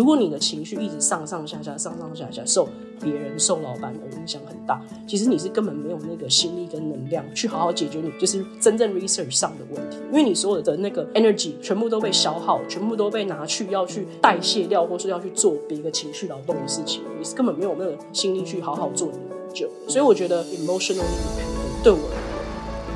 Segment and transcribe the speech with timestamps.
[0.00, 2.66] 如果你的情绪一直上上下下、上上下下，受
[2.98, 19.68] 别人、受老板的影响很大，其实你是根本没有那个心力跟能量去好好解决你就是真正 research 上的问题，因为你所有的那个 energy 全部都被消耗，全部都被拿去要去代谢掉，或是要去做别的情绪劳动的事情，你是根本没有那个心力去好好做你的研究。
[19.86, 21.98] 所以我觉得 emotional independence 对我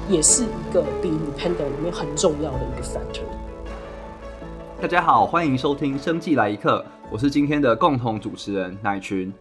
[0.08, 3.43] 也是一个比 independent 里面很重要的一个 factor。
[4.84, 9.32] 大家好，欢迎收听《生技来一课》，我是今天的共同主持人乃群，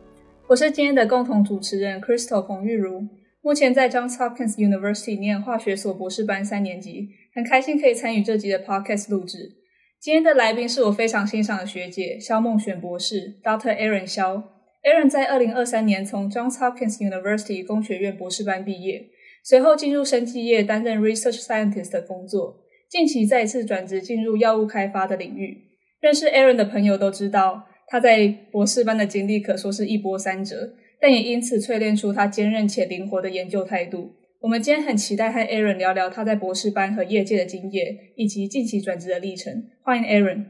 [0.47, 3.05] 我是今天的共同主持人 Crystal 冯玉如，
[3.41, 9.57] 目前在 Johns Hopkins University 念化学所博士班三年级，很开心可以参与这集的 podcast 录制。
[9.99, 13.77] 今天的来宾是我非常欣赏的学姐肖梦璇博士，Dr.
[13.77, 14.43] Aaron 萧。
[14.81, 19.09] Erin 在二零二三年从 Johns Hopkins University 工学院博士班毕业，
[19.43, 22.62] 随后进入生技业担任 Research Scientist 的工作。
[22.93, 25.63] 近期再次转职进入药物开发的领域，
[25.99, 34.12] 认识 Aaron 的朋友都知道，他在博士班的经历可说是一波三折，但也因此淬炼出他坚韧且灵活的研究态度。
[34.41, 39.71] 我们今天很期待和 Aaron 聊聊他在博士班和业界的经验，以及近期转职的历程。
[39.81, 40.46] 欢迎 Erin。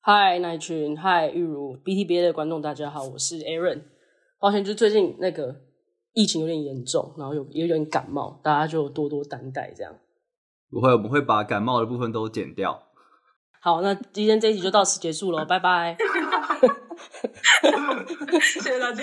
[0.00, 3.82] 嗨，乃群，嗨，玉如，BTBA 的观众大家好，我是 Aaron。
[4.40, 5.54] 抱歉，就最近那个
[6.14, 9.94] 疫情有点严重，然后有有点感冒，大家就多多担待这样。
[10.70, 12.82] 不会，我们会把感冒的部分都剪掉。
[13.60, 15.96] 好，那今天这一集就到此结束了，拜拜。
[18.40, 19.02] 谢谢大家。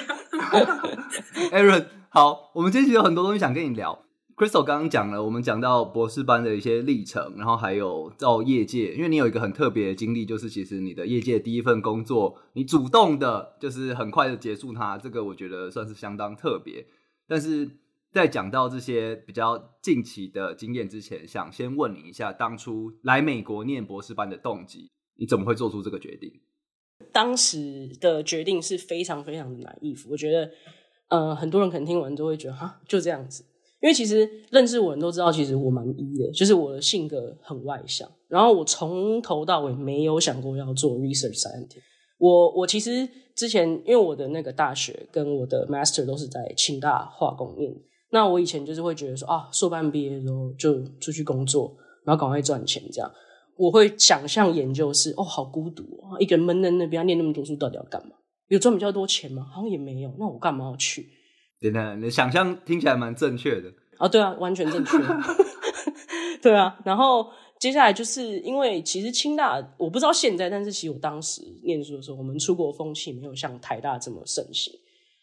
[1.51, 4.03] Aaron，好，我们这一集有很多东西想跟你聊。
[4.35, 16.85] Crystal 刚刚讲了，我们讲到博士班的一些历程，然后还有到业界，因为你有一个很特别的经历，就是其实你的业界第一份工作，你主动的，就是很快的结束它，这个我觉得算是相当特别。
[17.27, 17.69] 但是
[18.15, 26.31] 在讲到这些比较近期的经验之前，想先问你一下，当初来美国念博士班的动机，你怎么会做出这个决定？
[27.11, 30.49] 当时的决定是非常非常的 naive，我觉得，
[31.09, 33.43] 呃，很多人可能听完都会觉得，哈，就这样子。
[33.81, 41.81] 因为其实认识我人都知道，其实我蛮 E 的，就是我的性格很外向，然后我从头到尾没有想过要做 research scientist。
[42.17, 43.05] 我我其实
[43.35, 47.75] 之前因为我的那个大学跟我的 master 都是在清大化工念。
[48.09, 53.11] 那我以前就是会觉得说啊，硕班毕业之后就出去工作，然后赶快赚钱这样。
[53.57, 58.15] 我会想象研究室哦，好孤独哦，一个人闷在那边要念那么多书，到底要干嘛？
[58.49, 59.47] 有赚比较多钱吗？
[59.51, 60.13] 好像也没有。
[60.19, 61.09] 那我干嘛要去？
[61.59, 63.71] 对的，你的想象听起来蛮正确的。
[63.97, 64.97] 啊，对啊，完全正确。
[66.43, 67.27] 对啊，然后
[67.57, 74.71] 接下来就是因为其实清大我不知道现在，但是其实我当时念书的时候，我们出国风气没有像台大这么盛行。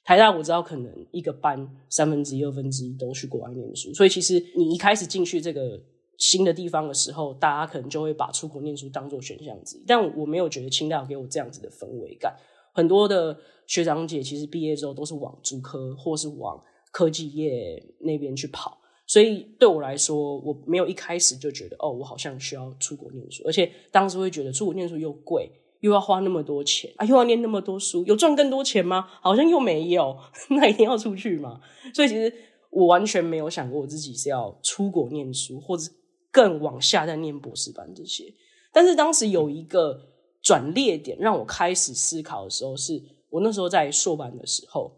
[0.04, 5.80] 台大我知道可能一个班三分之一、二分之一都去国外念书，所以其实你一开始进去这个
[6.18, 9.84] 新的地方的时候，大家可能就会把出国念书当做选项之一。
[9.86, 12.36] 但我没有觉得清大给我这样子的氛围感。
[12.74, 13.36] 很多的
[13.66, 25.48] 学长姐其实毕业之后都是往竹科或是往科技业那边去跑，所以对我来说，我没有一开始就觉得哦，我好像需要出国念书，而且当时会觉得出国念书又贵。
[25.82, 29.04] 又要花那么多钱啊，又要念那么多书，有赚更多钱吗？
[29.20, 30.16] 好像又没有，
[30.50, 31.60] 那一定要出去嘛。
[31.92, 32.32] 所以其实
[32.70, 35.90] 我完全没有想过我自己是要出国念书，或者
[36.30, 38.32] 更往下再念博士班这些。
[38.72, 40.00] 但是当时有一个
[40.40, 44.92] 转捩点让我开始思考的时候，是我那时候在硕班的时候，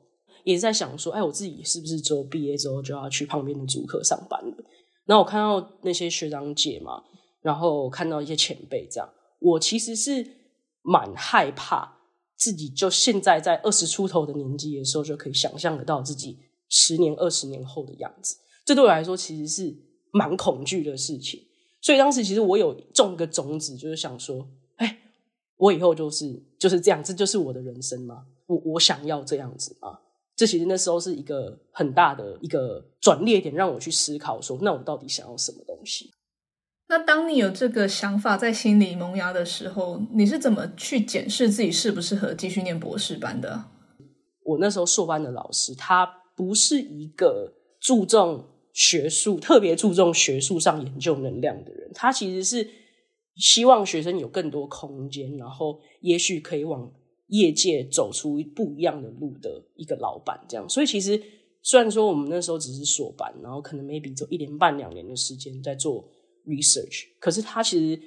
[0.45, 4.57] 也在想说，哎，我自己是不是之后毕业之后就要去旁边的竹科上班了？
[5.07, 7.03] 然后我看到那些学长姐嘛，
[7.41, 9.09] 然后看到一些前辈这样，
[9.41, 10.44] 我其实是。
[10.85, 11.99] 蛮害怕
[12.37, 18.37] 自己就现在在二十出头的年纪的时候，就可以想象得到自己十年、二十年后的样子。
[18.65, 19.75] 这对我来说其实是
[20.13, 21.41] 蛮恐惧的事情。
[21.81, 24.47] 所以当时其实我有种个种子，就是想说：
[24.77, 24.99] 哎，
[25.57, 28.27] 我以后就是就是这样，这就是我的人生吗？
[28.47, 29.99] 我我想要这样子吗？
[30.37, 36.11] 这其实那时候是一个很大的一个转捩点，让我去思考说：那我到底想要什么东西？
[36.87, 43.65] 那当你有这个想法在心里萌芽的时候，你是怎么去检视自己适不适合继续念博士班的？
[44.45, 48.45] 我那时候硕班的老师，他不是一个注重
[48.75, 52.69] 学术、特别注重学术上研究能量的人，他其实是
[53.37, 56.93] 希望学生有更多空间，然后也许可以往
[57.29, 60.39] 业界走出不一样的路的一个老板。
[60.47, 61.19] 这样，所以其实
[61.63, 66.11] 虽然说我们那时候只是硕班，然后可能 maybe 走一年半两年的时间在做。
[66.47, 68.03] research，可是他其实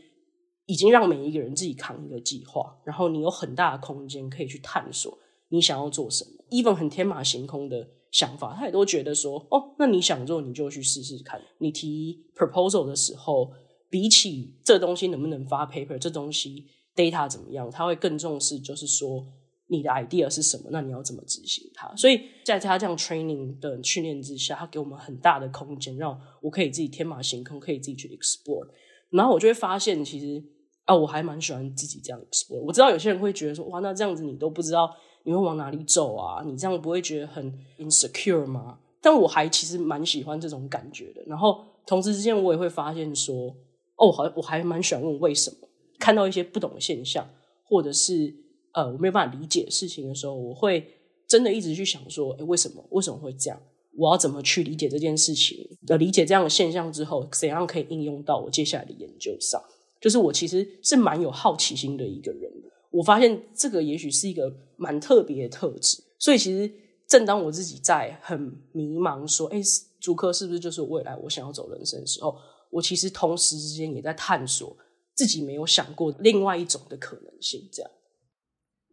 [0.65, 5.17] 已经让每一个人自己扛一个计划，然后你有很大的空间可以去探索
[5.49, 6.31] 你想要做什么。
[6.49, 11.41] even 很天马行空的想法，他也都觉得说，哦，那你想做你就去试试看。
[11.59, 13.51] 你提 proposal 的时候，
[13.89, 19.25] 比起这东西能不能发 paper，这东西 data 怎么样，他会更重视就是说
[19.67, 21.93] 你的 idea 是什么，那你要怎么执行它。
[21.95, 28.67] 所以在他这样 training 的训练之下，他给我们很大的空间，让我可以自己天马行空，可以自己去 explore。
[29.09, 30.43] 然后我就会发现，其实
[30.85, 32.59] 啊，我还蛮喜欢自己这样 explore。
[32.61, 34.93] 我知道有些人会觉得说，哇，那这样子你都不知道
[35.23, 36.43] 你会往哪里走啊？
[36.45, 38.79] 你这样不会觉得很 insecure 吗？
[39.01, 41.21] 但我还其实蛮喜欢这种感觉的。
[41.27, 43.55] 然后同时之间，我也会发现说，
[43.95, 45.57] 哦，好，我还蛮喜欢问为什么。
[45.99, 47.27] 看到一些不懂的现象，
[47.63, 48.33] 或者是
[48.77, 50.87] 呃我没有办法理解事情的时候，我会
[51.27, 52.85] 真的一直去想说，诶，为什么？
[52.91, 53.59] 为什么会这样？
[53.97, 55.67] 我要怎么去理解这件事情？
[55.87, 59.59] 呃，理解这样的现象之后，怎样可以应用到我接下来的研究上？
[59.99, 62.51] 就是我其实是蛮有好奇心的一个人。
[62.91, 66.03] 我发现这个也许是一个蛮特别的特质。
[66.19, 66.71] 所以其实
[67.07, 68.39] 正当我自己在很
[68.73, 69.59] 迷茫，说，诶，
[69.99, 72.37] 主科是不是就是未来我想要走人生的时候，
[72.69, 74.77] 我其实同时之间也在探索。
[75.15, 77.89] 自己没有想过另外一种的可能性，这样。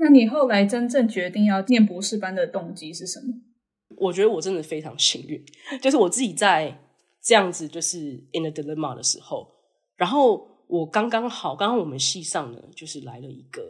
[0.04, 3.32] 那你后来真正决定要念博士班的动机是什么？
[3.96, 5.42] 我觉得我真的非常幸运，
[5.80, 6.78] 就是我自己在
[7.22, 9.48] 这样子就是 in a dilemma 的时候，
[9.96, 13.62] 然后我刚刚好，刚刚我们系上呢，就是来了一个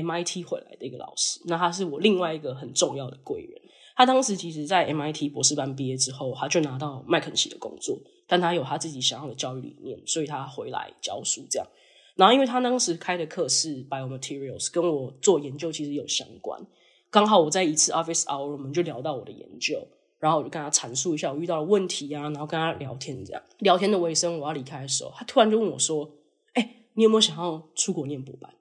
[0.00, 3.60] MIT 回来的一个老师，那他是我另外一个很重要的贵人。
[3.96, 7.98] 他当时其实，在 MIT 博士班毕业之后，他就拿到麦肯锡的工作，
[8.28, 11.66] 但他有他自己想要的教育理念，所以他回来教书这样。
[12.16, 16.64] 然后，因为他当时开的课是 biomaterials，跟我做研究其实有相关。
[17.10, 19.86] 刚好我在一次 office hour，我们就聊到我的研究，
[20.20, 23.42] 然后我就跟他阐述一下我遇到的问题啊，然后跟他聊天这样。
[23.58, 26.08] 聊天的尾声，我要离开的时候，他突然就问我说
[26.54, 28.54] ：“哎、你有没有想要出国念博班？”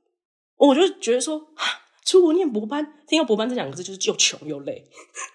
[0.58, 4.88] 我就觉得说：“哈，出国念博班，听到博班这两个字就是又穷又累。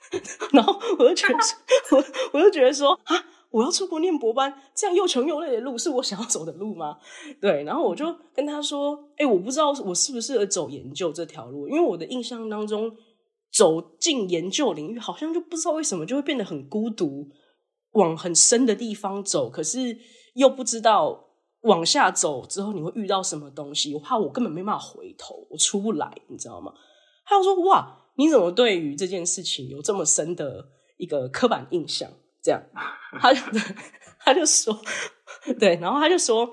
[0.53, 1.39] ”然后我就觉得，
[1.97, 6.99] 我我就觉得说：“啊。”我要出国念博班，这样又穷又累的路是我想要走的路吗？
[7.41, 8.05] 对，然后我就
[8.35, 12.95] 跟他说：“哎、我不知道我适不适合走研究这条路，因为我的印象当中，
[13.51, 17.27] 走进研究领域好像就不知道为什么就会变得很孤独，
[17.93, 19.97] 往很深的地方走，可是
[20.35, 21.29] 又不知道
[21.63, 26.73] 往下走之后你会遇到什么东西，我怕我根本没办法回头，我出不来，你知道吗？”
[27.25, 30.67] 他就说：“哇，你怎么对于这件事情有这么深的
[30.99, 32.11] 一个刻板印象？”
[32.49, 32.63] 这样，
[33.21, 33.41] 他就
[34.25, 34.75] 他就说，
[35.61, 36.49] 对，然后他就说，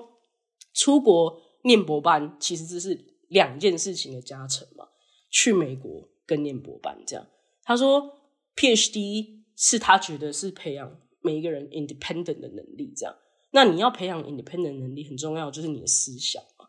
[0.74, 4.84] 出国念博班其实这是两件事情的加成嘛。
[5.30, 7.26] 去美国跟念博班这样，
[7.64, 8.12] 他说
[8.56, 13.16] PhD 是他觉得是培养每一个人 independent 的能力，这样。
[13.52, 16.66] 那你要培养 independent 能力很重要，就是你的思想嘛。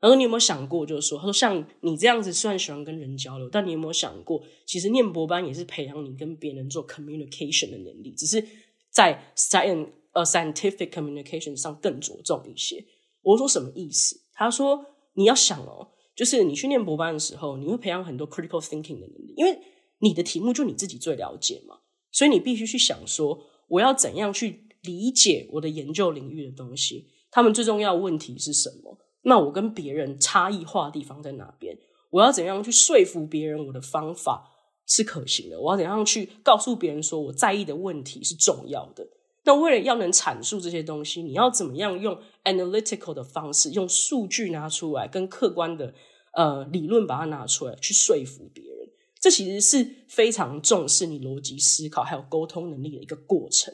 [0.00, 8.42] 然后你有没有想过，就是说，他说像你这样子虽然喜欢跟人交流，但你有没有想过，其实念博班也是培养你跟别人做 communication 的能力，只是。
[8.90, 12.84] 在 science 呃 scientific communication 上更着重一些。
[13.22, 14.20] 我说什么意思？
[14.32, 14.84] 他说
[15.14, 19.58] 你要想哦，就是你去念博班的时候，你会培养很多 critical thinking 的能力，因为
[19.98, 23.38] 你的题目就你自己最了解嘛，所以你必须去想说，
[23.68, 28.98] 我要怎样去理解我的研究领域的东西，他们最重要的问题是什么？
[29.22, 31.78] 那我跟别人差异化的地方在哪边？
[32.10, 34.50] 我要怎样去说服别人我的方法？
[34.90, 35.58] 是可行的。
[35.58, 39.06] 我要怎样去告诉别人说我在意的问题是重要的？
[39.44, 45.94] 那为了要能阐述这些东西，你要怎么样用 analytical 的方式，用数据拿出来，跟客观的
[46.34, 48.90] 呃理论把它拿出来去说服别人？
[49.18, 53.72] 这其实是非常重视你逻辑思考还有沟通能力的一个过程。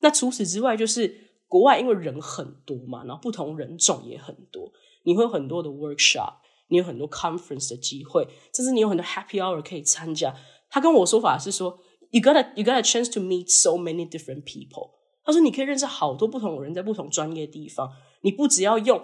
[0.00, 1.12] 那除此之外，就是
[1.48, 4.70] 国外因为人很多嘛，然后不同人种也很多，
[5.04, 6.34] 你会有很多的 workshop，
[6.68, 10.34] 你有很多 conference 的机会，甚至你有很多 happy hour 可以参加。
[10.70, 11.78] 他跟我说法是说
[12.10, 14.90] ，you got a you got a chance to meet so many different people。
[15.24, 17.90] 他说你可以认识好多不同的人，在不同专业地方。
[18.22, 19.02] 你不只要用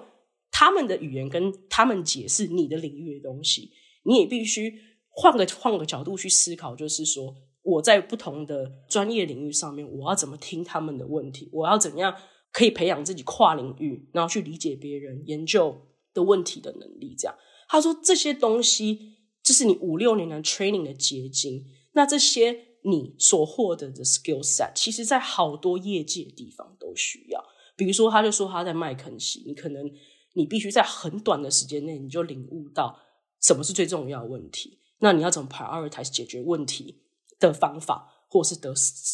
[0.51, 3.71] 他们的语言跟他们解释你的领域的东西，
[4.05, 4.75] 你也必须
[5.09, 11.49] 换个换个角度去思考，就是说我在不同的专业领域上面，我要怎么听他们的问题？
[11.53, 12.15] 我要怎样
[12.53, 17.15] 可以培养自己跨领域，然后去理解别人研究的问题的能力？
[17.19, 17.37] 这样，
[17.69, 19.15] 他说这些东西。
[19.45, 21.67] 这是你五六年的 training 的结晶。
[21.93, 27.45] 那这些你所获得的 skill set，其实在好多业界地方都需要。
[27.77, 29.91] 比如说，他就说他在麦肯锡，你可能
[30.33, 32.99] 你必须在很短的时间内，你就领悟到
[33.41, 34.81] 什么是最重要的问题。
[35.01, 37.03] 那你要怎么 prioritize 解决问题
[37.39, 38.73] 的方法，或是得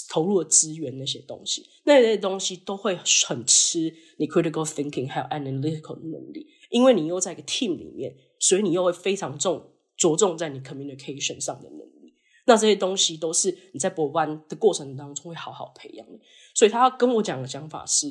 [0.08, 6.46] 投入的资源那些东西，那些东西都会很吃你 critical thinking 还有 analytical 的能力。
[6.70, 9.72] 因为你又在一个 team 里面，所以你又会非常重。
[10.00, 12.14] 着重在你 communication 上的能力，
[12.46, 16.18] 那这些东西都是你在博班的过程当中会好好培养的。
[16.54, 18.06] 所以他跟我讲的想法是，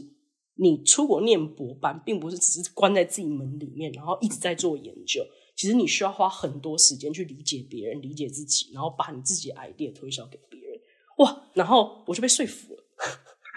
[0.53, 5.25] 你出国念博班，并不是只是关在自己门里面，然后一直在做研究。
[5.55, 10.79] 其实你需要花很多时间去理解别人，理解自己，然后把你自己的 idea 推销给别人。
[11.17, 12.83] 哇，然后我就被说服了。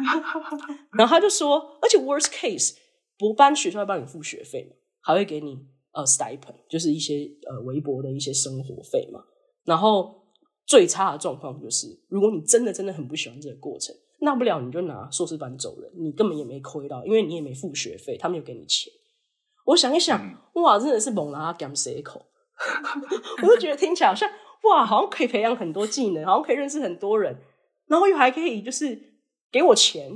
[0.96, 2.76] 然后他就说，而且 worst case，
[3.18, 9.22] 博班学校会帮你付学费嘛，还会给你呃 stipend，就是一些呃微薄的一些生活费嘛。
[9.64, 10.22] 然后
[10.66, 18.92] 最差的状况就是，如果你真的真的很不喜欢这个过程，那不了你就拿硕士班走人，你根本也没亏到，因为你也没付学费，他们有给你钱。
[19.64, 22.24] 我想一想，嗯、哇，真的是猛拉甘塞口，
[23.42, 24.28] 我就觉得听起来好像
[24.64, 27.36] 哇，好像可以培养很多技能，好像可以认识很多人，
[27.86, 29.00] 然后又还可以就是
[29.50, 30.10] 给我钱，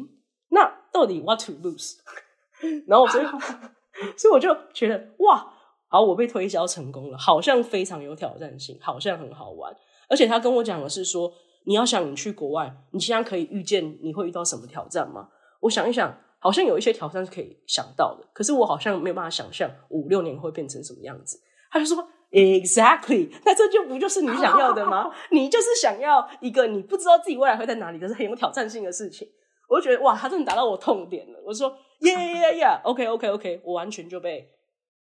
[0.49, 1.97] 那到底 what to lose？
[2.87, 3.27] 然后我所以，
[4.17, 5.53] 所以我就觉得哇，
[5.89, 9.75] 好，我被推销成功了，好像非常有挑战性，好像很好玩，
[10.09, 11.33] 而且他跟我讲的是说，
[11.65, 15.29] 你要想你去国外，你现在可以预见你会遇到什么挑战吗？
[15.61, 16.19] 我想一想。
[16.39, 21.41] 好像有一些挑战是可以想到的，可是我好像没有办法想象五六年会变成什么样子。
[21.73, 25.11] 他就说：“Exactly，那这就不就是你想要的吗？
[25.33, 29.27] 你就是想要一个你不知道自己未来会在哪里，可是很有挑战性的事情。”
[29.69, 31.43] 我就觉得哇，他真的打到我痛点了。
[31.45, 34.49] 我说：“Yeah yeah yeah，OK OK OK，我完全就被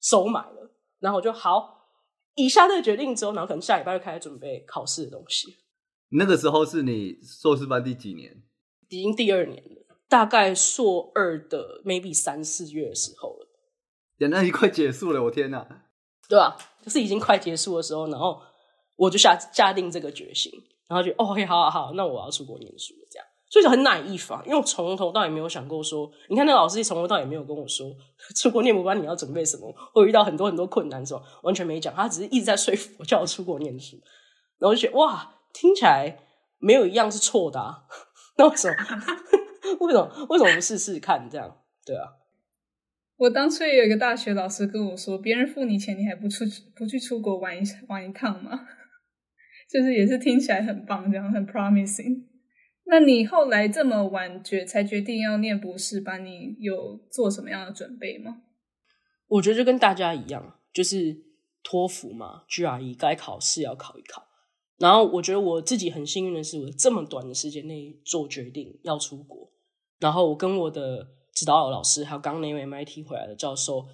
[0.03, 1.89] 收买了。”然后我就好，
[2.35, 5.57] 以下这个决定之后，然后可能下礼拜就开始准备考试的东西。
[6.11, 8.43] 那个时候是你硕士班第几年？
[8.91, 9.97] 已经第二年了。
[10.09, 13.49] 大概硕二的 maybe 三四月的时候了，
[14.19, 15.67] 呀，那已经快结束了，我天哪！
[16.29, 18.43] 对啊，就是已经快结束的时候，然后
[18.97, 20.53] 我就下下定这个决心，
[20.87, 22.93] 然后就哦，OK，好好好，那我要出国念书
[23.53, 27.95] 所以就很 naive 啊，因为我从头到尾没有想过说，你看那个老师从头到尾没有跟我说
[28.35, 33.99] 出国念博班你要准备什么，会遇到很多很多困难什么，完全没讲，他只是一直在说服我叫我出国念书，
[34.59, 36.19] 然后我就觉得哇，听起来
[36.61, 37.85] 没有一样是错的啊，
[38.39, 38.77] 那为什么？
[39.87, 40.27] 为什么？
[40.31, 41.59] 为什么不试试看这样？
[41.85, 42.09] 对啊，
[43.19, 46.45] 我当初也有一个大学老师跟我说：“别人付你钱，你还不出
[46.75, 48.67] 不去出国玩一玩一趟吗？”
[49.71, 52.32] 就是也是听起来很棒，这样很 promising。
[52.85, 58.43] 那你后来这么晚决才决定要念博士班，你有做什么样的准备吗？
[59.29, 61.17] 我觉得就跟大家一样，就是
[61.63, 64.27] 托福嘛，GRE 该考试要考一考。
[64.79, 69.51] 然后我觉得我自己很幸运的是，我这么短的时间内做决定要出国。
[70.01, 73.87] 然后我跟我的指导老师，还有刚那位 MIT 回来的教授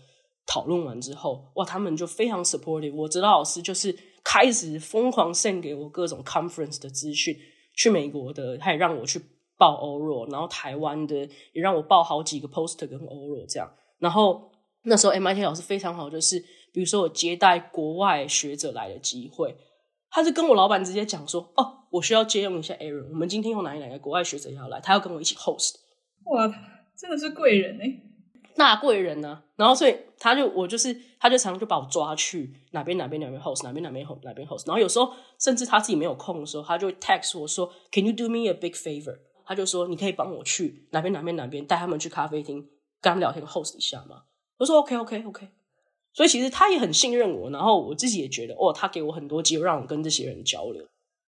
[0.47, 2.95] 讨论完之后，哇，他们就非常 supportive。
[2.95, 7.37] 我指导老师就是开始疯狂 send 给我各种 conference 的资讯，
[7.78, 9.23] 去美国的，他也让我去
[9.56, 11.16] 报欧若，然后台湾的
[11.52, 13.73] 也让我报好几个 poster 跟欧若这样。
[14.00, 14.50] 然后
[14.82, 16.40] 那时候 MIT 老师非常好，就是
[16.73, 19.54] 比如说我接待国外学者来的机会，
[20.11, 25.76] 他就跟我老板直接讲说：“哦，我需要借用一下 Aaron，我们今天有哪一哪个国外学者要来，他要跟我一起 host。”
[26.26, 26.52] 哇，
[26.97, 28.08] 真的是贵人哎！
[28.59, 29.41] 那贵人呢？
[29.55, 34.67] 然后所以他就我就是，他就常常就把我抓去哪边哪边哪边 host，哪边哪边哪边 host。
[34.67, 42.61] 然后有时候甚至他自己没有空的时候，他就会 text 我说：“Can you do me a big favor？” 他就说：“你可以帮我去哪边哪边哪边，带他们去咖啡厅
[43.00, 44.23] 跟他们聊天，host 一下吗？”
[44.59, 45.49] 我说：“OK OK OK。”
[46.12, 50.85] 所以其实他也很信任我，然后我自己也觉得哦，他给我很多机会让我跟这些人交流，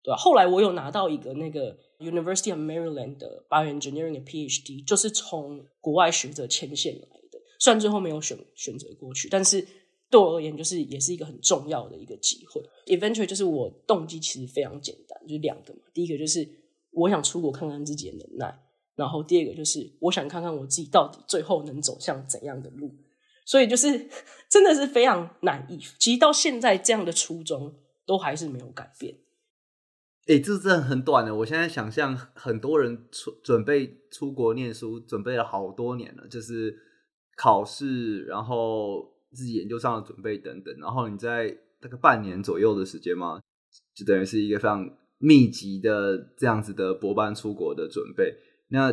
[0.03, 0.17] 对吧？
[0.17, 1.77] 后来我有拿到一个那个。
[2.00, 9.65] University of Maryland 的 Bioengineering 的 PhD 就是从国外学者牵线来的，虽然最后没有选选择过去，但是
[10.10, 12.62] 对我而言，就是也是一个很重要的一个机会。
[12.88, 15.79] Eventually，就是我动机其实非常简单，就是两个嘛。
[15.93, 16.45] 第一个就是
[16.91, 18.60] 我想出国看看自己的能耐，
[18.98, 22.93] 然后第二个就是我想看看我自己到底最后能走向怎样的路。
[23.45, 24.10] 所以就是
[24.51, 25.79] 真的是非常难以。
[25.98, 27.74] 其实到现在这样的初衷
[28.05, 29.15] 都还是没有改变。
[30.25, 31.36] 哎、欸，这真的很短的。
[31.36, 36.74] 我现在想象很多人出准备出国念书，准备了好多年了，就是
[37.36, 40.74] 考试，然后自己研究上的准备等等。
[40.80, 41.50] 然后你在
[41.82, 43.42] 大概半年左右的时间嘛，
[43.94, 48.34] 就等于是一个非常密集的这样子的博班出国的准备。
[48.70, 48.92] 那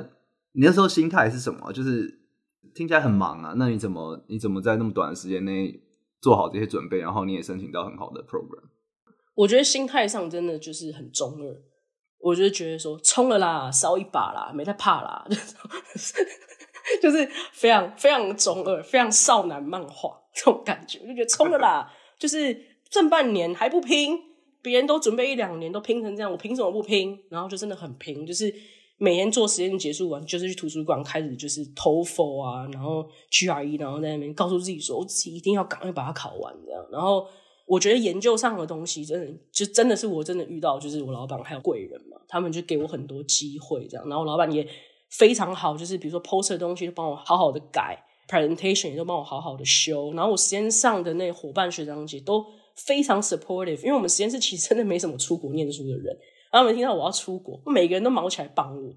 [0.53, 1.73] 你那时候心态是什么？
[1.73, 2.19] 就是
[2.75, 3.55] 听起来很忙啊。
[3.57, 5.81] 那你怎么你怎么在那么短的时间内
[6.21, 8.65] 做好这些准备，然后你也申请到很好的 program？
[9.41, 11.63] 我觉得心态上真的就是很中二，
[12.19, 15.27] 我就觉得说冲了啦，烧一把啦，没在怕啦，
[17.01, 22.55] 就是非常非常中二，非常少男漫画这种感觉，就觉得冲了啦，就是
[22.91, 24.19] 挣半年还不拼，
[24.61, 27.19] 别人都准备一两年都拼成这样，我凭什么不拼？
[27.31, 28.55] 然后就真的很拼，就是
[28.99, 37.27] 每天做实验结束完，就是去图书馆开始就是 TOEFL 啊，然后 GRE，然后在那边告诉自己说，我自己一定要赶快把它考完这样，然后。
[37.71, 44.67] 我觉得研究上的东西，真的就真的是我真的遇到，就是我老板还有贵人嘛，他们就给我很多机会这样，然后老板也
[45.09, 47.97] 非常好，就是比如说 poster 的东西，就帮我好好的改
[48.29, 56.07] presentation 也都帮我好好的修，然后我实验上的那伙伴学长姐都非常 supportive，因为我们实验室其实真的没什么出国念书的人，
[56.51, 58.93] 然后他们听到我要出国，每个人都忙起来帮我，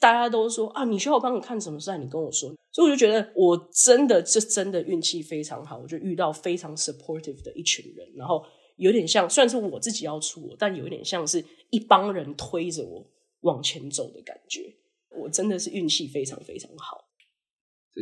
[0.00, 8.44] 大家都说啊，你需要我帮你看什么事，你跟我说，所以我就觉得我真的这真的运气非常好，我就遇到非常 supportive 的一群人，然后
[8.76, 13.04] 有点像，虽然是我自己要出，但有点像是一帮人推着我
[13.40, 14.74] 往前走的感觉，
[15.20, 17.04] 我真的是运气非常非常好。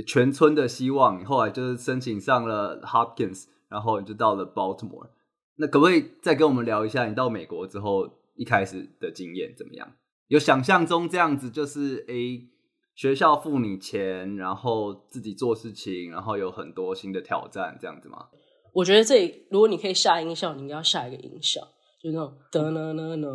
[0.07, 5.09] 全村的希望，后来就是申请上了 Hopkins，然后你就到了 Baltimore。
[5.57, 9.91] 那可不可以再跟我们聊一下你到美国之后一开始的经验怎么样？
[10.28, 12.49] 有想象中这样子，就是诶，
[12.95, 18.26] 学校付你钱，然后自己做事情，然后有很多新的挑战，这样子吗？
[18.73, 21.61] 我觉得这，如果你可以下音效，你应该要下一个音效，
[22.02, 23.28] 就那种哒哒哒哒。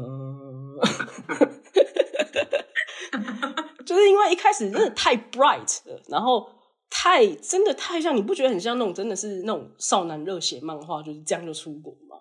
[3.86, 6.48] 就是因为一开始真的太 bright 了，然后
[6.90, 12.18] 太真的太像，你不觉得很像那种真的是那种少男热血漫画，就是这样就出国嘛？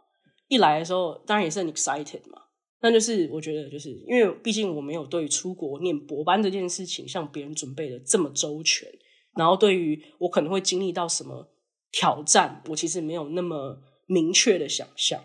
[0.49, 2.41] 一来的时候当然也是很 excited 嘛，
[2.81, 8.89] 那就是我觉得就是因为毕竟我没有对出国念博班这件事情像别人准备的这么周全，
[9.37, 11.53] 然后对于我可能会经历到什么
[11.93, 15.23] 挑战，我其实没有那么明确的想象，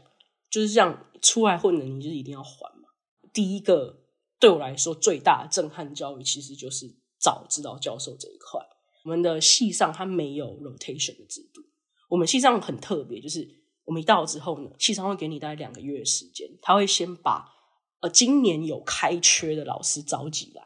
[0.49, 2.89] 就是这样出来混的，你就一定要还嘛。
[3.33, 4.01] 第一个。
[4.37, 8.61] 对我来说，最大的震撼教育其实就是找指导教授这一块。
[9.05, 11.61] 我们的系上它没有 rotation 的制度，
[12.09, 13.47] 我们系上很特别，就是
[13.85, 17.45] 我们一到之后呢，系上会给你大概两个月的时间，他会先把
[18.01, 20.63] 呃今年有开缺的老师召集来，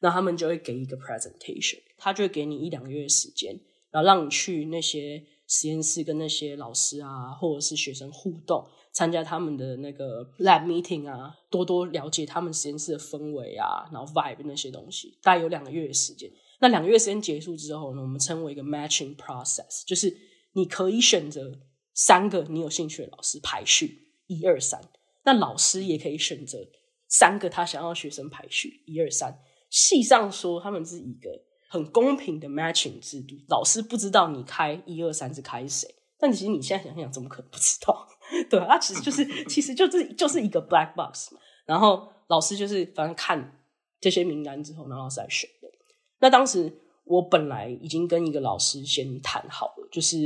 [0.00, 3.58] 那他们就会给一个 presentation，他就会给你一两个月的时间，
[3.90, 8.66] 然后让你去那些实验室跟那些老师啊或者是学生互动。
[8.90, 16.28] 参加他们的那个 lab meeting 啊，多多了解他们实验室的氛围啊，然后 vibe 那些东西，大概有两个月的时间。
[16.58, 20.12] 那两个月时间结束之后呢，我们称为一个 matching process，就是
[20.54, 21.52] 你可以选择
[21.98, 24.80] 三个你有兴趣的老师排序一二三，
[25.24, 26.56] 那老师也可以选择
[27.08, 29.36] 三个他想要学生排序一二三。
[29.68, 31.28] 系上说他们是一个
[31.68, 35.92] 很公平的 matching 制度，老师不知道你开一二三是开谁。
[36.20, 38.06] 但其实你现在想想，怎么可能不知道？
[38.48, 41.40] 对啊，其实就是，其实就是就是一个 black box 嘛。
[41.66, 43.60] 然后老师就是反正看
[44.00, 45.68] 这些名单之后，然后老师来选的。
[46.20, 46.72] 那当时
[47.04, 50.16] 我本来已经跟一个老师先谈好了，就是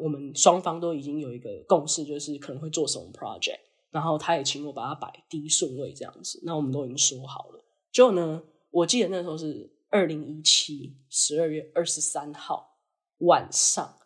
[0.00, 3.60] 我们双方都已经有一个共识，就是可能会做什么 project。
[3.90, 6.40] 然后他也请我把它摆第一顺位这样子。
[6.44, 7.64] 那我们都已经说好了。
[7.92, 12.78] 结果呢，我记得那时候是二零一七十二月二十三号
[13.18, 13.96] 晚上。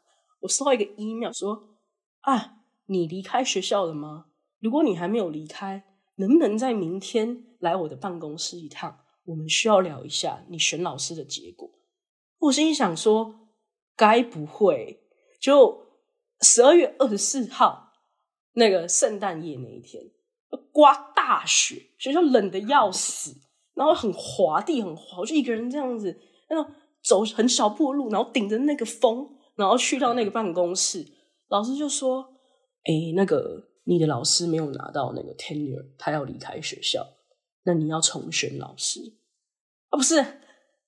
[0.40, 1.76] 我收到一个 email 说
[2.22, 4.26] ：“啊，你离开学校了吗？
[4.61, 5.85] 如果你还没有离开，
[6.16, 9.00] 能不能在明天来我的办公室一趟？
[9.24, 11.70] 我们需要聊一下你选老师的结果。”
[12.40, 13.48] 我心里想说
[13.96, 15.02] ：“该不会
[15.40, 15.84] 就
[16.40, 17.92] 十二月二十四号
[18.53, 20.03] 那个圣诞夜那一天，
[20.73, 23.35] 刮大雪，学校冷得要死，
[23.75, 26.18] 然后很滑地很滑，我就一个人这样子，
[26.51, 31.07] 那种走很小步路，然后顶着那个风。”然后去到那个办公室，
[31.47, 32.25] 老师就说
[32.90, 37.07] ：“哎，那个你的老师没有拿到那个 tenure，他要离开学校，
[37.62, 38.99] 那你要重选老师
[39.90, 39.97] 啊？
[39.97, 40.18] 不是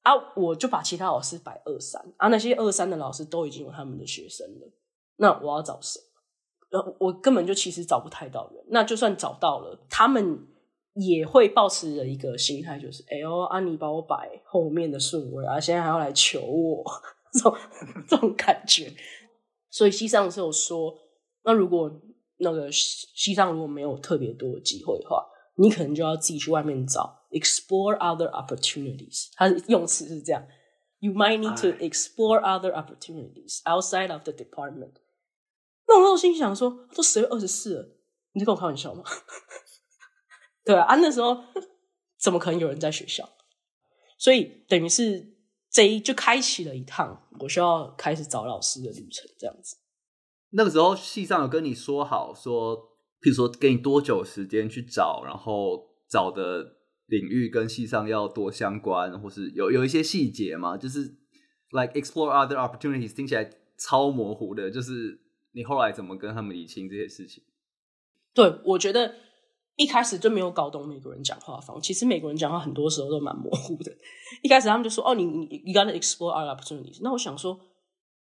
[0.03, 4.69] 啊，我就把其他老师摆二三啊，那些二三的老师都已经有他们的学生了，
[5.17, 6.01] 那我要找谁？
[6.71, 8.65] 呃，我根本就其实找不太到人。
[8.69, 10.47] 那就算找到了，他们
[10.95, 16.85] 也会保持着一个心态，就是哎呦，啊你把我摆后面的顺位啊，现在还要来求我。”
[17.33, 17.55] 这种
[18.09, 18.91] 这种感觉，
[19.69, 20.95] 所以西藏是有说，
[21.45, 21.91] 那如果
[22.39, 25.23] 那个西藏如果没有特别多的机会的话，
[25.57, 29.29] 你可能就要自己去外面找，explore other opportunities。
[29.35, 30.43] 它的用词是这样
[31.01, 34.93] ，you might need to explore other opportunities outside of the department。
[35.89, 37.97] 那我那时候心想说，都十月二十四了，
[38.33, 39.03] 你在跟我开玩笑吗？
[40.65, 41.45] 对啊，啊，那时候
[42.21, 43.29] 怎么可能有人在学校？
[44.19, 45.35] 所以等于是。
[45.69, 49.77] 这一就开启了一趟我需要开始找老师的旅程，这样子。
[50.51, 52.79] 那个时候系上有跟你说好说，
[53.21, 60.79] 譬如说给你多久时间去找，然后找的领域跟系上要多相关，或是有有一些细节嘛？
[60.79, 61.01] 就是
[61.73, 64.71] like explore other opportunities，听起来超模糊的。
[64.71, 65.21] 就是
[65.57, 67.43] 你后来怎么跟他们理清这些事情？
[68.33, 69.15] 对，我觉得。
[69.79, 73.95] 一开始就没有搞懂美国人讲话方，其实美国人讲话很多时候都蛮模糊的。
[74.43, 77.61] 一开始他们就说：“哦，你你 you gotta explore other opportunities。”那我想说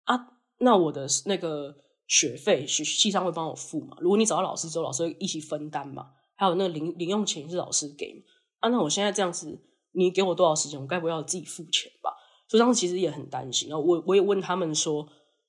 [0.06, 0.16] 啊，
[0.60, 1.76] 那我的那个
[2.08, 3.98] 学费学系上会帮我付嘛？
[4.00, 6.12] 如果你找到老师之后，老师会一起分担嘛？
[6.36, 8.22] 还有那个零零用钱是老师给嘛？
[8.62, 10.80] 啊，那我现在这样子，你给我多少时间？
[10.80, 12.10] 我该不会要自己付钱吧？
[12.48, 13.68] 所以当时其实也很担心。
[13.68, 15.06] 然后我我也问他们说，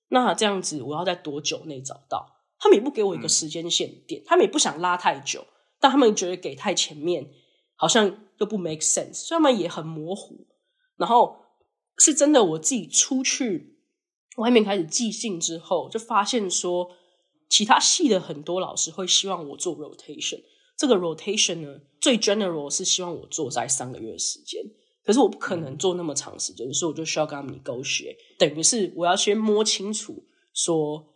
[0.08, 2.30] 那这样子我要在多久内找到？
[2.58, 5.46] 他们也不给我一个时间线点，他们也不想拉太久，
[5.80, 7.28] 但他们觉得给太前面
[7.74, 10.46] 好像又不 make sense，所以他们也很模糊。
[10.96, 11.36] 然后
[11.98, 13.78] 是真的，我自己出去
[14.36, 16.90] 外面开始寄信之后，就发现说，
[17.50, 20.40] 其他系的很多老师会希望我做 rotation。
[20.76, 24.62] 这个 rotation 呢，最 general 是希望我做在三个月时间，
[25.04, 31.14] 可是我不可能做那么长时间，所以我就需要跟他们 negotiate，等于是我要先摸清楚说，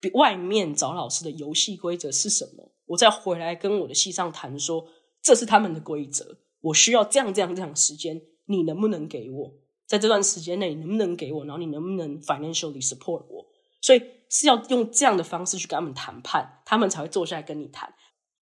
[0.00, 4.86] 比外面找老师的游戏规则是什么，我再回来跟我的系上谈说，
[5.22, 9.54] 这是他们的规则，我需要这样这样这样时间，你能不能给我？
[9.86, 11.44] 在这段时间内，你能不能给我？
[11.44, 13.46] 然后你能不能 financially support 我？
[13.80, 17.88] 所以是要用这样的方式去跟他们谈判，他们才会坐下来跟你谈。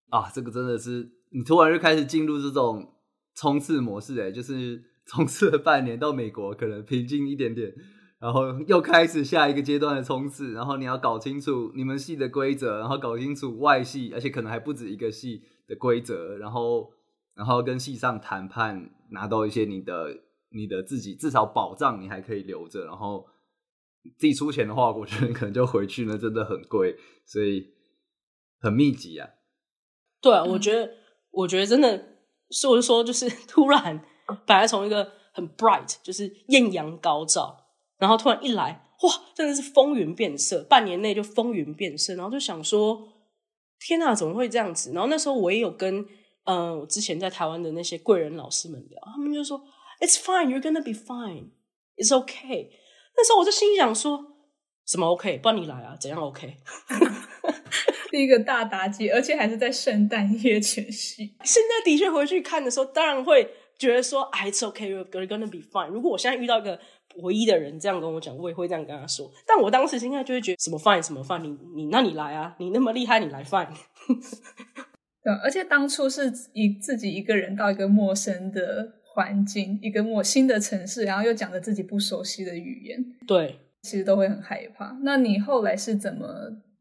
[0.08, 2.94] 啊，这个真的是你突然就开始进入这种
[3.36, 7.72] 冲刺模式，哎，就是冲刺了半年到美国，可能平静一点点，
[8.18, 16.92] 然后又开始下一个阶段的冲刺，然后你要搞清楚你们系的规则，然后搞清楚外系，而且可能还不止一个系的规则，然后
[17.34, 23.26] 然后跟系上谈判，拿到一些你的你的自己至少保障，你还可以留着，然后
[24.16, 27.74] 自己出钱的话，我觉得可能就回去呢，真的很贵，所以
[28.60, 29.28] 很密集啊。
[30.20, 30.90] 对啊，我觉得，
[31.30, 32.16] 我觉得真的，
[32.50, 34.02] 所以我就说，就是突然，
[34.46, 37.56] 本来从一个很 bright，就是艳阳高照，
[37.98, 43.08] 然后突然一来，哇，真的是风云变色，半年内就风云变色，然后就想说，
[43.78, 44.92] 天哪，怎么会这样子？
[44.92, 46.00] 然后那时候我也有跟，
[46.44, 49.62] 嗯、呃，我之前在台湾的那些贵人老师们聊，他们就说
[50.00, 51.50] ，It's fine, you're gonna be fine,
[51.96, 52.70] it's okay。
[53.16, 54.18] 那时候我就心想说，
[54.86, 55.38] 什么 OK？
[55.38, 56.56] 不然你来啊，怎样 OK？
[58.10, 61.34] 是一个大打击，而且还是在圣诞夜前夕。
[61.44, 65.88] 现在的确回去看的时候，当然会觉得说，It's okay, you're gonna be fine。
[65.88, 66.78] 如果我现在遇到一个
[67.22, 69.30] 唯一的人这样跟我讲，我也会这样跟他说。
[69.46, 73.68] 但我当时应该就会觉得什么 fine 什么 fine，你你那你来啊，你那么厉害，你来 fine。
[75.22, 84.96] 对，而且当初是以自己一个人到一个陌生的环境，一个陌新的城市，然后又讲着自己不熟悉的语言，对，其实都会很害怕。
[85.02, 86.26] 那你后来是怎么？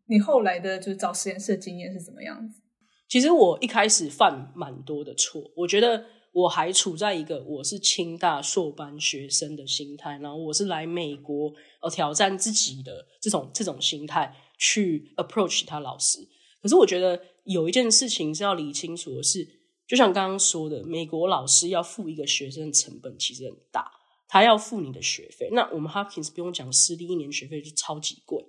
[0.08, 2.62] 你后来的就是找实验室的经验是怎么样子？
[3.10, 16.20] 其实我一开始犯蛮多的错，我觉得我还处在一个我是清大硕班学生的心态，然后我是来美国呃挑战自己的这种这种心态去 approach 他老师。
[16.62, 19.48] 可是我觉得有一件事情是要理清楚的是，
[19.88, 23.90] 就像刚刚说的，美国老师要付一个学生的成本其实很大，
[24.28, 25.48] 他要付你的学费。
[25.54, 28.46] 那我们 Hopkins 不用讲，私立一年学费就超级贵，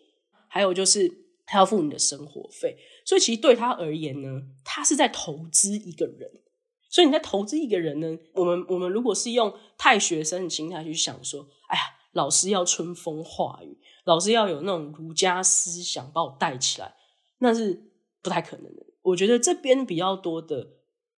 [0.48, 1.26] 还有就是。
[1.48, 6.28] 他要付你的生活费，所以其实对他而言呢，他是在投资一个人。
[6.96, 11.82] 所以你在投资一个人呢，我们我们如果是用太学生的心态去想说，哎呀，
[12.12, 16.94] 老师要春风化雨，老师要有那种儒家思想把我带起来，
[17.40, 18.86] 那是不太可能的。
[19.02, 20.66] 我觉得这边比较多的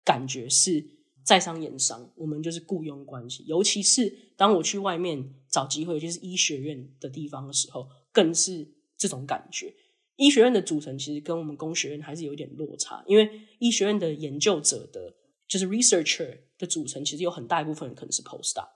[0.03, 0.83] 感觉是
[1.23, 3.45] 在商言商，我们就是雇佣关系。
[3.45, 9.75] 尤其是当我去外面找机会，就是医学院的地方的时候，更是这种感觉。
[10.15, 15.13] 医学院的组成其实跟我们工学院还是有点落差，因为医学院的研究者的，
[15.47, 18.67] 就是 researcher 的组成，其实有很大一部分人可能是 postdoc，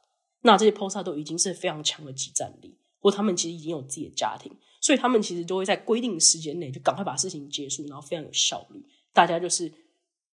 [0.42, 8.86] 那这些 postdoc 都已经是非常强的即战力，或他们其实已经有自己的家庭，所以他们其实都会在规定的时间内就赶快把事情结束，然后非常有效率。
[9.14, 9.72] 大家就是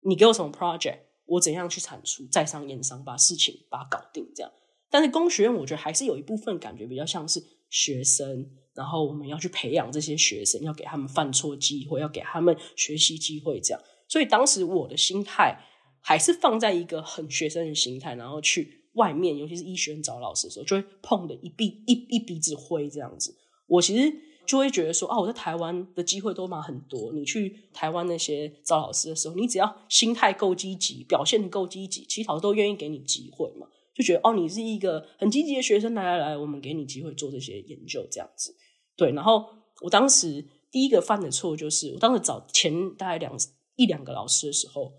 [0.00, 4.50] 你给我什么 project，我怎样去产出，在商言商，把事情把它搞定这样。
[4.90, 8.50] 但是工学院我觉得还是有一部分感觉比较像是学生。
[8.74, 13.82] 然后我们要去培养这些学生，要给他们犯错机会，要给他们学习机会，这样。
[14.08, 15.62] 所以当时我的心态
[16.02, 23.34] 还是放在一个很学生的心态，然后去外面，尤其是医学院找老师的时候，就会碰的一鼻一一鼻子灰这样子。
[23.66, 24.12] 我其实
[24.44, 27.12] 就会觉得说，啊，我在台湾的机会都嘛很多。
[27.12, 33.66] 你去台湾那些找老师的时候，你只要心态够积极，表现得够积极，其实老师都愿意给你机会嘛。
[33.94, 38.54] 就觉得哦，你是一个很积极的学生，来来来，我们给你机会做这些研究，这样子。
[38.96, 39.46] 对，然后
[39.82, 43.34] 我当时第一个犯的错就是，我当时找前大概两
[43.76, 44.92] 一两个老师的时候，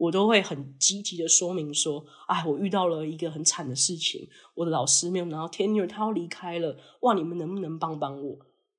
[0.00, 8.38] 我都会很积极的说明说，哎，我遇到了一个很惨的事情，我的老师没有拿到 tenure，他要离开了，哇，你们能不能帮帮我？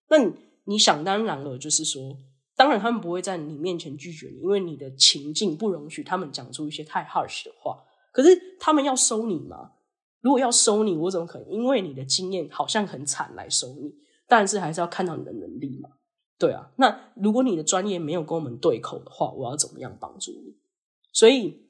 [0.09, 0.17] 那，
[0.65, 2.17] 你想当然了，就是说，
[2.55, 7.77] 当然他们不会在你面前拒绝你，因为你的情境不容许他们讲出一些太 harsh 的话。
[8.11, 9.73] 可是他们要收你吗？
[10.21, 13.93] 如果要收你，我怎么可能因为你的经验好像很惨来收你？
[14.27, 15.89] 但是还是要看到你的能力嘛。
[16.39, 20.55] 对啊，那如果你的专业没有跟我们对口的话，我要怎么样帮助你？
[21.11, 21.67] 所以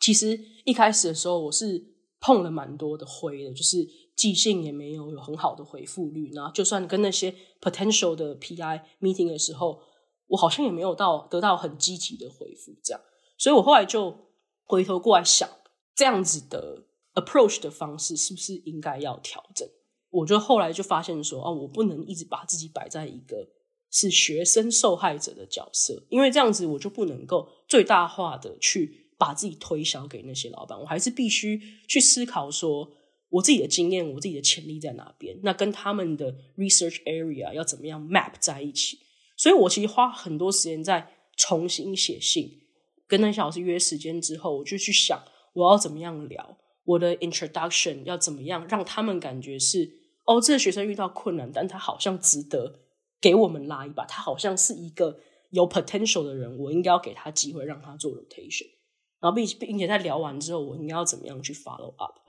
[0.00, 1.84] 其实一开始的时候，我是
[2.20, 9.80] 碰了蛮多的灰的，就是寄信也没有有很好的回复率，然后就算跟那些 potential 的 PI meeting 的时候，
[10.28, 13.00] 我好像也没有到得到很积极的回复，这样，
[13.38, 14.16] 所以我后来就
[14.64, 15.48] 回头过来想，
[15.94, 19.68] 这样子的 approach 的方式是不是应该要调整？
[20.10, 23.48] 我就后来就发现说，哦，我不能一直把自己摆在一个
[23.92, 32.90] 是学生受害者的角色，因为这样子我就不能够最大化的去把自己推销给那些老板，我还是必须去思考说，
[33.28, 38.98] 我自己的经验，我自己的潜力在哪边，那跟他们的 research area 要怎么样 map 在一起。
[39.36, 42.50] 所以我其实花很多时间在重新写信，
[43.06, 49.90] 跟那些老师约时间之后，我就去想我要怎么样聊，我的 introduction 要怎么样让他们感觉是
[50.24, 52.80] 哦，这个学生遇到困难，但他好像值得
[53.22, 55.18] 给我们拉一把，他好像是一个
[55.50, 58.66] 有 potential 的人，我应该要给他机会让他做 rotation，
[59.20, 62.20] 然后并并且在聊完之后，我应该要怎么样去 follow up。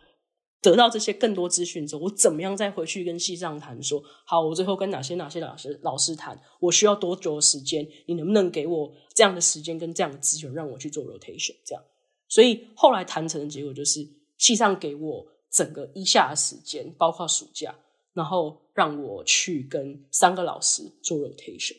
[0.61, 7.85] 得到这些更多资讯之后，我怎么样再回去跟系上谈说，好，我最后跟哪些哪些老师老师谈，我需要多久的时间？
[8.07, 11.53] 你能不能给我这样的时间跟这样的资源，让我去做 rotation？
[11.65, 11.83] 这样，
[12.29, 17.75] 所以后来谈成的结果就是，系上给我整个一下的时间，包括暑假，
[18.13, 21.77] 然后让我去跟三个老师做 rotation。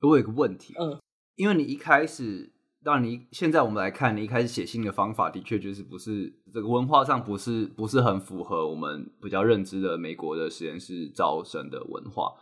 [0.00, 1.00] 我有一个问题，嗯，
[1.36, 2.54] 因为你一开始。
[2.84, 12.32] 当然，你现在我们来看，你一开始写信的方法的确就是不是这个文化上不是不是很符合我们比较认知的美国的实验室招生的文化。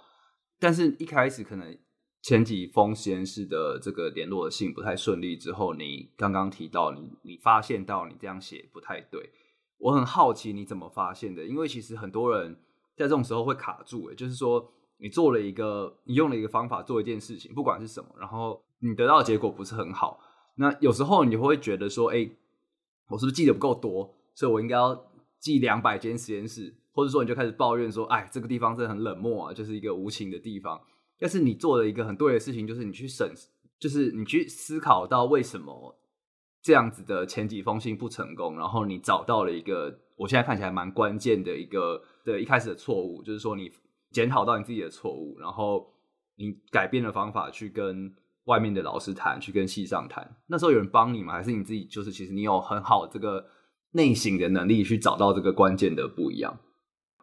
[0.60, 1.76] 但是，一开始可能
[2.22, 9.30] 前几封实验室的这个联络的信不太顺利之后，你刚刚提到你你发现到你这样写不太对，
[9.78, 11.46] 我很好奇你怎么发现的？
[11.46, 12.60] 因为其实很多人
[12.96, 20.18] 在这种时候会卡住，诶，就是说你做了一个你用了一个方法做一件事情，不管是什么，然后你得到的结果不是很好。
[20.56, 22.28] 那有时候你会觉得说，哎、
[23.08, 30.80] 我是不是记得不够多，所以我应该要记两百间实验室，或者说你就开始抱怨说，哎，这个地方真的很冷漠啊，就是一个无情的地方。
[31.18, 33.30] 但是你做了一个很对的事情，就是你去审，
[33.78, 35.98] 就是你去思考到为什么
[36.62, 43.70] 这样子的前几封信不成功，然后你找到了一个我现在看起来蛮关键的一个对一开始的错误，就是说你
[44.10, 45.92] 检讨到你自己的错误，然后
[46.36, 48.14] 你改变了方法去跟。
[48.46, 51.32] 外面的老师谈，去跟系上谈，那时候有人帮你吗？
[51.32, 51.84] 还是你自己？
[51.84, 53.44] 就是其实你有很好这个
[53.90, 56.56] 内省的能力，去找到这个关键的不一样。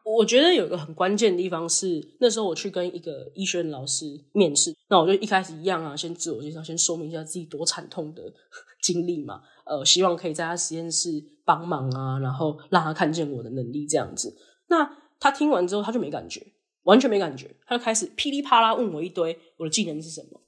[0.03, 8.21] 我觉得有一个很关键的地方是，那时候我去跟一个医学院老师面试，那我就一开始一样啊，先自我介绍，先说明一下自己多惨痛的
[8.83, 14.35] 经历嘛，呃，希望可以在他实验室帮忙啊，然后让他看见我的能力这样子。
[14.67, 16.45] 那他听完之后，他就没感觉，
[16.83, 20.41] 完全没感觉，他就开始噼里啪啦问我一堆我的技能是什么。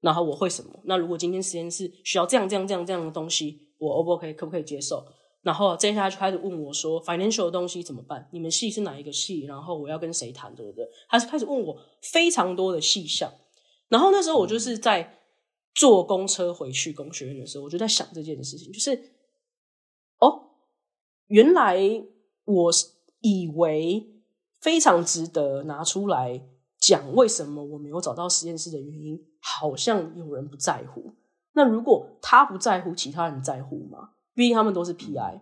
[0.00, 0.80] 然后我会什么？
[0.84, 4.34] 那如果今天实验室需要这样这样这样这样的东西，我 O 不 OK？
[4.34, 5.04] 可不可以接受？
[5.46, 8.28] 然后接下来就开始问我说，financial 的东西怎么办？
[8.32, 9.44] 你们系是哪一个系？
[9.44, 10.84] 然后我要跟谁谈，对不对？
[11.08, 13.32] 他是开始问我非常多的细项。
[13.86, 15.20] 然后那时候我就是在
[15.72, 18.90] 坐公车回去工学院的时候，我就在想这件事情，就是
[20.18, 20.50] 哦，
[21.28, 21.78] 原来
[22.44, 22.72] 我
[23.20, 24.04] 以为
[24.60, 26.42] 非常值得拿出来
[26.80, 29.24] 讲，为什么我没有找到实验室的原因。
[29.40, 31.14] 好像有人不在乎。
[31.52, 34.10] 那如果他不在乎，其他人在乎吗？
[34.36, 35.40] 毕竟他们都是 PI。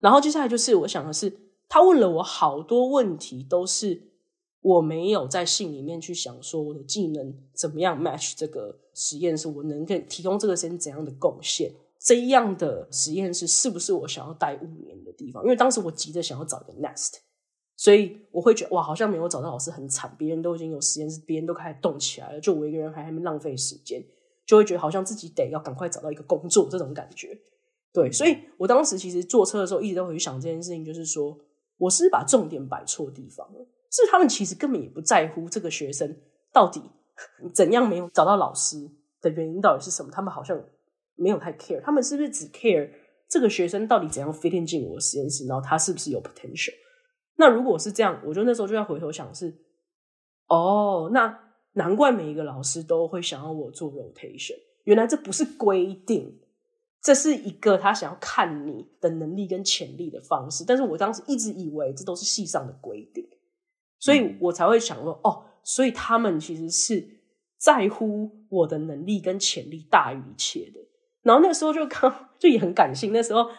[0.00, 1.32] 然后接下来就是我想的是，
[1.66, 4.02] 他问了我好多问题，都是
[4.60, 11.72] 我没有在信里面去想说我的技能怎么样 match 这个实验室，我能给提供这个实验怎样的贡献？
[11.98, 15.42] 这样的实验室是不是我想要待五年的地方？
[15.44, 17.14] 因为当时我急着想要找一个 nest。
[17.76, 24.00] 所以我会觉得哇，好像没有找到老师很惨，别人都已经有实验室，别人都开始动起来了，就我一个人还还没浪费时间，
[24.46, 27.36] 就会觉得好像自己得要赶快找到一个工作这种感觉。
[27.94, 31.38] 对，所以我当时其实坐车的时候一直都会去想这件事情，就是说
[31.78, 36.14] 我是不是把重点摆错地方了，是他们其实根本也不在乎这个学生
[36.52, 36.82] 到底
[37.54, 40.60] 怎样没有找到老师的原因到底是什么，他们好像
[41.14, 42.90] 没有太 care，他们是不是只 care
[43.28, 46.74] 这个学生到底怎样 fit in 进我的实验室，然后他是不是有 potential？
[47.36, 49.56] 那如果是这样，我就那时候就要回头想是，
[50.48, 51.38] 哦，那
[51.74, 56.40] 难怪每一个老师都会想要我做 rotation，原来这不是规定，
[57.04, 60.64] 这是一个他想要看你的能力跟潜力的方式。
[60.66, 63.28] 但是我当时一直以为这都是系上的规定，
[64.00, 67.06] 所以我才会想说，哦，所以他们其实是
[67.58, 70.80] 在乎我的能力跟潜力大于一切的。
[71.20, 73.50] 然后那个时候就刚就也很感性，那时候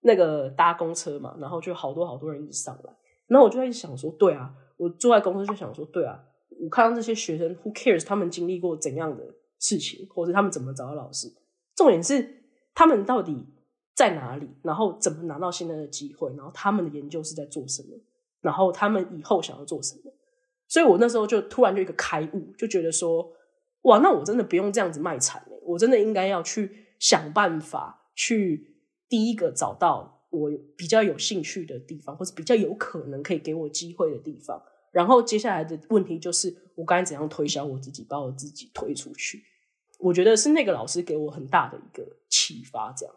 [0.00, 2.96] 那个搭公车嘛，然后就好多好多人一直上来。
[3.26, 6.18] 然后我就在想说，对啊，我坐在公司就想说，对啊，
[6.62, 8.06] 我看到这些学生，who cares？
[8.06, 9.22] 他们经历过怎样的
[9.58, 11.28] 事情，或者他们怎么找到老师？
[11.74, 12.45] 重点是
[12.76, 13.46] 他们到底
[13.94, 17.98] 在哪里，然后怎么拿到现在的机会，然后他们的研究是在做什么？
[18.42, 20.12] 然后他们以后想要做什么。
[20.68, 23.32] 所以我那时候就突然就一个开悟，就觉得说，
[23.82, 28.76] 哇，那我真的不用这样子卖惨了，我真的应该要去想办法去
[29.08, 34.62] 第一个找到我比较有兴趣的地方，或者比较有可能可以给我机会的地方。
[34.92, 39.42] 然后接下来的问题就是，我该怎样推销我自己，把我自己推出去？
[39.98, 43.14] 我觉得是那个老师给我很大的一个启发，这样。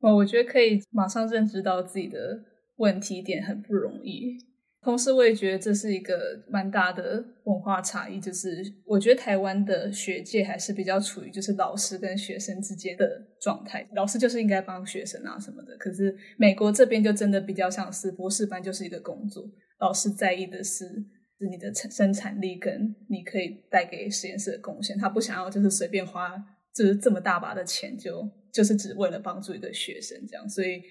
[0.00, 2.42] 哦，我觉得可以马上认知到自己的
[2.76, 4.36] 问题点很不容易。
[4.82, 15.76] 同时，我也觉得这是一个蛮大的文化差异，就是我觉得台湾的学界还是比较处于就是老师跟学生之间的状态，老师就是应该帮学生啊什么的。
[15.76, 21.04] 可是美国这边就真的比较像是博士班就是一个工作，老师在意的是
[21.46, 26.32] 你的生产力跟你可以带给实验室的贡献，他不想要就是随便花
[26.74, 30.82] 就是这么大把的钱就就是只为了帮助一个学生这样，所以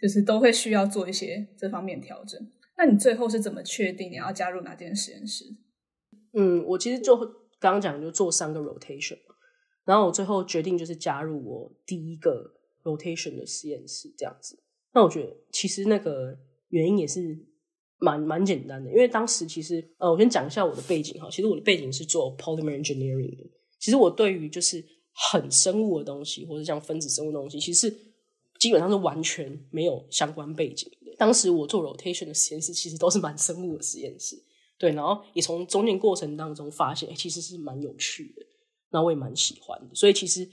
[0.00, 2.40] 就是都会需要做一些这方面调整。
[2.76, 5.44] 那你最后是怎么确定你要加入哪间实验室？
[6.32, 7.16] 嗯，我其实就
[7.58, 9.18] 刚刚讲就做三个 rotation，
[9.84, 14.58] 然后我最后决定就是加入我第一个 rotation 的实验室这样子。
[14.94, 17.38] 那我觉得其实那个原因也是
[18.00, 21.28] 蛮蛮简单的，因为当时其实呃，我先讲一下我的背景哈。
[21.30, 23.44] 其实我的背景是做 polymer engineering 的。
[23.78, 27.94] 其实我对于就是很生物的东西，或者像分子生物东西，其实
[28.58, 31.14] 基本上是完全没有相关背景的。
[31.18, 34.42] 当时我做 rotation 的实验室，其实都是蛮生物的实验室，
[34.78, 38.46] 对，然后也从中间过程当中发现，欸，其实是蛮有趣的，
[38.90, 40.48] 那我也蛮喜欢的，所以其实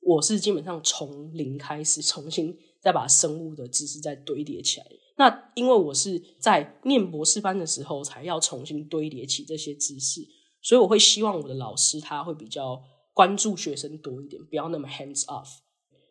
[0.00, 4.86] 我是基本上从零开始，重新再把生物的知识再堆叠起来。
[5.16, 10.26] 那因为我是在念博士班的时候才要重新堆叠起这些知识，
[10.60, 15.48] 所以我会希望我的老师他会比较关注学生多一点，不要那么 hands off。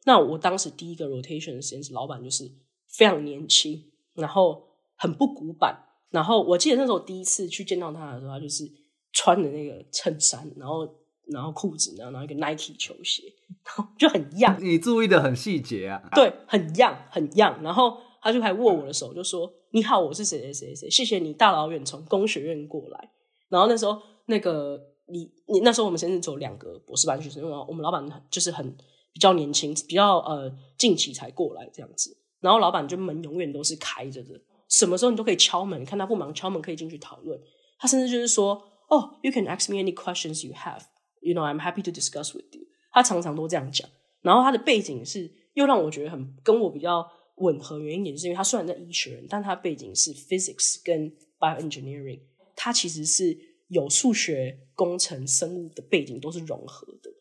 [0.05, 2.51] 那我当时第一个 rotation 的实验室老板就是
[2.87, 3.87] 非常年轻。
[4.13, 5.73] 然后很不古板，
[6.09, 8.69] 然后我记得那时候第一次去见到他的时候，他就是
[9.13, 10.85] 穿的那个衬衫，然后
[11.27, 13.23] 然后裤子，然后然后一个 Nike 球鞋，
[13.63, 14.59] 然后就很 young。
[14.59, 17.61] 你注意的很细节啊，对，很 young，很 young。
[17.61, 23.11] 然后他就还握我的手，就说：“你好，我是谁谁谁谁，谢谢你大老远从工学院过来。”
[23.49, 28.75] 然后那时候那个你你那时候我们甚至只有两个博士班学生，因为我们老板就是很
[29.11, 32.15] 比较年轻，比较呃近期才过来这样子。
[32.39, 34.29] 然后老板就门永远都是开着的，
[34.69, 37.39] 什么时候你都可以敲门，看他不忙敲门可以进去讨论。
[37.77, 40.83] 他甚至就是说：“哦、，You can ask me any questions you have.
[41.21, 42.61] You know, I'm happy to discuss with you。”
[42.93, 43.89] 他常常都这样讲。
[44.21, 52.19] 然后他的背景是又让我觉得很跟我比较吻合，原因也是因为他虽然在医学院，但他背景是 physics 跟 bioengineering，
[52.55, 53.37] 他其实是
[53.69, 57.11] 有数学、工程、生物的背景都是融合的。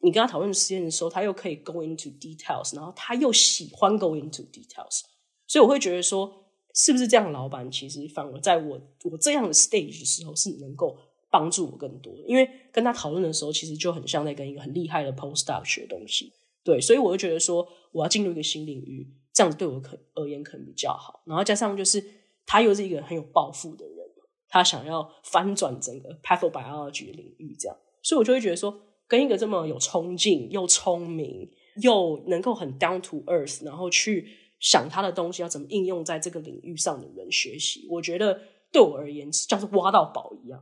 [0.00, 5.00] 你跟他讨论实验的时候，他又可以 go into details，然后他又喜欢 go into details，
[5.46, 10.96] 所以我会觉得说，是不是这样老板其实反而在我我这样的 stage 的时候是能够
[11.30, 22.02] 帮助我更多，因为跟他讨论的时候，其实就很像在跟一个很厉害的 postdoc 学东西，对，所以我就觉得说，我要进入一个新领域，这样子对我可而言可能比较好，然后加上就是
[22.46, 24.06] 他又是一个很有抱负的人，
[24.48, 28.80] 他想要翻转整个 pathobiology 的领域，这样，所以我就会觉得说。
[29.06, 31.48] 跟一个这么有冲劲、又聪明、
[31.82, 34.26] 又能够很 down to earth，然后去
[34.58, 38.40] 想他的东西要怎么应用在这个领域上的人学习，我觉得
[38.72, 40.58] 对我而言像是挖到宝一样。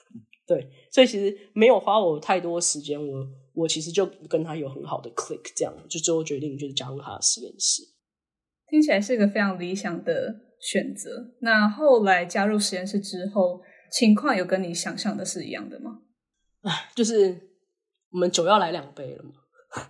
[0.46, 7.82] 对，所以其实没有花我太多时间，我我其实就跟他有很好的 click，这样就最后决定就是加入他的实验室。
[8.70, 11.34] 听起来是一个非常理想的选择。
[11.40, 16.00] 那后来加入实验室之后，情况有跟你想象的是一样的吗？
[16.62, 17.46] 哎，就是。
[18.10, 19.32] 我们酒要来两杯了嘛？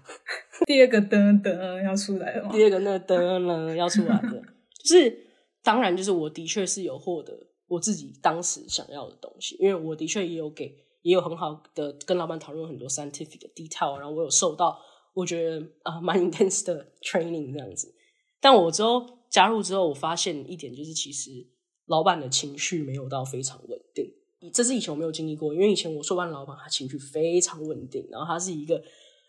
[0.66, 2.50] 第二个噔噔要出来了吗？
[2.52, 4.42] 第二个那个灯呢要出来了，
[4.82, 5.16] 就是
[5.62, 7.32] 当然就是我的确是有获得
[7.68, 14.76] 我自己当时想要的东西，因为我的确也有给也有很好的跟老板讨论很多 scientific 的 detail，然后我有受到
[15.14, 17.94] 我觉得啊蛮、呃、intense 的 training 这样子。
[18.40, 21.46] 但我之后加入之后，我发现一点就是其实
[21.86, 24.12] 老板的情绪没有到非常稳定。
[24.52, 28.80] 这是以前我没有经历过，因为以前我硕班老板他情绪非常稳定，然后他是一个，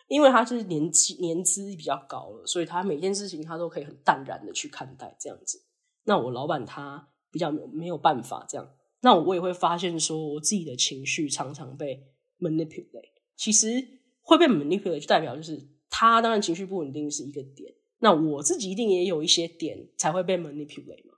[0.07, 5.63] 因为他就是年纪年资比较高了，所以他每件事情他都可以很淡然的去看待这样子。
[6.03, 12.03] 那我老板他比较没有没有办法这样，那我也会发现说我自己的情绪常常被
[12.39, 13.13] manipulate。
[13.35, 13.67] 其实
[14.21, 21.13] 会被 manipulate 就代表就是他当然情绪不稳定是一个点，那我自己一定也有一些点才会被 manipulate 嘛。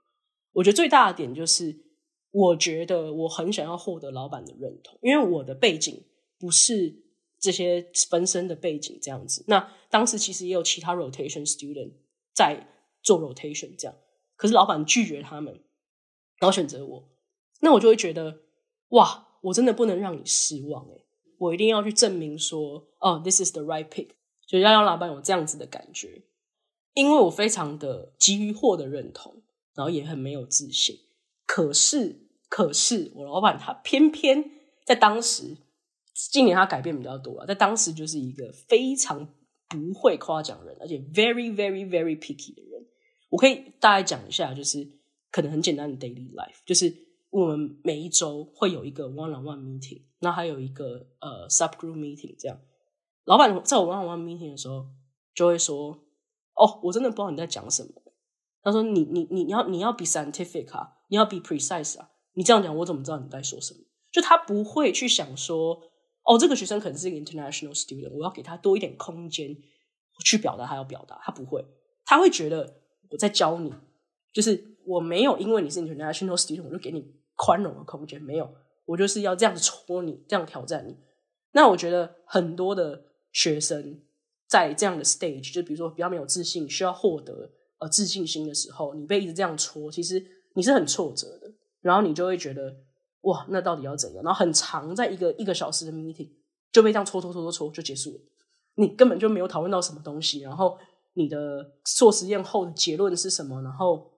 [0.52, 1.90] 我觉得最大的点就是。
[2.34, 6.02] 我觉得我很想要获得老板的认同，因为我的背景
[6.38, 7.04] 不是
[7.38, 9.44] 这些分身的背景这样子。
[9.48, 11.92] 那当时其实也有其他 rotation student
[12.32, 12.66] 在
[13.02, 13.94] 做 rotation 这样，
[14.34, 15.52] 可是老板拒绝他们，
[16.38, 17.10] 然后选择我，
[17.60, 18.40] 那我就会觉得
[18.92, 21.04] 哇，我真的不能让你失望诶，
[21.36, 24.08] 我一定要去证明说，哦，this is the right pick，
[24.46, 26.22] 就要让老板有这样子的感觉，
[26.94, 29.42] 因为我非常的急于获得认同，
[29.74, 30.96] 然后也很没有自信。
[31.46, 34.50] 可是，可是我老板他偏偏
[34.84, 35.56] 在当时，
[36.30, 39.26] 今年他改变比较多了，在当时就是一个非常
[39.68, 42.86] 不会夸奖人，而且 very very very picky 的人。
[43.30, 44.86] 我可以大概讲一下，就是
[45.30, 46.94] 可能很简单的 daily life，就是
[47.30, 50.02] 我们每一周会有一个 one on one meeting。
[50.20, 52.60] 那还有一个呃 subgroup meeting，这样，
[53.24, 54.86] 老板在我 one on one meeting 的时候
[55.34, 55.98] 就会说
[56.54, 57.90] ：“哦，我真的不知道你在讲什么。”
[58.62, 63.80] 他说：“你你你你要你要 be scientific 啊，你要 be precise 啊，你这样讲我怎么知道你在说什么？”
[64.12, 65.80] 就他不会去想说
[66.24, 69.56] ：“哦，这个学生可能是一个 international student，我要给他多一点空间
[70.24, 71.64] 去表达他要表达。”他不会，
[72.04, 73.72] 他会觉得我在教你，
[74.32, 78.54] 就是我没有因为你是 international student，我就给你宽容的空间，没有。
[78.84, 80.96] 我就是要这样戳你，这样挑战你。
[81.52, 84.02] 那我觉得很多的学生
[84.52, 90.22] 在这样的 stage，就比如说比较没有自信，需要获得呃自信心的时候，你被一直这样戳，其实
[90.52, 91.50] 你是很挫折的。
[91.80, 92.76] 然后你就会觉得
[93.22, 94.22] 哇，那到底要怎样？
[94.22, 96.28] 然后很长，在一个一个小时的 meeting
[96.70, 98.20] 就被这样戳戳戳戳戳就结束了。
[98.74, 100.40] 你根本就没有讨论到什么东西。
[100.40, 100.78] 然后
[101.14, 103.62] 你的做实验后的结论是什么？
[103.62, 104.10] 然后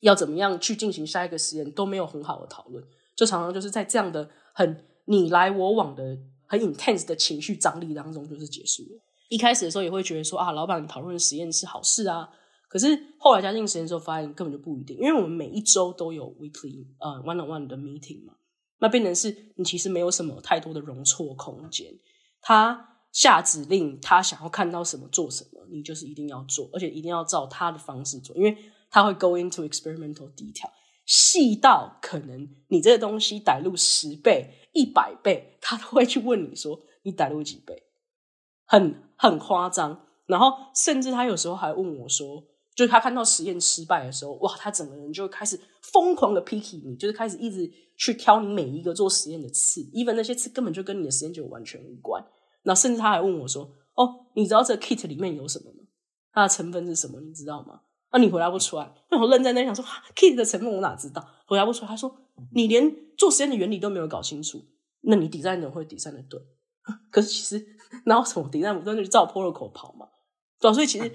[0.00, 2.82] 要怎么样去进行下一个实验都没有很好的讨论。
[3.14, 9.00] 就常常就是在这样的很你来我往的很 intense 的情绪张力当中，就是结束了。
[9.32, 12.28] 一开始的时候也会觉得说啊，老板讨论实验是好事啊。
[12.68, 12.86] 可是
[13.18, 18.34] 后来加进实验之后，发现根本就不一定，因为我们每一周都有 weekly 呃 one on one 的 meeting 嘛，
[18.78, 21.90] 那变成是你其实没有什么太多的容错空间。
[22.42, 28.54] 他下指令，他想要看到什么做什么，你就是一定要做，而且一定要照他的方式做，因为
[28.90, 30.70] 他会 go into experimental detail。
[31.06, 37.82] 细到可能你这个东西导入十倍、一百倍，他都会去问你说你导入几倍，
[38.72, 40.06] 很很夸张。
[40.26, 42.42] 然后甚至他有时候还问我说，
[42.74, 52.24] 就是他看到实验失败的时候，哇，他整个人就开始疯狂的 picky 你，就是开始一直去挑你每一个做实验的次，even 那些次根本就跟你的实验就完全无关。
[52.62, 55.84] 那甚至他还问我说，哦，你知道这个 kit 里面有什么吗？
[56.32, 57.20] 它的成分是什么？
[57.20, 57.80] 你知道吗？
[58.12, 61.26] 那、啊、你回答不出来，那我愣在那想说，kit 的成分我哪知道？
[61.46, 61.88] 回答不出来。
[61.88, 62.14] 他说，
[62.54, 64.64] 你连做实验的原理都没有搞清楚，
[65.02, 66.40] 那你 design 的会 design 的对？
[67.10, 67.71] 可是其实
[68.04, 70.06] 然后什么 design 不断，就照 protocol 跑嘛，
[70.60, 70.74] 对吧？
[70.74, 71.12] 所以其实，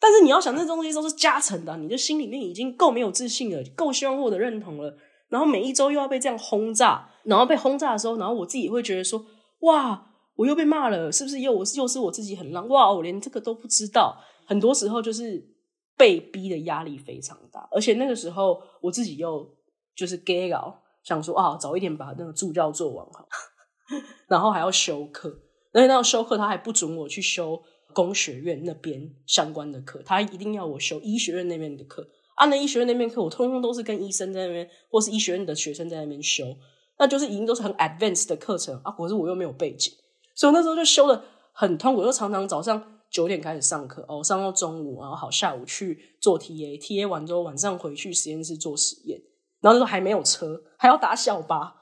[0.00, 4.96] 但是你要想，那东西都是加成的，你的心里面已经够没有自信了，够希望获得认同了，
[5.28, 9.24] 然后每一周又要被这样轰炸，然后被轰炸的时候，然后我自己也会觉得说，
[9.60, 10.06] 哇，
[10.36, 12.66] 我又被骂了，是不是又我又是我自己很烂？
[12.68, 14.16] 哇，我连这个都不知道，
[14.46, 15.54] 很多时候就是。
[15.98, 19.50] 被逼的压力非常大，而且那个时候我自己又
[19.96, 23.26] 就是 gay 搞，想说啊，早一点把那个助教做完好，
[24.28, 25.34] 然后还要修课，
[25.76, 27.62] 而且那个修课他还不准我去修
[27.92, 32.08] 工学院那边相关的课，他一定要我修医学院那边的课。
[32.34, 36.56] 啊，那医学院那边课我通通都是跟医生在那边，或是医学院的学生在那边修，
[36.98, 38.90] 那就是已经都是很 advanced 的课程啊。
[38.90, 39.92] 可是我又没有背景，
[40.34, 41.22] 所以那时候就修得
[41.52, 42.92] 很痛苦，又常常早上。
[43.08, 49.18] 九点开始上课哦，上到中午，然后好下午去做 TA，TA 完之后晚上回去实验室做实验，
[49.60, 51.72] 然后那时候还没有车，还要打校巴。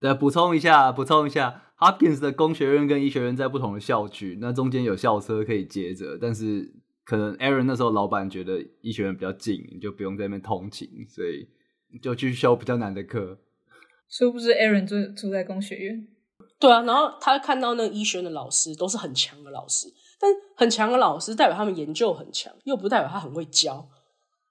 [0.00, 6.72] 对，补充一下，补充一下，Hopkins 的工学院跟医学院在不同的校区，那中间有校车可以接着，但是
[7.04, 11.48] 可能 Aaron 那时候老板觉得医学院比较近，你就不用在那边通勤，所以
[12.00, 13.38] 就去修比较难的课。
[14.08, 16.06] 殊不知 Aaron 住住在工学院。
[16.58, 19.88] 对啊，然后他看到那个医学院的老师都是很强的老师。
[20.22, 23.88] 但很强的老师代表他们研究很强，又不代表他很会教。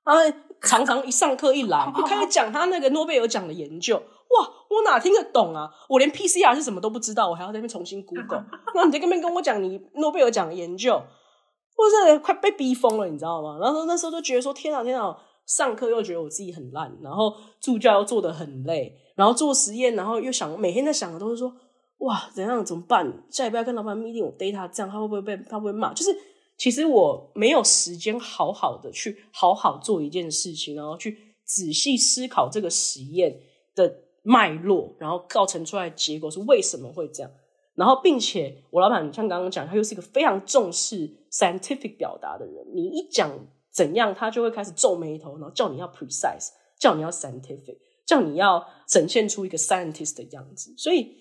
[0.02, 0.16] 啊，
[0.62, 4.02] 常常一上课一来，就开始讲他那个诺贝尔奖的研究。
[4.30, 5.70] 哇，我哪听得懂啊？
[5.90, 8.46] 我连 PCR 是什么都不知道，我还要在那边重新 Google。
[8.74, 13.58] 然后你在那边跟我讲你诺贝尔奖的研究，我真的快被逼疯了，你知道吗？
[13.60, 21.54] 然后那时候就觉得说，天啊天啊，上课又觉得我自己很烂，然后助教又做得很累，然后做实验，然后又想每天在想的都是说。
[22.00, 23.26] 哇，怎样怎么办？
[23.30, 25.94] 下礼拜要跟老板 meeting，我 data 这样，他会不会被他会不会骂？
[25.94, 26.16] 就是
[26.58, 33.38] 其实我没有时间好好的去好好做一件事情，然后去仔细思考这个实验
[33.76, 37.32] 的脉络，然后造成出来结果是为什么会这样。
[37.76, 42.66] 然后，并且我老板像刚刚讲，他又是一个非常重视 scientific 表达的人。
[42.74, 43.32] 你一讲
[43.72, 46.50] 怎样，他就会开始皱眉头，然后叫你要 precise，
[46.80, 50.74] 叫你要 scientific，叫你要展现出一个 scientist 的样子。
[50.78, 51.18] 所以。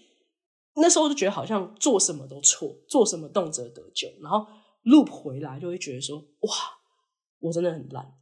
[0.80, 4.46] 那时候就觉得好像做什么都错，做什么动辄得咎，然后
[4.84, 6.54] loop 回来就会觉得说，哇，
[7.40, 8.14] 我真的很烂，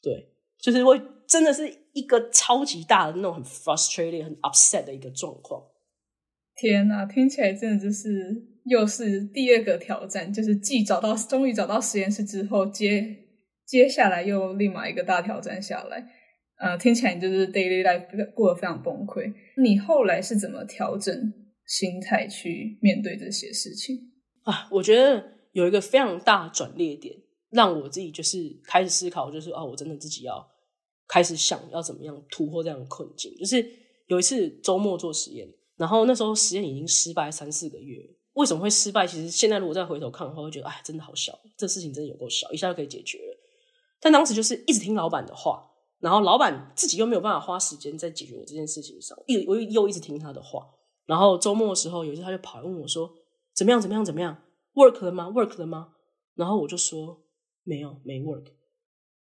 [0.00, 0.98] 对，就是会
[1.34, 5.60] 真的是一个超级大的那种很 frustrated、很 upset 的一个状况。
[6.54, 8.08] 天哪，听起来真的就是
[8.66, 13.16] 又是第二个挑战，就是既找到，终于找到实验室之后，接
[13.66, 16.08] 接下来又立马一个大挑战下来。
[16.60, 19.34] 呃，听起来你就是 daily life 过得非常崩溃。
[19.60, 21.12] 你后来是怎么调整
[21.66, 23.96] 心态去面对这些事情
[24.44, 24.68] 啊？
[24.70, 27.12] 我觉得有一个非常大的转捩点，
[27.50, 30.48] 让我自己就是开始思考，就是哦，我真的自己要
[31.08, 33.34] 开始想要怎么样突破这样的困境。
[33.36, 33.64] 就是
[34.06, 38.02] 有一次周末做实验，然后那时候实验已经失败三四个月，
[38.34, 39.06] 为什么会失败？
[39.06, 43.36] 其实现在如果再回头看的话，会觉得哎，真的好小，这事情真的有够小，一下就可以解决了。
[44.00, 45.70] 但当时就是一直听老板的话。
[46.00, 50.68] 然后老板自己又没有办法花时间在解决我这件事情上，一我又一直听他的话。
[51.06, 53.10] 然后周末的时候，有一次他就跑来问我说
[53.56, 53.80] ：“怎么样？
[53.80, 54.04] 怎么样？
[54.04, 54.36] 怎么样
[54.74, 55.94] ？work 了吗？work 了吗？”
[56.36, 57.24] 然后我就说
[57.64, 58.48] ：“没有，没 work。”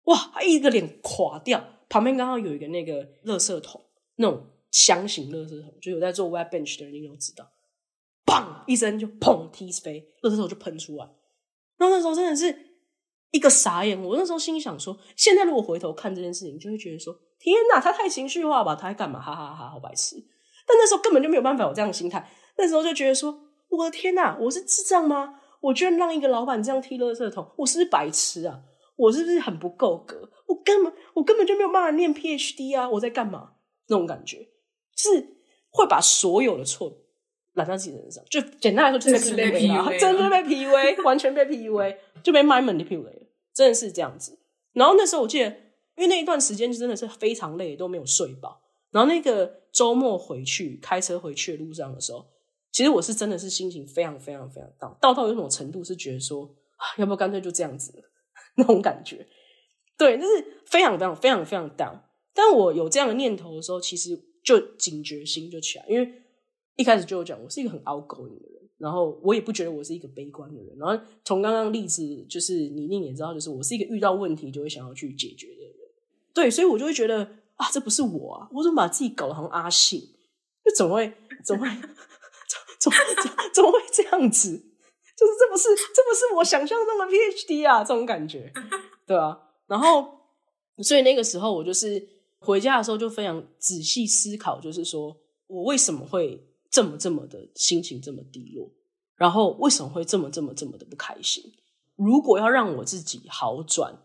[0.05, 1.65] 哇，他一个脸垮掉。
[1.93, 3.79] 旁边刚好有一个那个垃圾桶，
[4.15, 7.47] 那种箱型垃圾桶，就有在做 web bench 的人应该都知道。
[8.25, 11.05] 砰一声就砰踢飞，垃圾桶就喷出来。
[11.77, 12.73] 然后那时候真的是。
[13.31, 19.19] 一个傻眼，我那时候心里想说，现在如果回头看这件事情，就会觉得说，天哪，他太情绪化吧，他在干嘛？
[19.19, 20.15] 哈哈哈哈，好白痴！
[20.67, 22.29] 但那时候根本就没有办法有这样的心态，
[22.59, 23.35] 那时候就觉得说，
[23.69, 25.39] 我的天哪，我是智障吗？
[25.61, 28.61] 我居然让一个老板这样踢垃圾桶，我是不是白痴啊？
[28.95, 30.29] 我是不是很不够格？
[30.63, 32.89] 我根本我根本就没有办法念 PhD 啊！
[32.89, 33.51] 我在干嘛？
[33.87, 34.37] 那种感觉，
[34.95, 35.27] 就是
[35.69, 36.91] 会把所有的错
[37.53, 43.27] 揽在自己身上，就简单来说，就是被 PUA，真的被 PUA， 完全被 PUA，就被 mind manipulate。
[43.53, 44.39] 真的是这样子，
[44.71, 45.49] 然后那时候我记得，
[45.95, 48.61] 因为那一段时间就真的是非常累，都没有睡饱。
[48.89, 52.25] 然后那个周末回去开车回去的路上的时候，
[52.71, 56.45] 其实我是真的是心情非常非常非常 down，到到有种程度是觉得说，
[56.77, 57.93] 啊，要不要干脆就这样子
[58.55, 59.27] 那种感觉。
[60.03, 61.97] 对，就是非常非常非常非常 down。
[62.33, 66.13] 但我有这样的念头的时候，其实就警觉心就起来，因为
[66.75, 68.61] 一开始就有讲，我是一个很 outgoing 的人。
[68.77, 70.75] 然后我也不觉得我是一个悲观的人。
[70.77, 75.73] 然后从刚刚例子，就是你你也知道，就是我是一个遇到问题就会想要去解决的人。
[76.33, 77.23] 对，所以我就会觉得
[77.55, 80.01] 啊，这不是我啊，我怎么把自己搞得好像阿信？
[80.65, 81.13] 就怎么会
[81.45, 81.69] 怎么会
[82.77, 84.57] 怎么怎怎么会这样子？
[85.15, 88.51] 就是这不是这不是我想象中的 PhD 啊，这种感觉，
[89.07, 89.39] 对啊。
[89.73, 90.07] 然后
[90.83, 92.07] 所以那个时候我就是
[92.39, 95.17] 回家的时候就非常仔细思考，就是说
[95.47, 96.47] 我为什么会。
[96.73, 98.67] 这么这么的心情这么低落，
[99.15, 101.53] 然后为什么会这么这么这么的不开心？
[101.95, 103.95] 如果要让我自己好转，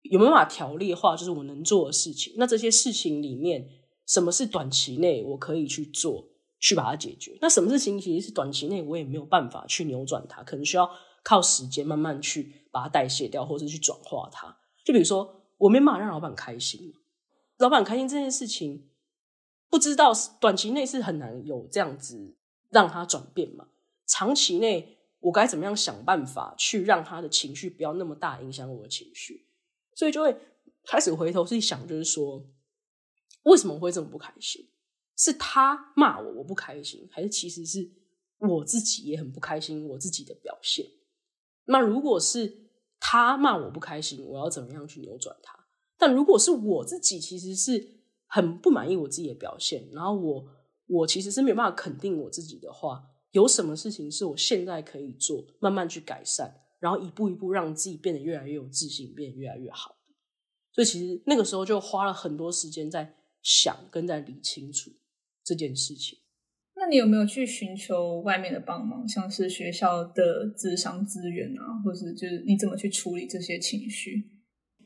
[0.00, 1.14] 有没有办法条列化？
[1.14, 2.32] 就是我能做的事情。
[2.38, 3.68] 那这些事情里面，
[4.06, 6.26] 什么是短期内我可以去做，
[6.58, 7.36] 去把它解决？
[7.42, 10.90] 那什么事情其实是短期内我也没有办法去扭转它，可能需要
[11.22, 14.56] 靠时间慢慢去把它代谢掉，或者去转化它。
[14.84, 16.94] 就比如说，我没办法让老板开心，
[17.58, 18.88] 老板开心这件事情。
[19.70, 22.36] 不知道短期内是很难有这样子
[22.68, 23.68] 让他转变嘛？
[24.06, 29.46] 长期内我该怎么样想办法去让他的情绪不要那么大影响我的情绪？
[29.94, 30.36] 所以就会
[30.84, 32.46] 开始回头去想，就是说
[33.44, 34.68] 为什么会这么不开心？
[35.16, 37.90] 是他骂我我不开心，还是其实是
[38.36, 40.84] 我自己也很不开心我自己的表现？
[41.64, 42.61] 那如果是
[43.04, 45.58] 他骂我不开心，我要怎么样去扭转他？
[45.98, 47.98] 但如果是我自己，其实是。
[48.34, 50.48] 很不满意我自己的表现，然后我
[50.86, 56.50] 我其实是没有办法肯定我自己的话，有什么事情是我现在可以做，慢慢去改善，
[56.80, 59.96] 然后一步一步让自己变得越来越有自信，变得越来越好。
[60.72, 64.90] 所以其实那个时候就花了很多时间在想跟在理清楚
[65.44, 66.18] 这件事情。
[66.82, 74.24] 那你有没有去寻求外面的帮忙，像是学校的智商资源啊，或是就是你怎么去处理这些情绪？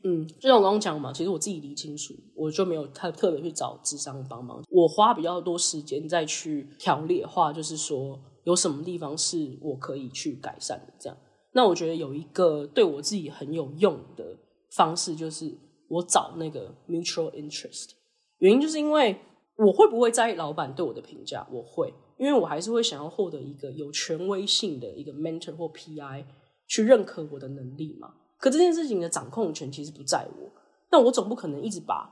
[0.03, 4.61] 嗯，就像我刚刚讲嘛，其实我自己理清楚，我就没有太特别去找智商帮忙。
[4.69, 10.93] 我花比较多时间再去条列化，就是说有什么地方是我可以去改善的。
[10.99, 11.17] 这样，
[11.53, 14.37] 那我觉得有一个对我自己很有用的
[14.75, 15.51] 方式，就是
[15.87, 17.93] 我找那个 mutual interest。
[18.37, 19.17] 原因就是因为
[19.57, 21.47] 我会不会在意老板对我的评价？
[21.51, 26.23] 我会，因为我还是会想要获得一个有权威性的一个 mentor 或 PI
[26.67, 28.13] 去认可我的能力嘛。
[28.37, 30.51] 可这件事情的掌控权其实不在我，
[30.91, 32.07] 但我总不可能一直把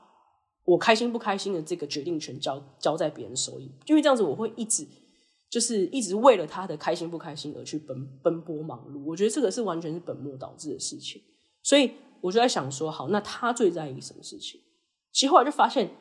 [0.65, 4.87] 我开心不开心的这个决定权交交在别人手里，因为这样子我会一直
[5.51, 9.03] 就是一直为了他的开心不开心而去奔奔波忙碌。
[9.05, 11.21] 我觉得这个是完全是本末倒置的事情，
[11.61, 11.91] 所以
[12.21, 14.59] 我就在想说，好，那他最在意什么事情？
[15.13, 15.91] 其实后来就发现，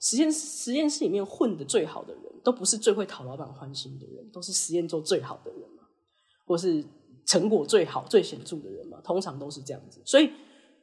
[0.00, 5.82] 实验实验室里面混得最好的人都不是最会讨老板欢心的人，都是实验做最好的人嘛，
[6.46, 6.84] 或是。
[7.26, 9.98] 成果最好、最显著的人嘛，通常都是这样子。
[10.04, 10.30] 所以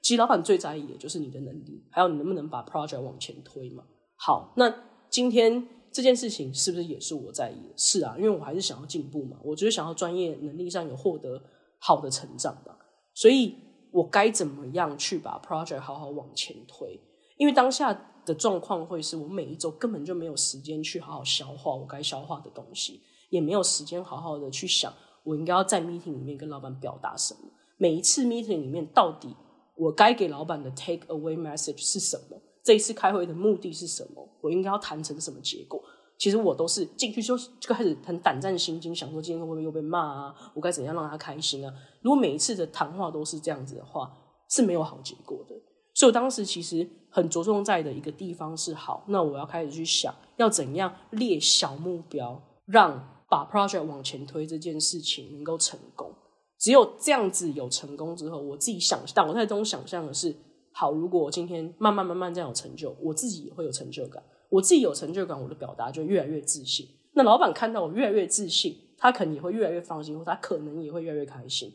[0.01, 3.83] 其实老板最在意的就是你的能力，还有你能不能把 project 往前推嘛。
[4.15, 4.73] 好，那
[5.07, 7.77] 今天这件事情是不是也是我在意的？
[7.77, 11.39] 是啊，因为我还是想要进步嘛，我就是想要专业能力上有获得
[11.77, 12.75] 好的成长吧。
[13.13, 13.55] 所以
[13.91, 16.99] 我该怎么样去把 project 好好往前推？
[17.37, 24.93] 因为当下的状况会是我每一周根本就没有时间去好好消化我该消化的东西，也没有时间好好的去想
[25.23, 27.39] 我应该要在 meeting 里面跟老板表达什么。
[27.77, 29.35] 每一次 meeting 里面，到底
[29.75, 32.39] 我该给老板的 take away message 是什么？
[32.63, 34.27] 这一次开会的目的是什么？
[34.41, 35.81] 我应该要谈成什么结果？
[36.19, 40.35] 其实我都是进去就就开始很胆战心惊，想说今天会不会又被骂啊？
[40.53, 41.73] 我该怎样让他开心啊？
[42.03, 44.15] 如果每一次的谈话都是这样子的话，
[44.47, 45.55] 是没有好结果的。
[46.01, 56.11] 所以我当时其实很着重在的一个地方是：好，那我要开始去想要怎样列小目标，让把 project 往前推这件事情能够成功。
[56.59, 60.35] 只有这样子有成功之后，我自己想，脑袋中想象的是：
[60.73, 64.23] 好，如果我今天慢慢慢慢这样有成就，我自己也会有成就感。
[64.49, 66.87] 我自己有成就感，我的表达就越来越自信。
[67.13, 71.71] 那老板看到我越来越自信，他可能也会越来越放心，或他可能也会越来越开心。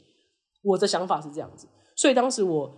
[0.64, 2.74] 我的想法是这样子，所以当时我，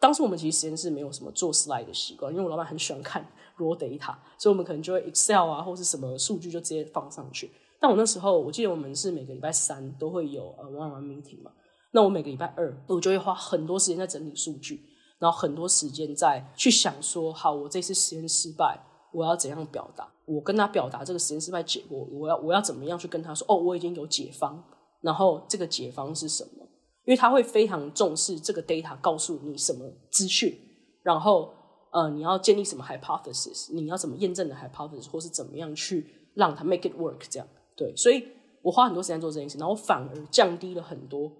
[0.00, 3.26] 当时我们其实实验室没有什么做 slide 的习惯，因为我老板很喜欢看
[3.56, 7.50] raw data，所以我们可能就会 Excel 啊，或是什么数据就直接放上去。
[7.80, 11.50] 但我那时候，我记得我们是每个礼拜三都会有呃 one one meeting 嘛，
[11.92, 14.84] 那我每个礼拜二我就会花很多时间在整理数据，
[15.18, 18.84] 然后很多时间在去想说，好，我这次实验失败。
[19.10, 20.06] 我要怎样表达？
[20.26, 23.46] 我跟他表达这个实验失败结果，我要我要怎么样去跟他说？
[23.48, 24.62] 哦，我已经有解方，
[25.00, 26.67] 然后这个解方是什么？
[27.08, 30.54] 因为他会非常重视这个 data 告诉你什么资讯，
[31.02, 31.50] 然后
[31.90, 37.48] 呃，你要建立什么 hypothesis，你要怎么验证的 hypothesis，或是怎么样去让它 make it work 这样。
[37.74, 38.22] 对，所以
[38.60, 41.32] 我花很多时间做这件事，然后反而降低了很多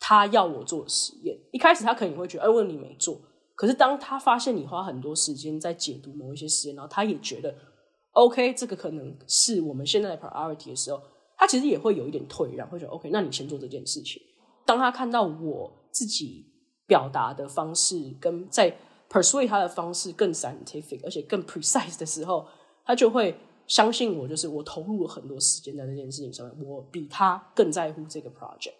[0.00, 1.38] 他要我做的实验。
[1.52, 3.16] 一开始他可能会觉得，哎，为什么你没做？
[3.54, 7.54] 可是当他发现你花很多时间在解读某一些实验，然后他也觉得
[8.10, 11.00] ，OK，这个可能是我们现在的 priority 的时候，
[11.38, 14.20] 他其实也会有一点退让，会觉得 OK，那你先做这件事情。
[14.66, 16.44] 当他看到我自己
[16.86, 18.76] 表达的方式跟在
[19.08, 22.46] persuade 他的方式更 scientific，而且更 precise 的时候，
[22.84, 28.74] 他就会相信我，就是我投入了很多时间在这件事情上面，我比他更在乎这个 project。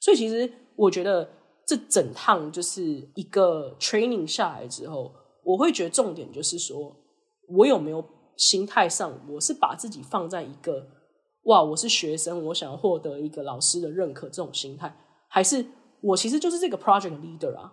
[0.00, 1.28] 所以其实我觉得。
[1.68, 2.82] 这整趟就是
[3.14, 5.12] 一个 training 下来之后，
[5.44, 6.96] 我会觉得重点就是说，
[7.46, 8.02] 我有没有
[8.38, 10.86] 心态上，我是把自己放在一个
[11.42, 14.96] 哇，我是学生，我想要获得一个老师的认可这种心态，
[15.28, 15.64] 还是
[16.00, 17.72] 我其实就是这个 project leader 啊，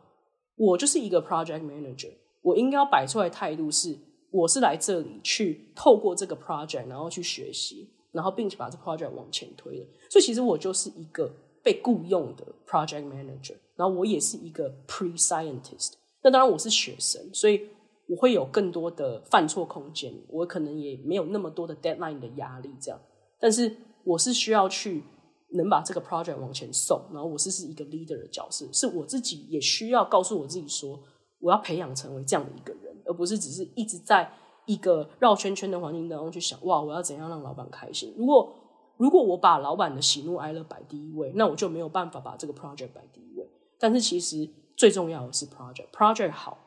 [0.56, 3.98] 我就是一个 project manager，我应该要摆出来的态度是，
[4.32, 11.34] 我是来这里去透过这个 project，然后去学习，然后并且把这 project 往前推的，所以其实我就是一个
[11.64, 13.56] 被雇佣的 project manager。
[13.78, 17.62] 然后我也是一个 pre-scientist，那当然我是学生，所以
[18.08, 22.98] 我会有更多的犯错空间，我可能也没有那么多的 deadline 的压力这样。
[23.38, 23.76] 但是
[24.06, 25.04] 我是需要去
[25.56, 31.00] 能把这个 project 往前送，然后我是是一个 leader 的角色，是我自己也需要告诉我自己说，
[31.40, 34.32] 我要培养成为这样的一个人，而不是只是一直在
[34.66, 38.14] 一个绕圈圈的环境当中去想，哇，我要怎样让老板开心？
[38.18, 38.56] 如果
[38.98, 43.46] 如果我把老板的喜怒哀乐摆第一位，那我就没有办法把这个 project 摆第一位。
[43.78, 46.58] 但是其实最重要的是 project，project 好，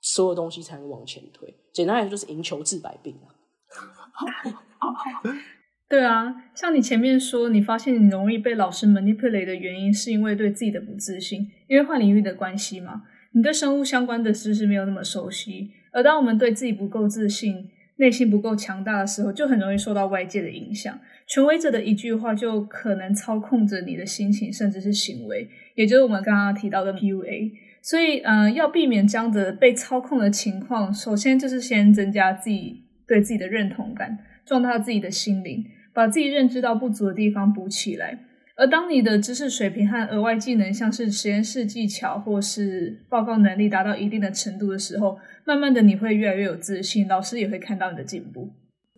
[0.00, 1.56] 所有东西才能往前推。
[1.72, 3.30] 简单来说，就是赢球治百病啊。
[5.92, 13.02] 对啊，像你前面说，你发现你容易被老师 manipulate 的原因，是因为对自己的不自信，因为换领域的关系嘛。
[13.32, 20.98] 你对生物相关的知识没有那么熟悉，而当我们对自己不够自信，内心不够强大的时候，就很容易受到外界的影响。
[21.26, 27.52] 权威者的一句话就可能操控着你的心情，甚至是行为，也就是我们刚刚提到的 PUA。
[27.82, 35.64] 所以，嗯、呃，要避免这样子被操控的情况，首先就是先增加自己对自己的认同感，壮大自己的心灵，
[35.94, 38.26] 把自己认知到不足的地方补起来。
[38.54, 48.50] 而当你的知识水平和额外技能，像是实验室技巧或是报告能力达到一定的程度的时候，慢慢的你会越来越有自信，老师也会看到你的进步。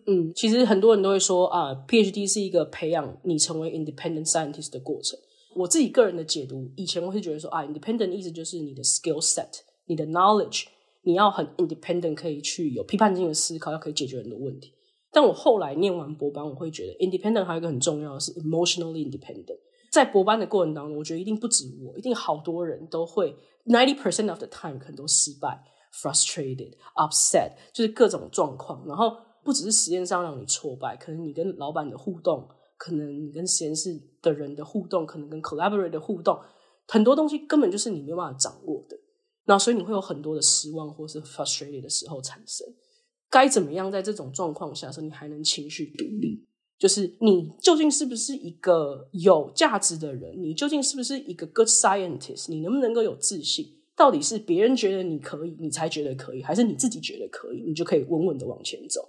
[0.07, 5.17] 嗯，其实很多人都会说啊，PhD 是一个培养你成为 independent scientist 的过程。
[5.55, 10.65] 我自己个人的解读，以前我是觉得说啊，independent 意思就是你的 skill set，你的 knowledge，
[11.03, 14.73] 你要很 independent，可以去有批判性的思考，要可以解决很多问题。
[15.15, 19.57] 但我后来念完博班，我会觉得 independent 还有一个很重要的是 emotionally independent。
[19.89, 23.33] 在博班的过程当中，我觉得一定不止我，一定好多人都会
[23.65, 25.63] ninety percent of the time 可能都失败
[25.93, 28.85] ，frustrated、upset，就是各种状况。
[28.85, 32.45] 然后不只是实验上让你挫败，可能你跟老板的互动，
[32.75, 36.37] 可能你跟实验室的人的互动，可能跟 collaborate 的互动，
[36.89, 38.97] 很多东西根本就是你没有办法掌握的。
[39.45, 42.67] 那所以你会有很多的失望或是 frustrated 的时候产生。
[43.29, 46.45] 该怎么样在这种状况下说你还能情绪独立？
[46.77, 50.35] 就是你究竟是不是一个有价值的人？
[50.41, 52.47] 你究竟是不是一个 good scientist？
[52.49, 53.65] 你能不能够有自信？
[53.95, 59.01] 到底是别人觉得你可以，你才觉得可以，还是你自己觉得可以，你就可以稳稳的往前走？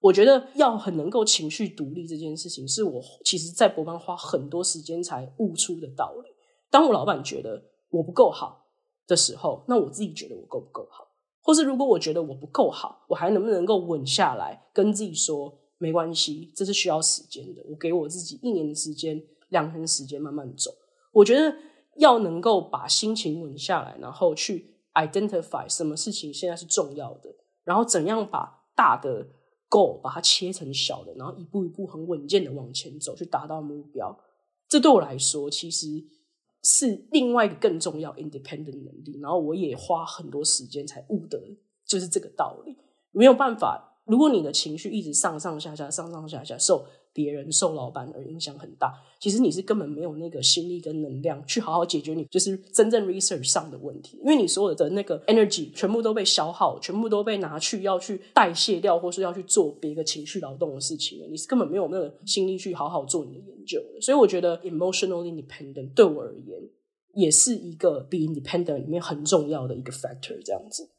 [0.00, 6.28] 我觉得要很能够情绪独立这件事情，是我其实在博班花很多时间才悟出的道理。
[6.70, 8.66] 当我老板觉得我不够好
[9.06, 11.05] 的时候，那我自己觉得我够不够好？
[11.46, 17.62] 或是如果我觉得我不够好，我还能不能够稳下来，跟自己说没关系，这是需要时间的。
[17.70, 20.72] 我给我自己一年的时间，两年的时间慢慢走。
[21.12, 21.56] 我觉得。
[21.98, 27.34] 要能够把心情稳下来，然后去 identify 什么事情现在是重要的，
[27.64, 29.26] 然后怎样把大的
[29.70, 34.14] goal 把它切成小的，然后一步一步很稳健的往前走，去达到目标。
[34.68, 35.86] 这对我来说其实
[36.66, 39.20] 是另外一个更重要 independent 能力。
[39.22, 41.38] 然后我也花很多时间才悟得，
[41.86, 42.76] 就是这个道理。
[43.12, 46.84] 没有办法，如果你的情绪一直上上下下、上上下下受。
[47.16, 64.00] 别人受老板而影响很大，其实你是根本没有那个心力跟能量去好好解决你就是真正 research 上的问题，因为你所有的那个 energy 全部都被消耗，全部都被拿去要去代谢掉，或是要去做别个情绪劳动的事情了，你是根本没有那个心力去好好做你的研究的。
[64.02, 66.60] 所以我觉得 emotionally independent 对我而言
[67.14, 70.38] 也是一个 be independent 里面很重要的一个 factor。
[70.44, 70.90] 这样子，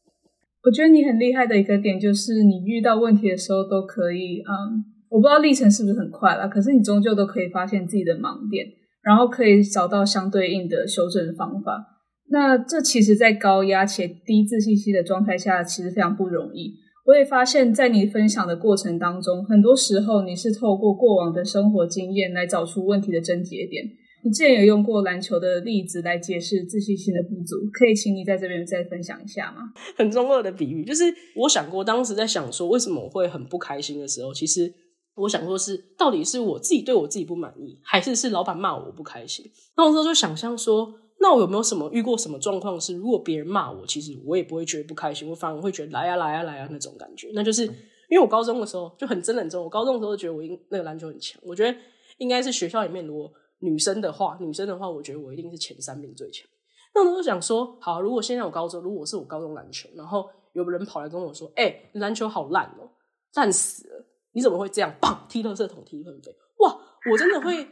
[0.63, 4.96] 我觉得你很厉害的一个点就是你遇到问题的时候都可以嗯。
[5.09, 8.65] 我不知道历程是不是很快啦，可是你终究都可以发现自己的盲点，
[9.01, 12.03] 然后可以找到相对应的修正方法。
[12.29, 16.73] 那这其实，在高压且低自信心的状态下，其实非常不容易。
[17.05, 23.85] 我也发现，在你分享的过程当中，很多时候你是透过过往的生活经验来找出问题的症结点。
[24.25, 29.71] 你之前有用过篮球的例子来解释自信心的不足，可以请你在这边再分享一下吗？
[29.95, 31.05] 很中二的比喻，就是
[31.37, 34.73] 我想过，当时在想说，为什么我会很不开心的时候，其实。
[35.17, 39.51] 我想说是，到底是我自己对我自己不满意，还是是老板骂我，我不开心？
[39.75, 47.31] 那我时候就想象说，那我有没有什么遇过什么状况是，如果别人骂我，其实我也不会觉得不开心，我反而会觉得来啊来啊来啊那种感觉。
[47.33, 51.77] 那就是因为我高中的时候就很真的很真，我高中的时候觉得我应那个篮球很强，我觉得
[52.19, 56.47] 应该是学校里面如果女生的话，女生的话，我觉得我一定是前三名最强。
[56.93, 62.89] 那我就想说，好，如果现在我高中，如果是我高中篮球，然后有个人跑来跟我说，哎、欸，篮球好烂哦，
[63.33, 64.05] 烂死了。
[64.37, 64.95] 你怎么会这样？
[65.01, 65.25] 棒！
[65.27, 66.31] 踢垃圾桶，踢粪飞。
[66.59, 66.79] 哇！
[67.09, 67.67] 我真的会，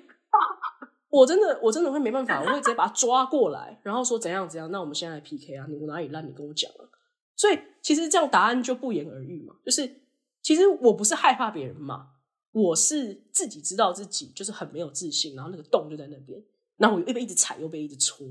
[1.12, 4.72] 我真的，我真的会没办法，我会直接把他抓过来，然后说怎样怎样。
[4.72, 5.68] 那我们现在来 PK 啊！
[5.70, 6.28] 你哪里烂？
[6.28, 6.90] 你跟我讲啊！
[7.36, 9.54] 所以其实这样答案就不言而喻嘛。
[9.64, 10.02] 就是
[10.42, 12.08] 其实我不是害怕别人骂，
[12.52, 16.44] 我是自己知道自己就是很没有自信，然后那个洞就在那边，
[16.78, 18.26] 然后我又被一直踩，又被一直戳，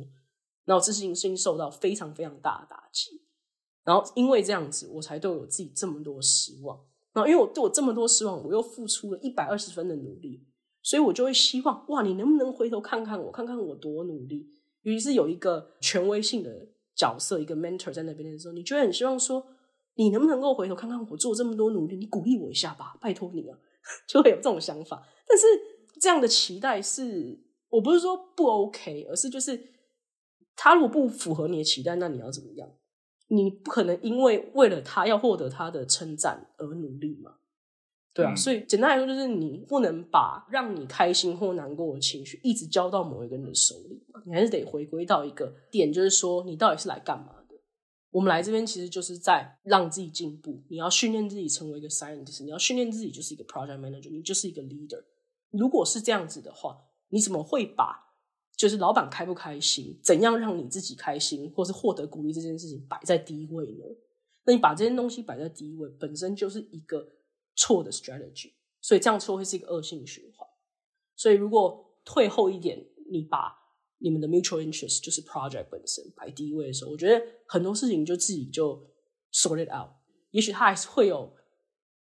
[0.64, 3.22] 然后自信心受到非常非常大的打击。
[3.84, 6.80] 然后因为这样子，我才对我自己这么多失望。
[7.14, 10.44] 然后，因为我对我这么多失望，我又付出了一百二十分的努力，
[10.82, 14.50] 所以我就会希望，哇，你能不能回头看看我，看看我多努力？
[14.82, 19.46] 于是有一个权威性的角色，一个 mentor 在那边的时候，你就会很希望说，
[19.94, 21.96] 你能不能够回头看看我做这么多努力？
[21.96, 23.56] 你鼓励我一下吧，拜托你啊，
[24.08, 25.02] 就会有这种想法。
[25.26, 25.46] 但是
[26.00, 27.38] 这样的期待是，
[27.68, 29.58] 我不是说不 OK，而是就是
[30.56, 32.68] 他如果不符合你的期待，那你要怎么样？
[33.34, 37.34] 你不可能因为为了他要获得他的称赞而努力嘛？
[38.12, 47.56] 对啊，嗯、所以简单来说，就是你不能把让你开心或难过的情绪一直交到某一个人的手里，你还是得回归到一个点，就是说你到底是来干嘛的？
[48.12, 55.02] 我们来这边其实就是在让自己进步，你要训练自己成为一个 scientist，你要训练自己就是一个 project manager，你就是一个 leader。
[55.50, 56.78] 如果是这样子的话，
[57.08, 58.13] 你怎么会把？
[58.56, 63.84] 就是老板开不开心，怎样让你自己开心，或是获得鼓励这件事情摆在第一位呢？
[64.44, 67.08] 那你把这些东西摆在第一位，本身就是一个
[67.56, 70.46] 错的 strategy，所以这样做会是一个恶性循环。
[71.16, 73.56] 所以如果退后一点，你把
[73.98, 78.76] 你们的 mutual interest 就是 project 本身摆第一位的时候，我觉得很多事情就自己就
[79.32, 79.90] sort it out。
[80.30, 81.34] 也许他还是会有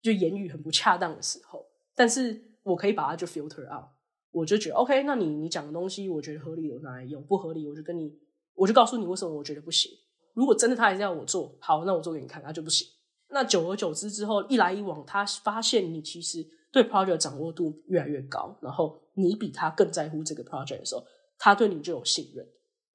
[0.02, 3.86] 就言语很不恰当的时候，但是我可以把它就 filter out。
[4.34, 8.12] 我就觉得 OK，那你你讲的东西，我觉得合理，我拿来用；不合理，我就跟你，
[8.54, 9.92] 我就告诉你为什么我觉得不行。
[10.34, 12.84] 如果真的他还是要我做，好，那我做给你看，他就不行。
[13.30, 21.04] 那久而久之之后，一来一往，他发现你其实对 project 掌握度越来越高，然后你比他更在乎这个 project 的时候，
[21.38, 22.44] 他对你就有信任。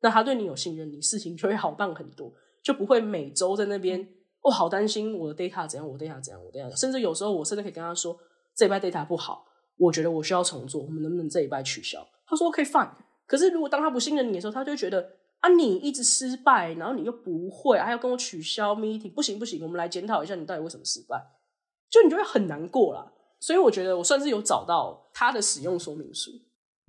[0.02, 4.06] 那他对你有信任，你事情就会好办很多，就不会每周在那边
[4.42, 8.18] 哦，好担心我的 data 怎样，我 data 怎样，我 data，甚至有时候我甚至可以跟他说，
[8.56, 9.46] 这一块 data 不好。
[9.80, 12.08] 我觉得我需要重做，我们能不能这一拜取消？
[12.28, 12.92] 他说 OK fine。
[13.26, 15.10] 可是如果当他不信任你的时候，他就觉得
[15.40, 21.16] 啊，你一直失败，然后你又不会，还要跟我取消 meeting，不行不行，我们来检讨一下你到底为什么失败，
[21.90, 23.12] 就你就会很难过啦。
[23.40, 26.32] 所以我觉得我算是有找到他的使用说明书。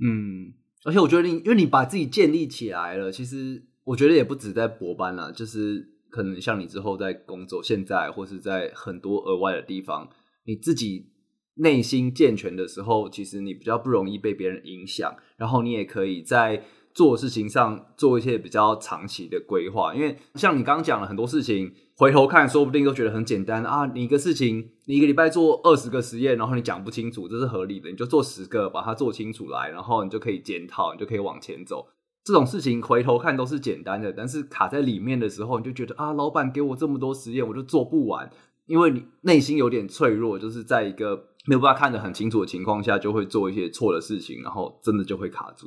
[0.02, 0.52] 嗯，
[0.84, 10.08] 而且我觉得你因为你把自己建立起来了，其实我觉得也不止在博班啦，就是可能像你之后在工作，现在或是在很多额外的地方，
[10.44, 11.12] 你自己
[11.60, 16.64] 内心健全的时候，其实你比较不容易被别人影响，然后你也可以在。
[16.92, 23.86] 做事情上做一些比较长期的规划，因为像你刚刚讲了很多事情，回头看说不定都觉得很简单啊。
[23.94, 31.86] 你一个事情，你一个礼拜做二十个实验，然后你讲不清楚，这是合理的，你就做十个，把它做清楚来，然后你就可以检讨，你就可以往前走。
[32.24, 38.28] 这种事情回头看都是简单的，但是卡在里面的时候，你就觉得啊，老板给我这么多实验，我就做不完，
[38.66, 45.66] 因为你内心有点脆弱，就是在一个没有办法看得很清楚的情况下，就会做一些错的事情，然后真的就会卡住。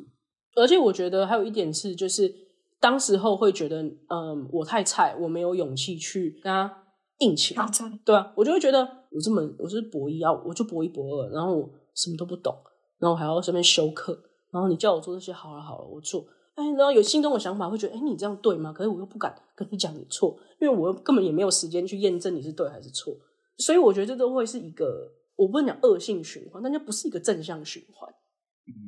[0.56, 2.34] 而且我觉得还有一点是，就是
[2.80, 6.86] 当时候会觉得，嗯，我太菜，我没有勇气去跟他
[7.20, 7.70] 硬起来，
[8.06, 8.80] 对啊，我就会觉得
[9.12, 12.56] 我这么我是博一啊，我就博一博二，然后我什么都不懂，
[13.00, 14.18] 然后还要这边修课，
[14.52, 16.26] 然后你叫我做这些，好了好了，我做，
[16.56, 18.72] 哎，然后有心中的想法，会觉得，哎，你这样对吗？
[18.72, 23.14] 可是我又不敢跟你讲你错，因为我根本也没有时间去验证你是对还是错，
[23.58, 28.14] 所以我觉得这都会是一个，我不能讲恶性循环，但就不是一个正向循环，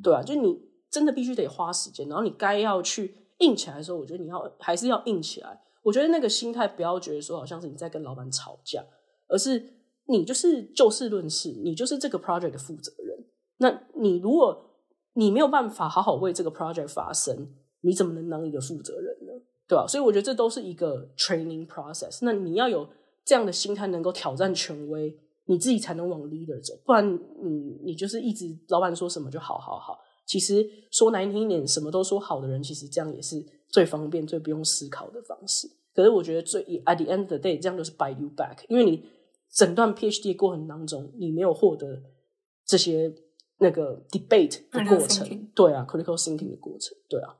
[0.03, 0.73] 对啊，就你。
[0.91, 5.59] 真的必须得花时间，然后你该要去硬起来的时候，我觉得你要还是要硬起来。
[5.83, 8.81] 我觉得那个心态不要觉得说好像是你在跟老板吵架，
[9.27, 9.61] 而是
[10.05, 13.25] 你就是就事论事，你就是这个 project 的负责人。
[13.57, 14.79] 那你如果
[15.15, 19.33] 你没有办法好好为这个 project 发声，你怎么能当一个负责人呢？
[19.67, 19.85] 对吧？
[19.85, 22.19] 所以我觉得这都是一个 training process。
[22.21, 22.87] 那你要有
[23.25, 26.73] 这样的心态，能够挑战权威，你自己才能往 leader 走。
[26.85, 29.99] 不然你你就是一直老板说什么就好好好。
[30.25, 35.69] 其实说难听一点，什么都说好的人，其实这样也是最方便、最不用思考的方式。
[35.93, 39.05] 可是我觉得最 at the end of the day，这样就是 buy you back，因为你
[39.51, 42.01] 整段 PhD 过程当中，你没有获得
[42.65, 43.13] 这些
[43.59, 47.37] 那个 debate 的过程，对啊，critical thinking 的过程，对啊。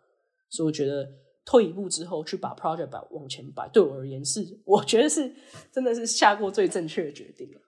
[0.47, 1.11] 所以我觉得
[1.43, 5.33] 退一步之后去把 project 摆往前摆，对我而言是，我觉得是
[5.71, 7.59] 真的是下过最正确的决定了。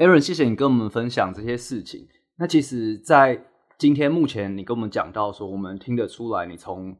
[0.00, 2.08] Aaron，谢谢你跟我们分享这些事情。
[2.38, 3.44] 那其实，在
[3.76, 6.96] 今天目前你跟我们讲到说，我们听得出来，你从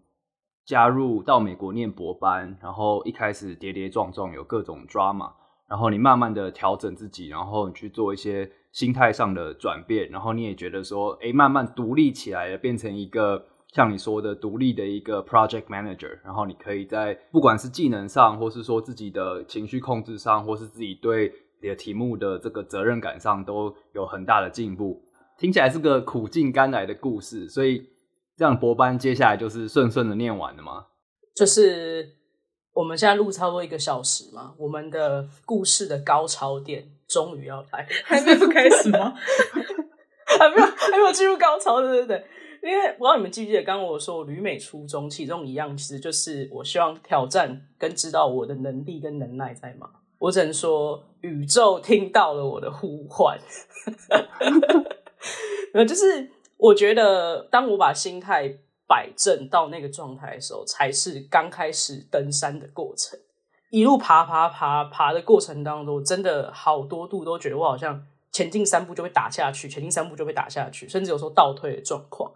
[0.67, 5.33] 加入到美国念博班，然后一开始跌跌撞撞，有各种 drama，
[5.67, 13.43] 然后你慢慢的调整自己，然后你去做一些心态上的转变，然后你也觉得说，哎，慢慢独立起来了，变成一个
[13.73, 21.33] 像你说的独立的一个 project manager，然后你可以在不管是技能上，或是说自己的情绪控制上，或是自己对
[21.69, 25.03] 的题目的这个责任感上，都有很大的进步。
[25.39, 27.89] 听起来是个苦尽甘来的故事，所以
[28.37, 30.87] 这样博班接下来就是顺顺的念完了吗？
[31.35, 32.17] 就是
[32.75, 39.15] 我们现在录差不多一个小时嘛，我们的故事的高潮点终于要来，还没有开始吗？
[40.39, 42.25] 还没有，还没有进入高潮，对对对。
[42.63, 49.91] 因为我不知道你们记不记得，刚刚我说我旅美初衷其中一样，其实就是我希望挑战跟知道我的能力跟能耐在哪。
[50.21, 53.39] 我只能说，宇宙听到了我的呼唤。
[55.73, 58.49] 呃，就是我觉得，当我把心态
[58.87, 63.19] 摆正到那个状态的时候，才是刚开始登山的过程。
[63.71, 72.31] 一路爬爬爬爬的过程当中，真的好多度都觉得我好像前进三步就被打下去，前进三步就被打下去，甚至有时候倒退的状况。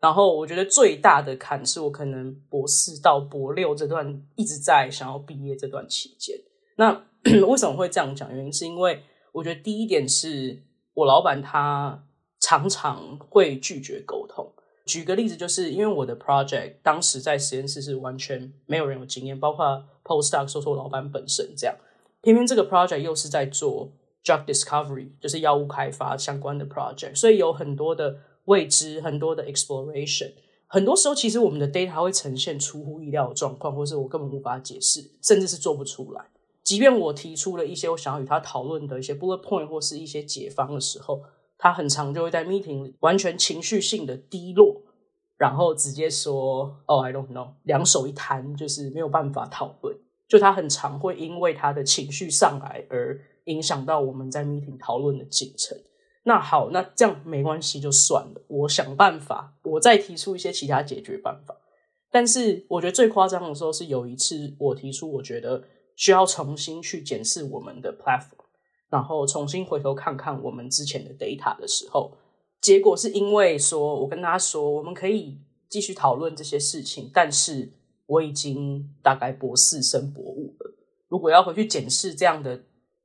[0.00, 6.36] 然后我觉得最大的坎是我可能博士到博六这段一直在想要毕业这段期间。
[6.76, 7.04] 那
[7.48, 8.32] 为什么会这样讲？
[8.34, 9.02] 原因是因为
[9.32, 10.62] 我觉得第一点是
[10.94, 12.04] 我老板他。
[12.40, 14.52] 常常会拒绝沟通。
[14.86, 21.76] 举个例子，就是因为我的 project 当时在实验室是完全没有人有经验，包括 postdoc 说说老板本身这样。
[22.22, 23.90] 偏偏这个 project 又是在做
[24.24, 30.34] drug discovery，就是药物开发相关的 project，所以有很多的未知，很多的 exploration。
[30.68, 36.24] 很多时候，其实我们的 data 会呈现出乎意料的状况，或是我根本无法解释，甚至是做不出来。
[36.68, 41.22] 即便我提出了一些我想要与他讨论的一些 bullet point 或是一些解方的时候。
[41.60, 44.80] 他很常就会在 meeting 里完全情绪性的低落，
[45.36, 49.96] 然后直接说：“哦，I don't know。”两手一摊，就是没有办法讨论。
[50.28, 55.76] 就他很常会因为他的情绪上来而影响到我们在 meeting 讨论的进程。
[56.22, 58.42] 那好，那这样没关系，就算了。
[58.46, 61.56] 我想办法，我再提出一些其他解决办法。
[62.12, 65.64] 但是我觉得最夸张的时候是有一次我提出，我觉得
[65.98, 68.46] 需要重新去检视我们的 platform。
[68.88, 72.16] 然后重新回头看看我们之前的 data 的时候，
[72.62, 75.38] 结果是因为说，我跟他说，我们可以
[75.68, 77.70] 继续讨论这些事情，但是
[78.06, 80.74] 我已经大概博士生博物了。
[81.08, 82.62] 如果要回去检视这样的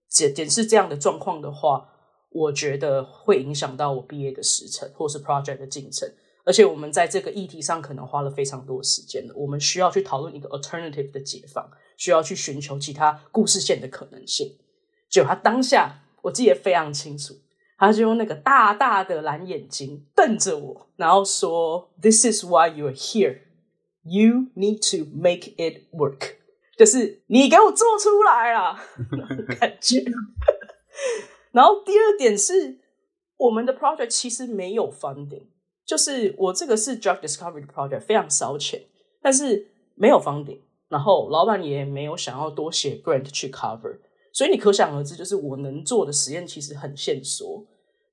[0.08, 1.90] 检检视这样的状况的话，
[2.30, 6.10] 我觉得会影响到我毕业的时程或是 project 的进程。
[6.46, 14.58] 而且我们在这个议题上可能花了非常多时间的，我们需要去讨论一个 alternative 的解放，需要去寻求其他故事线的可能性。
[15.10, 17.36] 就他当下，我记得非常清楚，
[17.78, 23.40] 他就用那个大大的蓝眼睛瞪着我，然后说：“This is why you're here.
[24.04, 26.36] You need to make it work.”
[26.78, 28.84] 就是你给我做出来啦，
[29.60, 30.04] 感觉。
[31.54, 32.80] 然后第二点是，
[33.38, 35.46] 我们的 project 其实没有 funding，
[35.86, 38.82] 就是我这个是 drug discovery 的 project，非常烧钱，
[39.22, 40.62] 但是没有 funding，
[40.94, 43.98] 然后老板也没有想要多写 grant 去 cover。
[44.32, 47.66] 所以你可想而知，就是我能做的实验其实很限缩，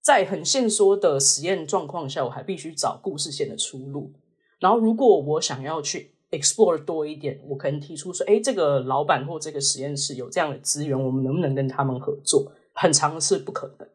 [0.03, 4.11] 在很限缩的实验状况下，我还必须找故事线的出路。
[4.59, 13.89] 然后，如果我想要去 explore 多一点，我可能提出说：“诶，这个老板或这个实验室有这样的资源，我们能不能跟他们合作？”很常是不可能，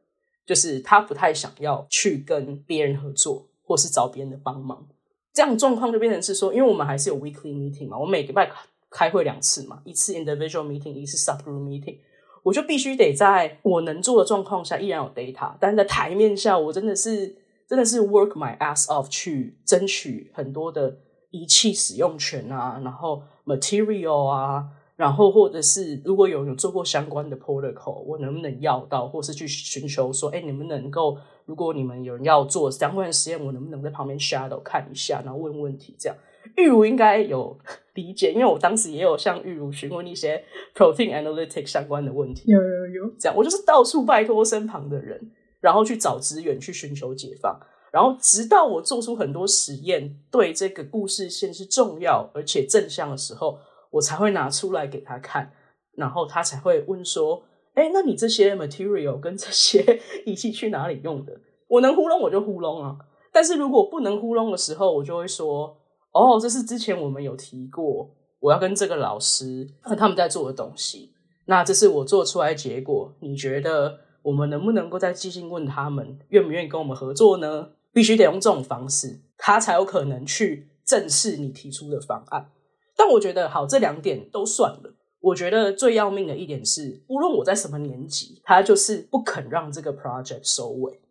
[0.45, 4.87] 就是他不太想要去跟别人合作，或是找别人的帮忙。
[5.33, 8.49] 这样状况就变成是说，因为我们还是有 weekly meeting 嘛，我每个礼拜
[8.89, 11.99] 开会两次嘛，一次 individual meeting，一次 subgroup meeting。
[12.43, 17.35] 我就必须得在我能做的状况下依然有 data，但在台面下，我真的是
[17.67, 20.95] 真的是 work my ass off 去争取很多的
[21.31, 24.63] 仪器使用权啊，然后 material 啊，
[24.95, 36.15] 然后或者是如果有有做过相关的 protocol，我能不能要到，或是去寻求说，哎，你们能够，如果你们有人要做相关的实验，我能不能在旁边 shadow 看一下，然后问问题这样。
[36.55, 37.57] 玉如应该有
[37.95, 40.43] 理解，因为我当时也有向玉如询问一些
[40.75, 42.43] protein analytics 相关的问题。
[42.51, 45.31] 有有有，这样我就是到处拜托身旁的人，
[45.61, 47.57] 然后去找资源，去寻求解放，
[47.91, 53.57] 然后直到我做出很多实验，对这个故事线是重要而且正向的时候，
[53.91, 55.53] 我才会拿出来给他看，
[55.95, 57.43] 然后他才会问说
[57.75, 61.39] ：“哎，那你这些 material 跟这些 仪器去哪里用的？”
[61.69, 62.97] 我能糊弄我就糊弄啊，
[63.31, 65.77] 但是如果不能糊弄的时候，我就会说。
[66.15, 68.09] 哦，这是之前我们有提过，
[68.39, 71.11] 我要跟这个老师和他们在做的东西。
[71.47, 77.71] 那这是我做出来的结果，你觉得我们能不能够再继续问他们愿不愿意跟我们合作呢？
[77.91, 82.49] 必须得用这种方式，他才有可能去正视你提出的方案。
[82.95, 84.95] 但我觉得好，这两点都算了。
[85.19, 91.01] 我觉得最要命的一点是，无论我在什么年纪，他就是不肯让这个 project 收尾，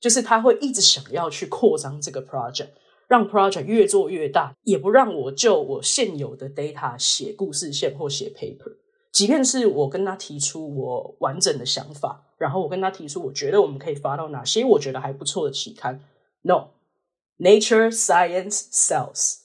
[0.00, 2.70] 就是他会一直想要去扩张这个 project。
[3.08, 8.76] 让 project 越做越大，也不让我就我现有的 data 写故事线或写 paper。
[9.10, 16.00] 即便是我跟他提出我完整的想法，然后我跟他提出我觉得我们可以发到哪些我觉得还不错的期刊
[16.42, 19.38] ，No，Nature Science Cells，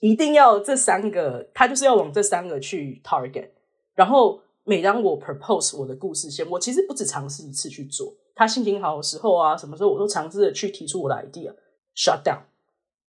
[0.00, 3.50] 一定要这三个，他就是要往这三个去 target。
[3.94, 12.40] 然后每当我 propose 我的故事线，我其实不止尝试一次去做，他心情好的时候啊，什么时候我都尝试着去提出我的 idea，shut down。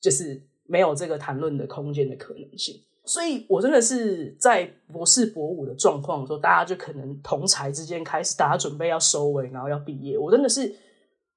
[0.03, 2.75] 就是没有这个谈论的空间的可能性，
[3.05, 10.17] 所以我真的是在博士博五的状况的时候，大家就可能同才之间开始，大家准备要收尾，然后要毕业。
[10.17, 10.75] 我真的是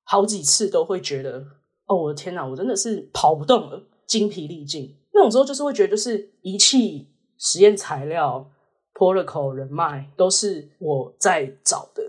[0.03, 1.47] 好几次都会觉得，
[1.87, 4.97] 哦，我的天哪，我真的是跑不动了，精疲力尽。
[5.15, 7.09] 那种时候就是会觉得，就是仪器、
[7.39, 8.51] 实验材料、
[8.95, 12.03] protocol、人脉都是我在找的。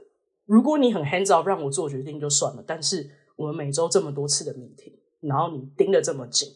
[0.45, 4.93] 如果你很 hands off 让我做决定就算了，但是我们每周这么多次的 meeting。
[5.21, 6.49] 然后你盯得这么紧，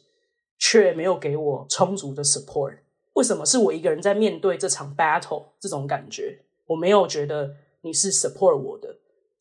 [0.58, 2.78] 却没有给我充足的 support。
[3.14, 5.46] 为什么是我一个人在面对这场 battle？
[5.60, 8.98] 这种感觉，我没有觉得你是 support 我的。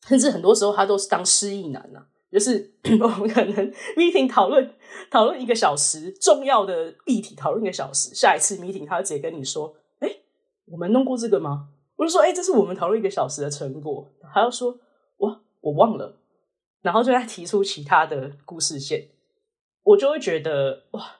[0.07, 4.73] 甚至很多时候，他都是当失忆男呐、就是 我们可能 meeting 讨论
[5.09, 10.09] 讨论一个小时，重要的议题讨论一个小时，下一次 meeting 他直接跟你说：“哎，
[10.65, 14.79] 我们弄过这个吗？”我就说：“哎，这是我们讨论一个小时的成果。”他要说
[15.19, 16.17] ：“哇，我忘了。”
[16.81, 19.07] 然后就再提出其他的故事线，
[19.83, 21.17] 我就会觉得哇，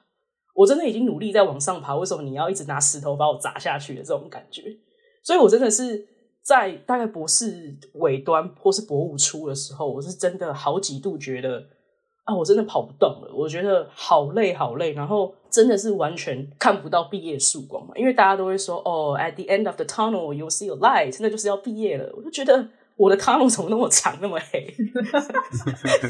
[0.54, 4.76] 我真的已经努力在往上爬，为什么你要一直拿石头把我砸下去的这种感觉？
[5.22, 6.04] 所以我真的是
[6.42, 11.64] 在大概博士尾端或是博五初的时候，我是真的好几度觉得
[12.24, 22.68] 啊，我真的跑不动了，我觉得好累好累，然后真的是完全看不到毕业曙光嘛，因为大家都会说哦，at the end of the tunnel you see a light，现在就是要毕业了，我就觉得。
[22.96, 24.66] 我的卡路怎么那么长那么黑？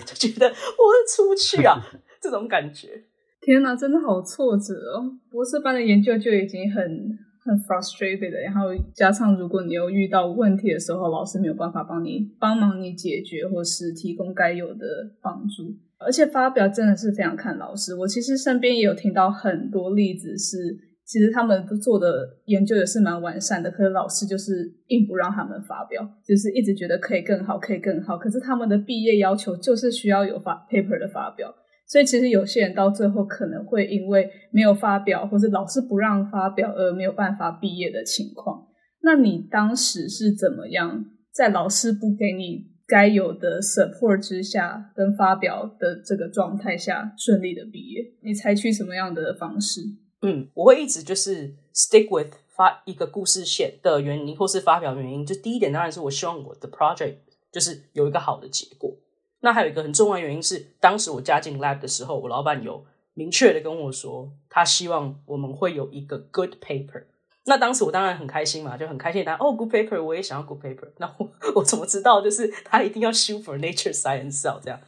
[0.05, 1.81] 就觉得我是出去啊，
[2.21, 3.03] 这种感觉。
[3.41, 5.11] 天哪，真的好挫折哦！
[5.31, 17.95] 博士班的研究就已经很很 frustrated，然后加上如果你又遇到问题的时候，老师没有办法帮你帮忙你解决，或是提供该有的帮助，而且发表真的是非常看老师。
[17.97, 20.92] 我其实身边也有听到很多例子是。
[21.13, 28.17] 其实他们做的研究也是蛮完善的，可是老师就是硬不让他们发表，就是一直觉得可以更好，可以更好。
[28.17, 31.55] 可是他们的毕业要求就是需要有发 paper 的发表，
[31.87, 38.69] 所以其实有些人到最后可能会因为没有发表，或是老师不让发表而没有办法毕业的情况。
[39.03, 48.03] 那你当时是怎么样在老师不给你该有的 support 之下，跟发表的这个状态下顺利的毕业？
[48.23, 49.83] 你采取什么样的方式？
[50.23, 55.27] 嗯，我会一直就是 stick with 发一个故事线的原因，或是发表原因。
[55.27, 57.17] 就第一点当然是我希望我的 project
[57.51, 58.95] 就是有一个好的结果。
[59.41, 67.05] 那还有一个很重要原因是，当时我加进 lab 的时候，我老板有明确的跟我说，他希望我们会有一个 good paper。
[67.47, 69.25] 那当时我当然很开心嘛，就很开心。
[69.25, 70.93] 他哦，good paper，我也想要 good paper。
[70.99, 74.79] 那我我怎么知道就是他一定要 shoot for Nature Science Cell 这样？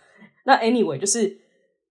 [0.44, 1.40] 那 anyway，就是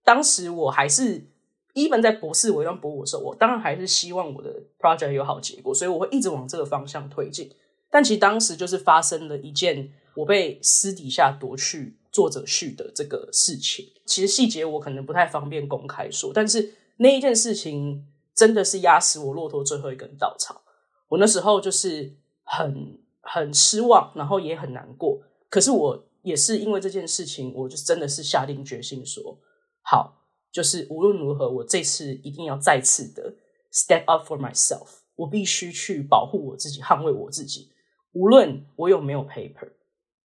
[0.05, 1.32] 当时我还是。
[1.74, 7.49] Even 在博士尾端博我的时候，我当然还是希望我的 project 有好结果，所以我会一直往这个方向推进。
[7.89, 13.86] 但其实当时就是发生了一件我被私底下夺去作者序的这个事情。
[14.05, 18.05] 其实细节我可能不太方便公开说，但是那一件事情
[18.36, 20.63] 真的是压死我骆驼最后一根稻草。
[21.09, 25.21] 我那时候就是很很失望，然后也很难过。
[25.49, 29.39] 可是我也是因为这件事情，我就真的是下定决心说
[29.82, 30.22] 好。
[30.53, 33.33] 就是无论如何，我这次一定要再次的
[33.73, 34.99] step up for myself。
[35.15, 37.71] 我必须去保护我自己，捍卫我自己。
[38.13, 39.71] 无论我有没有 paper，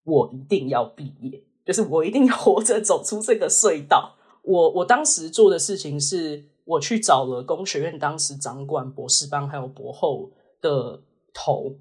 [0.04, 1.42] 我一定要毕业。
[1.64, 4.16] 就是我一定要活着走出这个隧道。
[4.42, 11.02] 我我当时做的事情是，我去找了工学院当时掌管博士班还有博后的
[11.32, 11.74] 头，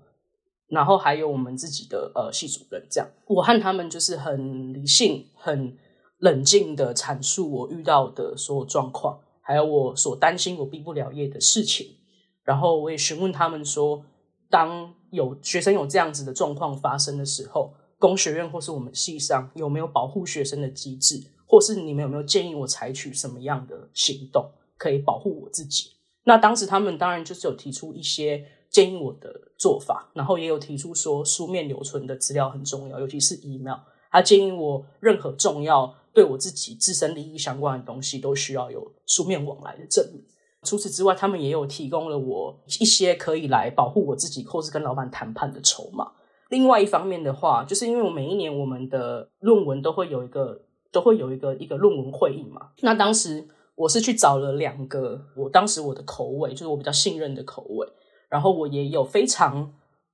[0.67, 5.77] 然后还有我们自己的呃系主任，这样我和他们就是很理性，很。
[6.19, 11.95] 冷静的阐述我遇到的所有状况，还有我所担心我毕不了业的事情。
[12.43, 14.03] 然后我也询问他们说，
[14.49, 25.91] 当有学生有这样子的状况发生的时候，工学院或是我们系上有没有保护学生的机制，或是你们有没有建议我采取什么样的行动可以保护我自己？
[26.23, 33.77] 那当时他们当然就是有提出一些建议我的做法，然后也有提出说书面留存的资料很重要，尤其是 email。
[34.09, 35.93] 他建议我任何重要。
[36.17, 40.25] 对我自己自身利益相关的东西，都需要有书面往来的证明。
[40.63, 46.13] 除此之外，他们也有提供了我一些可以来保护我自己，或是跟老板谈判的筹码。
[46.49, 50.59] 另外一方面的话，就是因为我每一年我们的论文都会有一个，
[50.91, 52.69] 都会有一个一个论文会议嘛。
[52.81, 57.87] 那当时我是去找了两个，我当时我的口味就是我比较信任的口味，
[58.27, 59.71] 然后我也有非常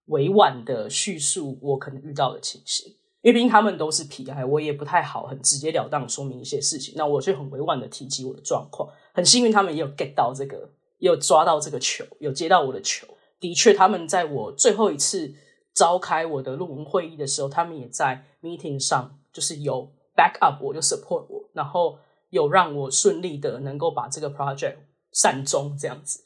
[0.08, 2.93] 委婉的叙述我可能遇到的情形。
[3.24, 6.93] 因为毕竟他们都是皮孩我也不太好很直截了当说明一些事情。
[6.97, 8.88] 那我却很委婉的提及我的状况。
[9.13, 10.69] 很幸运，他们也有 get 到这个，
[10.99, 13.07] 也有抓到这个球，有接到我的球。
[13.39, 15.34] 的确，他们在我最后一次
[15.74, 21.97] 召开我的论文会议的时候，他们也在 meeting 上就是有 back up 我，就 support 我，然后
[22.30, 24.76] 有让我顺利的能够把这个 project
[25.13, 26.21] 善终这样子。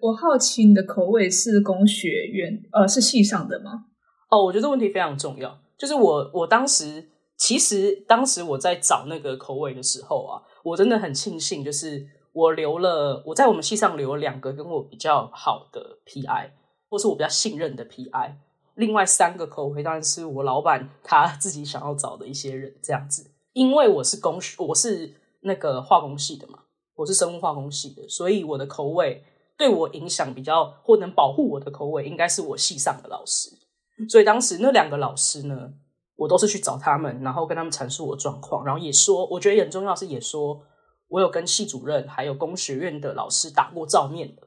[0.00, 3.86] 我好奇你的口味是工学院，呃，是系上的吗？
[4.28, 5.60] 哦，我觉得这问题非常重要。
[5.78, 16.50] 就是我，我当时其实当时我在找那个口味的时候啊，我真的很庆幸，就是我留了我在我们系上留了两个跟我比较好的 PI，
[16.88, 18.34] 或是我比较信任的 PI，
[18.74, 23.30] 另外三个口味当然是我老板他 自己想要找的一些人这样子。
[23.52, 26.60] 因为我是工学，我是那个化工系的嘛，
[26.94, 29.24] 我是生物化工系的，所以我的口味
[29.56, 33.50] 对我影响比较或能保护我的口味，应该是我系上的老师。
[34.08, 35.72] 所以当时那两个老师呢，
[36.16, 40.62] 我都是去找他们，然后跟他们阐述我状况，然后也说，我觉得很重要是也说，
[41.08, 44.42] 我有跟系主任还有工学院的老师打过照面的，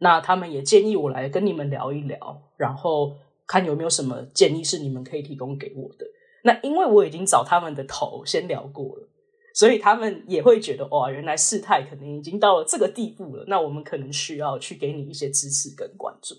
[0.00, 6.06] 那他们也建议我来跟你们聊一聊，然后看有没有什么建议是你们可以提供给我的。
[6.42, 9.08] 那因为我已经找他们的头先聊过了，
[9.54, 16.34] 所以他们也会觉得哇，原来事态可能已经到了这个地步了，那我们可能需要去给你一些支持跟关注。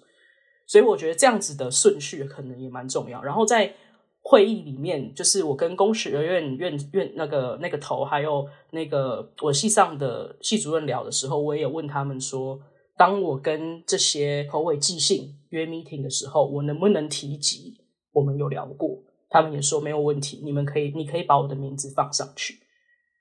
[0.66, 3.22] 所以我觉得这样子的顺序可能也蛮重要。
[3.22, 3.74] 然后在
[4.22, 12.60] 会议里面，就是我跟工学院院院那个那个头，还有那个我系上的系主任聊的时候，我也问他们说，
[12.98, 17.80] 当我跟这些口尾寄信约 meeting 的时候，我能不能提及
[18.14, 18.98] 我们有聊过？
[19.30, 22.60] 他们也说没有问题，你们可以，你可以把我的名字放上去。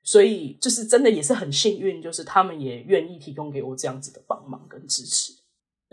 [0.02, 5.32] 所以就是真的也是很幸运，就是他们也愿意提供给我这样子的帮忙跟支持。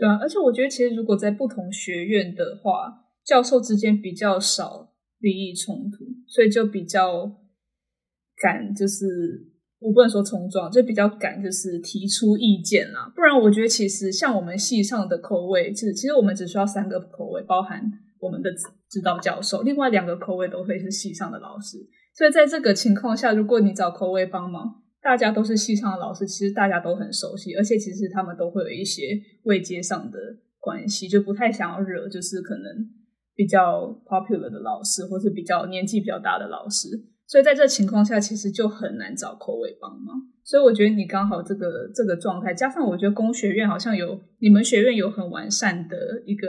[0.02, 7.36] 对啊，而且我觉得其实如果在不同学院的话，教授之间比较少利益冲突，所以就比较
[8.42, 9.06] 敢就是
[9.78, 13.12] 我不能说冲撞，就比较敢，就是提出意见啦。
[13.14, 17.80] 不然，我觉得其实像我们系上的口味，其实其实我们只需要三个口味，包含
[18.18, 18.50] 我们的
[18.90, 21.78] 指导教授，另外两个口味都会是系上的老师。
[22.12, 30.18] 所以在这个情况下，如果你找口味帮忙，大家都是系上的老师，其实大家都很熟悉，而且其实他们都会有一些位阶上的
[30.60, 32.88] 关系，就不太想要惹，就是可能
[33.34, 36.88] 比较 popular 的老师，或是比较年纪比较大的老师。
[37.26, 40.16] 所以在这情况下，其实就很难找口味帮忙。
[40.44, 46.46] 所以我觉得你刚好这个这个状态，加上我觉得工学院好像有你们学院有很完善的一个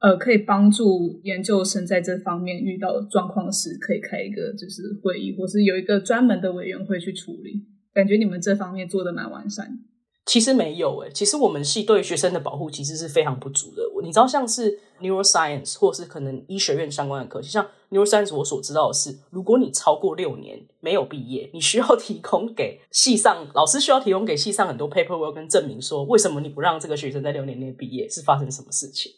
[0.00, 7.73] 呃，可以帮助研究生在这方面遇到状况时，可以开一个就是会议，或是有一个专门的委员会去处理。
[7.94, 9.78] 感觉你们这方面做的蛮完善。
[10.26, 13.82] 其实没有诶，其实我们系对学生的保护其实是非常不足的。
[14.02, 29.12] 你知道，像是 neuroscience 或是可能医学院相关的科系，像 neuroscience，我所知道的是，如果你超过六年没有毕业，你需要提供给系上老师需要提供给系上很多 paperwork 跟证明，说为什么你不让这个学生在六年内毕业，是发生什么事情。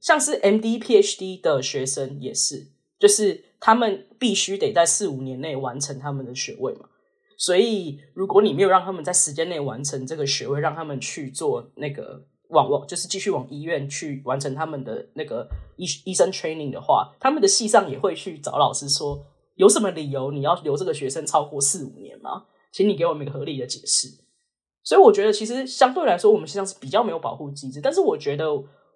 [0.00, 2.66] 像是 MD、PhD 的学生也是，
[2.98, 6.86] 就是他们必须得在四五年内完成他们的学位嘛。
[7.42, 22.44] 所以，如果你没有让他们在时间内完成这个学位，让他们去做那个往往就是继续往医院去完成他们的那个医医生 training 的话，他们的系上也会去找老师说，有什么理由你要留这个学生超过四五年吗？
[22.72, 24.08] 请你给我们一个合理的解释。
[24.84, 28.48] 所以，我觉得其实相对来说，我们系上是比较没有保护机制，但是我觉得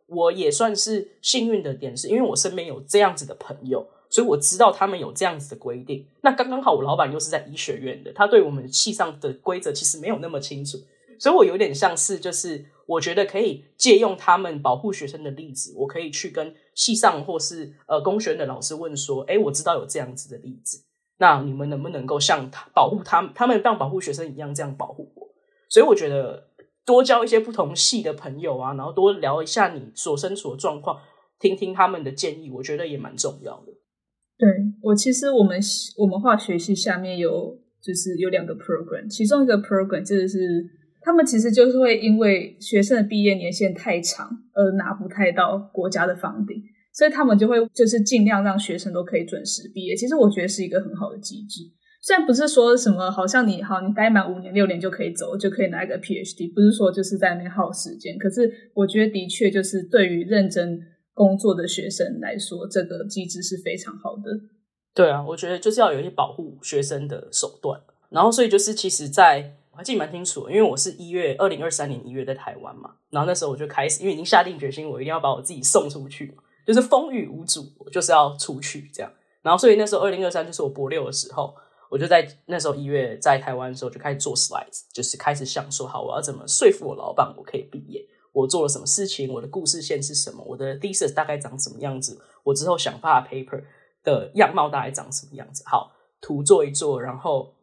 [0.07, 3.89] 我也算是幸运的点，是因为我身边有这样子的朋友。
[4.15, 10.79] 所以我知道他们有这样子的规定，那刚刚好我老板又是在医学院的，他对我们系上的规则其实没有那么清楚，
[11.19, 20.85] 所以我有点像是就是我觉得可以借用他们保护学生的例子，我可以去跟系上或是呃工学院的老师问说，诶，我知道有这样子的例子，
[21.19, 25.27] 那你们能不能够像他保护他们，他们像保护学生一样这样保护我？
[25.69, 26.51] 所以我觉得
[26.87, 31.01] 多交一些不同系的朋友啊，然后多聊一下你所身处的状况，
[31.41, 33.73] 听听他们的建议，我觉得也蛮重要的。
[34.45, 34.51] 对，
[34.83, 35.59] 我其实我们
[35.97, 40.63] 我们化学系下面有就是有两个 program，其中一个 program 就是
[41.01, 46.63] 他们其实就是会因为学生的毕业年限太长而拿不太到国家的房顶
[46.93, 49.97] 所以他们就会就是尽量让学生都可以准时毕业。
[49.97, 51.63] 其实我觉得是一个很好的机制，
[52.03, 60.83] 虽然不是说什么好像你好你待满五年六年就可以走就可以拿一个 PhD，不是说就是在那耗时间，可是我觉得的确就是对于认真。
[61.15, 64.23] 工作的学生来说，这个机制是非常好的。
[64.93, 67.81] 对啊，我觉得就是要有一些保护学生的手段。
[68.11, 76.37] 然后，所以就是其实在，我还记得蛮清楚，因为我是一月二零二三年一月在台湾嘛，然后那时候我就开始，因为已经下定决心，我一定要把我自己送出去，
[76.67, 79.13] 就是风雨无阻，我就是要出去这样。
[79.43, 81.55] 然后，所以那时候二零二三就是我博六的时候，
[81.91, 88.05] 我就在那时候一月在台湾的时候就开始做 slides，就是开始想说，好，我要怎么说服我老板，我可以毕业。
[88.35, 89.33] 我做了什么事情？
[89.33, 90.45] 我的故事线是什么？
[90.45, 92.21] 我的 thesis 大概长什么样子？
[92.43, 93.63] 我之后想发的 paper
[94.03, 95.63] 的样貌大概长什么样子？
[95.67, 97.55] 好，图做一做，然后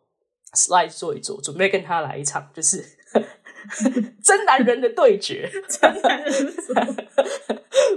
[0.56, 2.84] slide 做一做，准备跟他来一场就是
[4.23, 5.48] 真男人的对决。
[5.68, 6.53] 真男人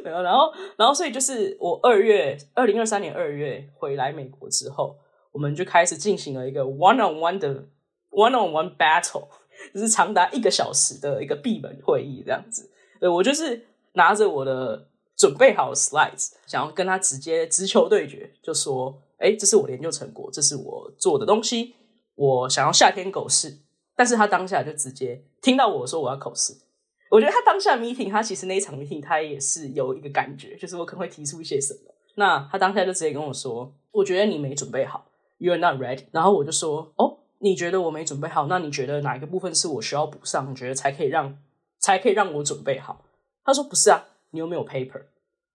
[0.03, 4.99] 没有，然后，然后，所以就是我二月二零二三年二月回来美国之后，
[5.33, 7.69] 我们就开始进行了一个 one on one 的
[8.11, 9.29] one on one battle。
[9.73, 12.69] 就是长达一个小时的一个闭门会议这样子，
[13.01, 21.74] 对，我就是拿着我的准备好的 slides，想要跟他直接直球对决，就说：“哎，这是我的研究成果，这是我做的东西，
[22.16, 23.59] 我想要夏天狗试。”
[23.97, 26.53] 但是他当下就直接听到我说我要口试，
[27.11, 31.95] 我觉得他当下 meeting，他其实那一场 meeting 他也是有一个感觉，就是我可能会提出一些什么。
[32.16, 35.07] 那他当下就直接跟我说：“我觉得你没准备好
[35.39, 38.47] ，you're not ready。”然后我就说：“哦。”你觉得我没准备好？
[38.47, 40.51] 那你觉得哪一个部分是我需要补上？
[40.51, 41.37] 你觉得才可以让
[41.79, 43.05] 才可以让我准备好？
[43.45, 45.03] 他说不是啊，你有没有 paper？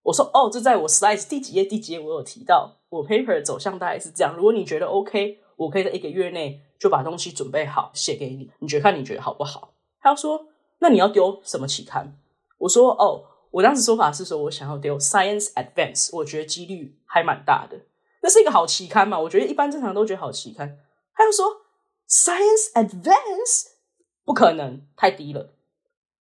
[0.04, 4.36] 我说哦，这在我 slide 第几页第几页我有提到，我 paper 的走向大概是这样。
[4.36, 8.52] 如果你觉得 OK，我可以在一个月内就把东西准备好写给你。
[8.60, 9.74] 你觉得看你觉得好不好？
[10.00, 10.46] 他说
[10.78, 12.16] 那你要丢什么期刊？
[12.60, 17.80] 我说哦，我当时说法是说我想要丢 Science Advance，我觉得几率还蛮大的。
[18.22, 19.20] 那是一个好期刊嘛？
[19.20, 20.78] 我觉得一般正常都觉得好期刊。
[21.16, 21.46] 他又说。
[22.10, 23.68] Science Advance
[24.26, 25.54] 不可能，太低了。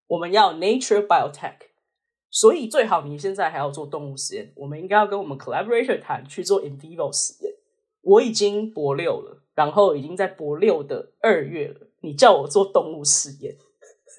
[0.09, 1.57] 我们要 Nature Biotech，
[2.31, 4.53] 所以最好你现在还要做动物实验。
[4.57, 7.55] 我们应该要跟我们 collaborator 谈去做 in vivo 实验。
[8.03, 11.89] 我已经博六了，然后已经在博六的二月了。
[12.01, 13.57] 你叫我做动物实验，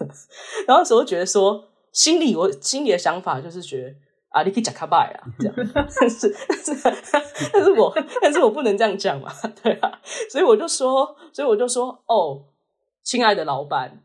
[0.67, 3.95] 然后时候觉得说，心里我心里的想法就是觉得，
[4.30, 6.76] 啊，你可以讲卡拜啊，这样，但 是但是
[7.51, 9.31] 但是我但是我不能这样讲嘛，
[9.64, 9.99] 对啊，
[10.30, 12.45] 所以我就说，所以我就说，哦，
[13.03, 14.03] 亲爱的老板，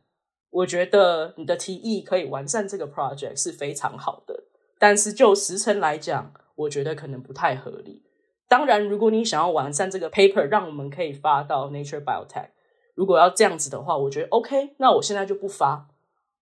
[0.50, 4.44] 我觉得你的提议可以完善这个 project 是非常好的，
[4.78, 8.02] 但是就时程来讲，我觉得可能不太合理。
[8.48, 12.48] 当然，如果你想要完善这个 paper，让我们可以发到 Nature Biotech，
[12.94, 15.88] 如果要这样子的话，我觉得 OK，那我现在就不发，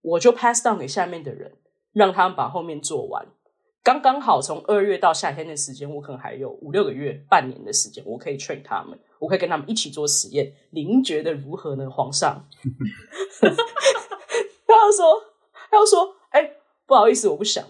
[0.03, 1.57] 我就 pass down 给下面的人，
[1.93, 3.27] 让他们把后面做完。
[3.85, 10.55] 刚刚好从二月到夏天的时间，我可能还有五六个月、半年的时间，我可以 train 他们，我可以跟他们一起做实验。
[10.71, 12.49] 您觉得如何呢，皇上？
[13.41, 15.25] 他要说，
[15.69, 16.53] 他要说，哎、
[16.87, 17.65] 不好意思，我不想。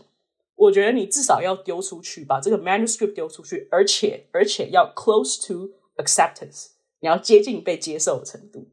[0.55, 8.69] 我觉得你至少要丢出去，把这个 manuscript 丢出去，而且而且要 close to acceptance，你要接近被接受的程度。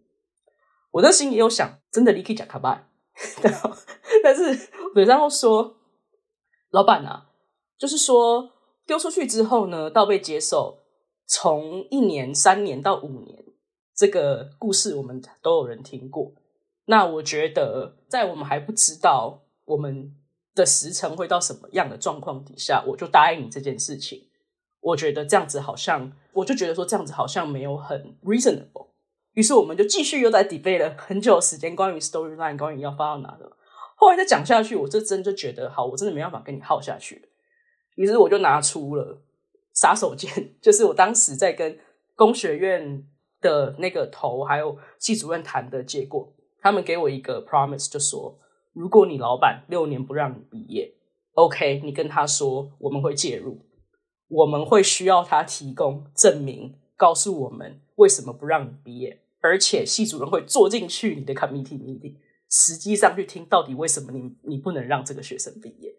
[0.92, 2.90] 我的心里有想，真的你可以讲卡拜，
[4.22, 5.78] 但是嘴上又说，
[6.72, 7.28] 老板啊。
[7.80, 8.52] 就是说，
[8.86, 10.80] 丢出去之后呢，到被接受，
[11.26, 13.46] 从一年、三年到五年，
[13.96, 16.34] 这个故事我们都有人听过。
[16.86, 20.14] 那我觉得，在我们还不知道我们
[20.54, 24.28] 的时程会到什么样的状况底下，我就答应你这件事情。
[24.82, 28.88] 我觉得这样子好像，我就觉得说这样子好像没有很 reasonable。
[29.36, 33.50] 于是我们就继续又在 debate 了很久时间，关于 storyline，关于要发到哪的。
[33.96, 37.29] 后来再讲下去，我这真就觉得，好，我真的没办法跟你耗下去了。
[38.00, 39.22] 于是我就拿出了
[39.74, 40.30] 杀手锏，
[40.64, 41.78] 就是我当时在跟
[42.16, 43.06] 工学院
[43.42, 46.34] 的那个头还有系主任谈的结果。
[46.62, 48.40] 他们给我一个 promise，就说
[48.72, 50.94] 如果你老板六年不让你毕业
[51.34, 53.66] ，OK，你跟他说我们会介入，
[54.30, 62.16] 我们会需要他提供证明，告诉我们为什么不让你毕业，而且系主任会坐进去你的 committee meeting，
[62.50, 65.94] 实际上去听到底为什么你你不能让这个学生毕业。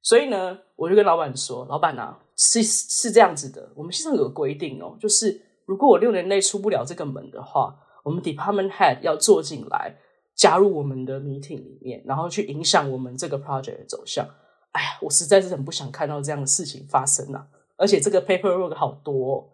[0.00, 9.96] 所以呢，我就跟老板说：“老板啊，是是这样子的，我们现在有个规定哦，就是如果我六年内出不了这个门的话，我们 department head 要坐进来，
[10.34, 14.26] 加入我们的 meeting 里面，然后去影响我们这个 project 的走向。
[14.70, 17.48] 哎呀，我实在是很不想看到这样的事情发生啊！
[17.76, 19.50] 而且这个 paperwork 好多，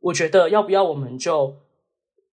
[0.00, 1.54] 我觉得要不要我们就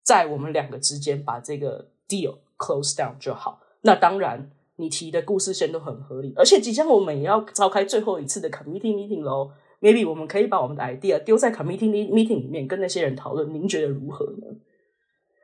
[0.03, 3.59] 在我们两个之间把这个 deal close down 就好？
[3.81, 4.49] 那当然。”
[4.79, 9.51] 你提的故事线都很合理，而且即将我们也要召开最后一次的 committee meeting 喽。
[9.81, 13.53] Maybe 我们可以把我们的 idea 丢在 committee meeting 里面，跟那些人讨论。
[13.53, 14.47] 您觉得如何呢？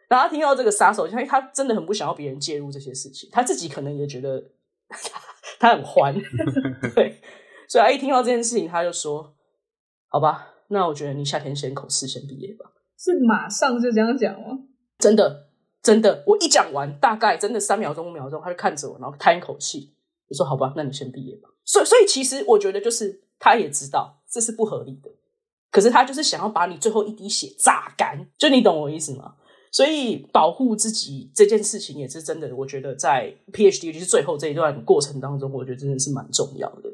[0.08, 4.44] 然后他听到这个杀手，因为他真的很不想要别人介入这些事情，他自己可能也觉得
[5.60, 6.14] 他很欢，
[6.96, 7.22] 对。
[7.68, 9.36] 所以他一听到这件事情，他就说
[10.10, 14.60] ：“好吧，那我觉得你夏天先口试，先毕业吧。”是马上就这样讲吗？
[15.00, 15.45] 真的。
[15.86, 19.94] 真的，我一讲完，大概真的三秒钟、五秒钟，他就看着我，然后叹一口气，
[20.28, 25.12] 我说：“好吧，那你先毕业吧。”所以，所以其实我觉得，就是他也知道这是不合理的，
[25.70, 29.36] 可是他就是想要把你最后一滴血榨干，就你懂我意思吗？
[29.72, 36.90] 所以保护自己这件事情也是真的，我觉得在 PhD 就是最后这一段过程当中，我觉得真的是蛮重要的。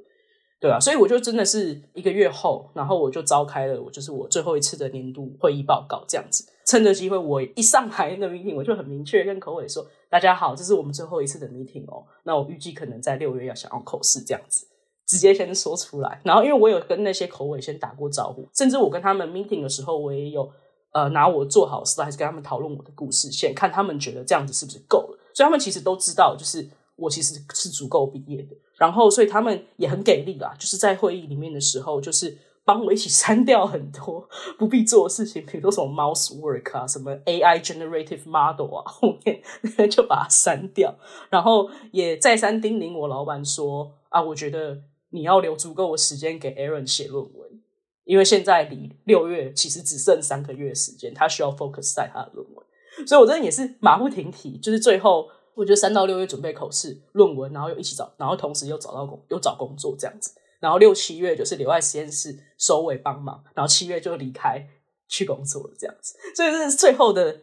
[0.60, 6.44] 对啊，所以我就真的是一个月后，然后我就召开了我就是我最后一次的年度会议报告这样子。
[6.66, 12.06] 趁着机会，我一上台那个 meeting，我就很明确跟口尾说：“大家好，这是我们最后一次的 meeting 哦。
[12.24, 14.66] 那我预计可能在六月要想要口试这样子，
[15.08, 16.22] 直接先说出来。
[16.24, 20.50] 然后因为我有跟那些口尾先打过招呼，甚至我跟他们 meeting 的时候，我也有
[20.94, 25.20] 呃拿我做好事，还是跟他们讨论我的故事线，看他们觉得这样子是不是够了。
[25.34, 26.70] 所以他们其实都知道，就是。
[26.98, 32.38] 我其实是足够毕业的，然后所以他们也很给力啦，就是在会议里面的时候，就是
[32.74, 34.28] 帮我一起删掉很多
[34.58, 39.42] 不必做的事情，比如说什么 mouse work 啊，什么 AI generative model 啊，后面
[39.90, 40.96] 就把它删掉，
[41.30, 47.50] 然后也再三叮咛我老板说啊，我觉得你要留足够的时间给 Aaron 写论文，
[48.06, 55.28] 因为现在离六月其实只剩三个月时间，他需要 focus 在他的论文，所以我真的也是马不停蹄，就是最后。
[55.54, 60.32] 我觉得三到六月准备口试论文，然后又一起找，然后同时又找到工，又找工作这样子。
[60.62, 64.66] 然后六七月就是留在实验室收尾帮忙，然后七月就离开
[65.10, 66.16] 去工作了这样子。
[66.36, 67.42] 所以这是最后的，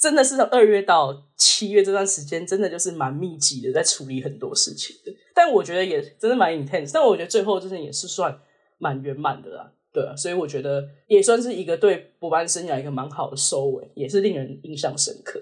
[0.00, 5.12] 真的是从二月到七月这段时间，真的就是蛮密集的在处理很多事情的。
[5.34, 8.40] 但我觉得也真的蛮 intense，但我觉得最后真的也是算
[8.78, 9.72] 蛮圆满的啦。
[9.92, 15.38] 对啊，所以我觉得也算是一个对博班生涯一个蛮好的收尾，也是令人印象深刻。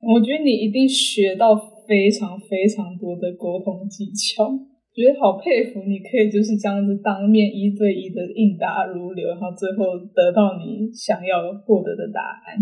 [0.00, 1.54] 我觉得你一定学到
[1.86, 4.50] 非常非常多的沟通技巧，
[4.94, 12.56] 觉得好佩服你，可以就是这样子当面一对一的应答如流，然后最后得到你想要获得的答案。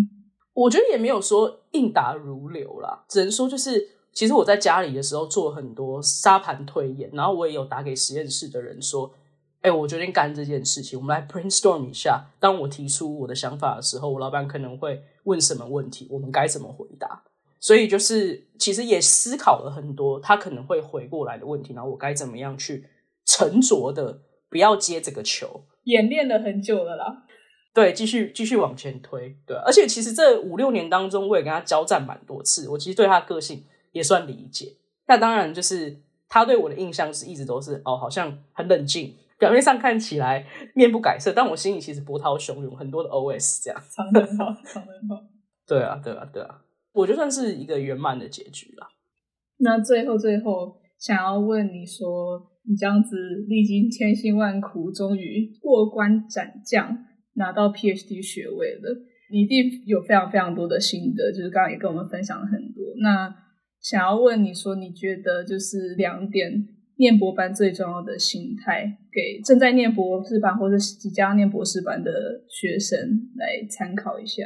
[0.54, 9.12] 我觉得也没有说应答如流啦，只能说就是其实我在家里的时候做很多沙盘推演，然后我也有打给实验室的人说
[9.60, 12.30] ：“哎，我决定干这件事情，我们来 brainstorm 一下。
[12.40, 17.22] 当我提出我的想法的时候，我老板可能会问什么问题，我们该怎么回答？
[17.62, 22.84] 所以就是其实也思考了很多他可能会回过来的问题，然后我该怎么样去
[23.24, 24.20] 沉着的
[24.50, 25.64] 不要接这个球。
[25.84, 27.24] 演练了很久了啦。”
[27.72, 34.76] 对，继续继续往前推，对，而且其实这五六年当中，我也跟他交战蛮多次，我其实对他的个性也算理解。
[35.06, 43.82] 那当然，就是他对我的印象是一直都是哦，好像很冷静，表面上看起来面不改色，但我心里其实波涛汹涌，很多的 OS 这样。
[43.88, 45.22] 藏得好，藏得好。
[45.66, 46.60] 对啊，对啊，对啊，
[46.92, 48.86] 我就算是一个圆满的结局了。
[49.58, 53.16] 那最后最后，想要问你说，你这样子
[53.48, 57.06] 历经千辛万苦，终于过关斩将。
[57.34, 58.94] 拿到 PhD 学位了，
[59.30, 62.84] 你一定有非常非常多的心得，就是刚刚也跟我们分享了很多。
[63.00, 63.34] 那
[63.80, 66.52] 想要问你说，你觉得就是两点
[66.96, 72.98] 念博班最重要的心态，给正在念博士班或者即将念博士班的学生
[73.34, 74.42] 来参考一下。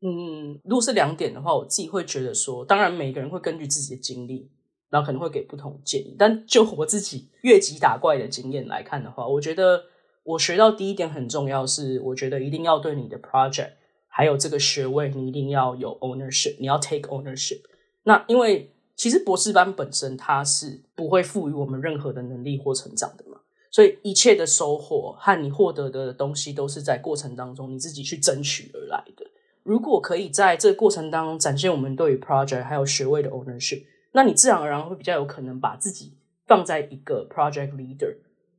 [0.00, 4.50] 嗯，如果是两点的话，我自己会觉得说，当然每个人会根据自己的经历，
[4.90, 6.16] 然后可能会给不同建议。
[6.18, 9.84] 但就我自己越级打怪的经验来看的话，我觉得。
[10.28, 13.74] 我学到第一点很重要，是我觉得一定要对你的 project
[14.08, 17.60] 还有这个学位，你一定要有 ownership，你要 take ownership。
[18.02, 23.38] 那因为其实博士班本身它是不会赋予我们任何的能力或成长的嘛，
[23.70, 29.24] 所以一切的收获和你获得的东西都是在过程当中你自己去争取而来的。
[29.66, 36.16] 如果可以在这个过程当中展现我们对于 project 还有学位的 ownership，那你自然而然会比较有可能把自己
[36.46, 38.16] 放在一个 project leader。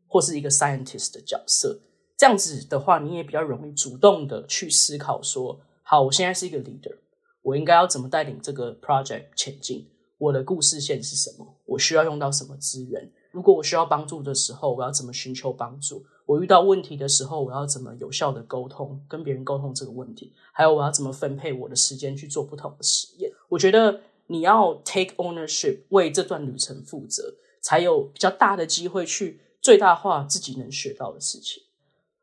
[0.09, 1.81] 或是一个 scientist 的角色，
[2.17, 6.95] 这样子的话，你也比较容易主动的去思考说，好，我现在是一个 leader，
[7.41, 9.85] 我应该要怎么带领这个 project 前进？
[10.17, 11.45] 我的故事线是什么？
[11.65, 13.11] 我需要用到什么资源？
[13.33, 16.05] 如果我需要帮助的时候，我要怎么寻求帮助？
[16.27, 20.31] 我遇到问题的时候，我要怎么有效的沟通，跟别人沟通这个问题？
[20.53, 23.31] 还有我要怎么分配我的时间去做不同的实验？
[23.49, 29.41] 我觉得你要 take ownership，为这段旅程负责，才有比较大的机会去。
[29.59, 31.61] 最大化自己能学到的事情。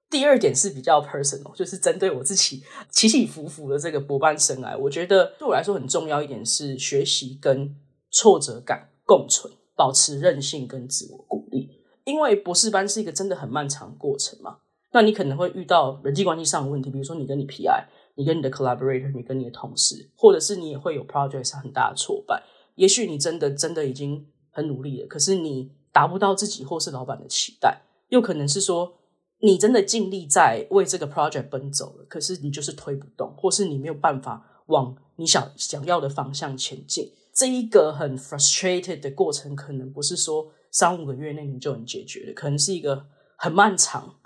[0.09, 7.77] 第二点是比较 personal，就是针对我自己起起伏伏的这个博班生涯，我觉得对我来说很重要一点是学习跟
[8.11, 11.69] 挫折感共存，保持韧性跟自我鼓励。
[12.05, 14.59] 因为博士班是一个真的很漫长的过程嘛，
[14.93, 22.43] 那你可能会遇到人际关系上的问题，比如说你跟你 PI，你跟你的 collaborator，你跟你的同事，或者是你也会有 project 上很大的挫败。
[22.77, 25.73] 也许你真的真的已经很努力了，可是你。
[25.95, 28.97] 达不到自己或是老板的期待，又可能是说
[29.43, 37.13] 你真的尽力在为这个 project 奔走了，可是你就是推不动，或是你没有办法往你想想要的方向前进。
[37.33, 43.07] 这一个很 frustrated 的过程，可能不是说三五个月内你就能解决的，可能是一个
[43.39, 44.17] 很漫长、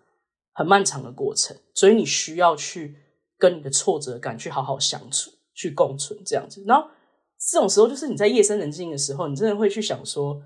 [0.55, 1.57] 很漫长的过程。
[1.75, 2.97] 所以你需要去
[3.37, 6.65] 跟你的挫折感去好好相处，去共存这样子。
[6.67, 6.89] 然后
[7.39, 10.43] 这种时候，就是你在夜深人静的时候，你真的会去想说。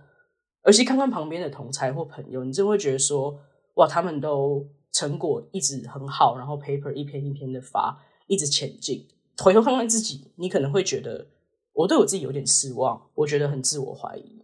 [0.64, 3.36] 而且看看旁边的同才或朋友，你真会觉得说，
[3.74, 9.08] 哇，他们都成果一直很好，然后 paper 一篇一篇的发，一直前进。
[9.38, 11.26] 回头看看自己，你可能会觉得，
[11.72, 14.41] 我对我自己有点失望，我觉得很自我怀疑。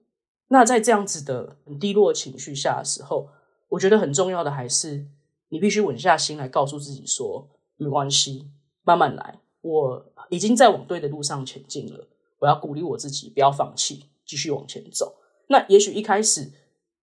[0.49, 3.29] 那在这样子的很低落情绪下的时候，
[3.69, 5.07] 我觉得很重要的还是，
[5.51, 8.51] 你必须稳下心来，告诉自己说，没关系，
[8.83, 12.09] 慢慢来，我已经在往对的路上前进了。
[12.41, 15.17] 我要鼓励我自己，不要放弃，继续往前走。
[15.49, 16.53] 那也许一开始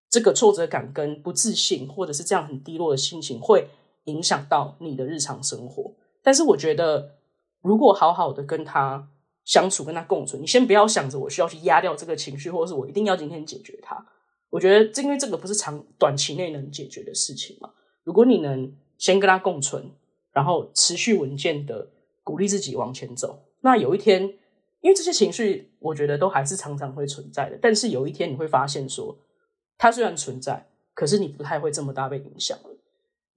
[0.09, 3.69] 这个挫折感跟不自信，或者是这样很低落的心情，会
[4.05, 5.95] 影响到你的日常生活。
[6.23, 7.17] 但是我觉得，
[7.61, 9.09] 如果好好的跟他
[9.45, 14.07] 相处，跟他共存，你先不要想着我需要去压掉这个情绪，或者是我一定要今天解决它。
[14.51, 17.71] 我觉得，因为这个不是长短期内能解决的事情嘛。
[18.03, 19.91] 如果你能先跟他共存，
[20.33, 21.91] 然后持续稳健的
[22.23, 24.35] 鼓励自己往前走，那有一天。
[24.81, 27.59] 因为这些情绪，我觉得都还是常常会存在的。
[27.63, 29.17] 但是有一天你会发现，说
[29.79, 32.69] 它虽然存在，可是你不太会这么大被影响了。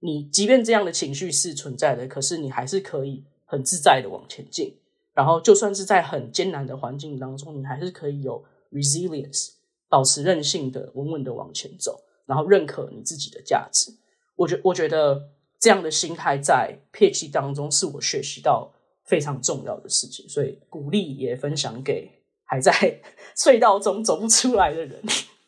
[0.00, 4.76] 你即便这样的情绪是存在的，可是你还是可以很自在的往前进。
[5.18, 9.54] 然后就算是在很艰难的环境当中，你还是可以有 resilience，
[9.88, 13.90] 保持韧性的稳稳的往前走，然后认可你自己的价值。
[14.36, 15.20] 我觉我觉得
[15.58, 18.72] 这样的心态在 PhD 当中是我学习到
[19.06, 22.12] 非常重要的事情，所以鼓励也分享给
[22.44, 22.72] 还在
[23.36, 25.02] 隧道中走不出来的人。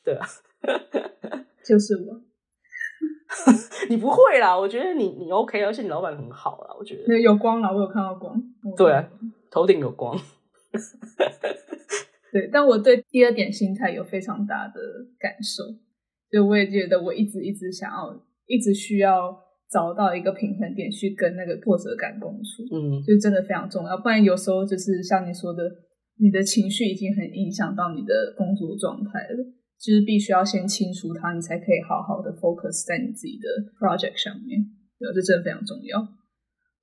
[0.05, 0.27] 对啊，
[1.65, 2.21] 就是我。
[3.89, 8.35] 你不会啦，我觉得你你 OK，而且你老板很好啦，我觉得有光了，我有看到光。
[8.77, 9.09] 对啊，
[9.51, 10.17] 头顶有光。
[12.33, 14.81] 对，但我对第二点心态有非常大的
[15.19, 15.65] 感受，
[16.31, 19.37] 就我也觉得我一直一直想要，一直需要
[19.69, 23.99] 找到一个平衡点去跟那个挫折感共处，嗯，就真的非常重要。
[23.99, 25.65] 不然有时候就是像你说的，
[26.21, 29.37] 你的情绪已经很影响到你的工作状态了，
[29.81, 34.63] 就是必须要先清除它，你才可以好好的 focus 在你自己的 project 上面。
[35.01, 36.07] 对，这真的非常重要。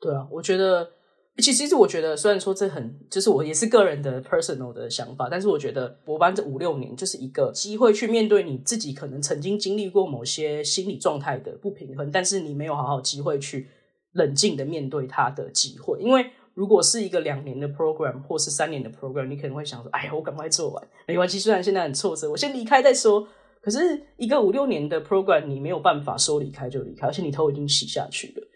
[0.01, 0.96] 对啊，我觉得。
[1.37, 13.67] 其实，其实我觉得，虽然说这很，就是我也是个人的 personal 的想法，但是我觉得博班这五六年就是一个机会去面对你自己可能曾经经历过某些心理状态的不平衡，但是你没有好好机会去
[14.13, 15.99] 冷静的面对它的机会。
[16.01, 21.37] 因为如果是一个两年的 program 或是三年的 program，你可能会想说：“哎呀，我赶快做完，没关系。
[21.37, 23.27] 虽然现在很挫折，我先离开再说。”
[23.61, 28.47] 可是一个五六年的 program，你没有办法说离开就离开，而且你头已经洗下去了。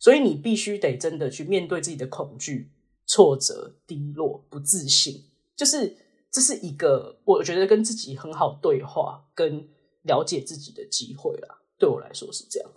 [0.00, 2.72] 所以你必须得真的去面对自己的恐惧、
[3.06, 5.94] 挫折、低落、不自信，就是
[6.32, 9.68] 这是一个我觉得跟自己很好对话、跟
[10.02, 11.60] 了解自己的机会啦。
[11.78, 12.70] 对我来说是这样。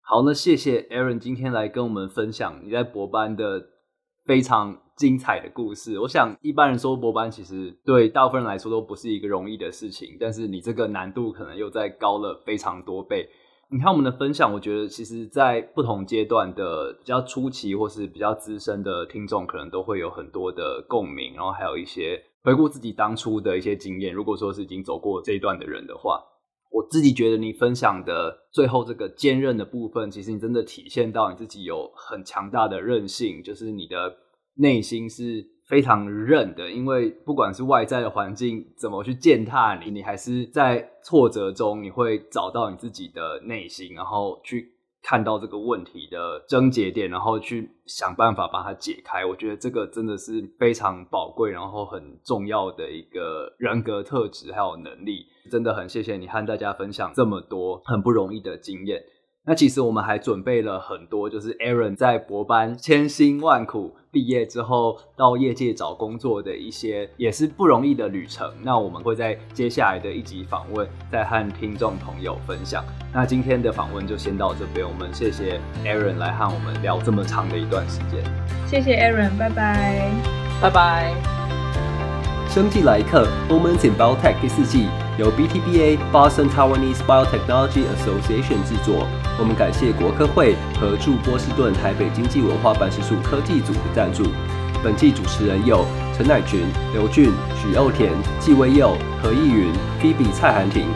[0.00, 3.64] 好，那谢谢 Aaron 今天来跟我们分享你在博班的
[4.24, 6.00] 非常精彩的故事。
[6.00, 13.28] 我想一般人说博班其实对大部分人来说都不是一个容易的事情，但是你这个难度可能又再高了非常多倍。
[13.70, 24.14] 你看我们的分享，我觉得其实，在不同阶段的比较初期或是比较资深的听众，可能都会有很多的共鸣，然后还有一些回顾自己当初的一些经验。
[24.14, 26.18] 如果说是已经走过这一段的人的话，
[26.70, 34.16] 我自己觉得你分享的最后这个坚韧的部分，其实你真的体现到你自己有很强大的韧性，就是你的
[34.54, 35.57] 内心是。
[35.68, 44.72] 非常韧的，因为不管是外在的环境怎么去践踏你，你还是在挫折中，你会找到你自己的内心，然后去
[45.02, 49.24] 看到这个问题的症结点，然后去想办法把它解开。
[49.26, 55.26] 我觉得这个真的是非常宝贵，然后很重要的一个人格特质还有能力。
[55.50, 59.02] 真的很谢谢你和大家分享这么多很不容易的经验。
[59.48, 68.46] 那其实我们还准备了很多，就是 Aaron 在博班千辛万苦毕业之后到业界找工作的一些也是不容易的旅程。
[68.62, 72.84] 那我们会在接下来的一集访问再和听众朋友分享。
[73.10, 78.22] 那今天的访问就先到这边，我们谢谢 Aaron 来和我们聊这么长的一段时间。
[78.66, 80.10] 谢谢 Aaron，拜拜，
[80.60, 81.14] 拜拜。
[82.50, 84.88] 生技来一课，Moments in Biotech 第四季
[85.18, 89.06] 由 BTBA Boston Taiwanese Biotechnology Association 制作。
[89.38, 94.24] 我们感谢国科会和驻波士顿台北经济文化办事处科技组的赞助。
[94.82, 95.86] 本季主持人有
[96.16, 98.10] 陈乃群、刘俊、许佑田、
[98.40, 100.86] 纪威佑、何义云、Phoebe 蔡涵婷。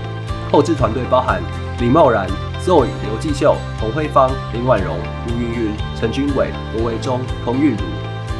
[0.50, 1.40] 后制团队包含
[1.80, 2.28] 林茂然、
[2.60, 4.96] Zoe、刘继秀、洪慧芳、林婉容、
[5.28, 7.84] 吴云云、陈君伟、罗维忠、彭韵如。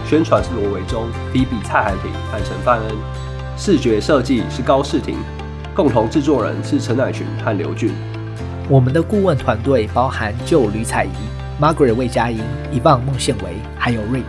[0.04, 2.96] 宣传是罗维忠、Phoebe 蔡涵婷和陈范恩。
[3.56, 5.16] 视觉设计是高世廷。
[5.74, 7.94] 共同制作人是陈乃群和刘俊。
[8.72, 11.10] 我们的顾问团队包含旧吕彩仪、
[11.60, 12.40] Margaret 魏佳音、
[12.72, 14.22] 伊棒孟宪维，还有 Rick。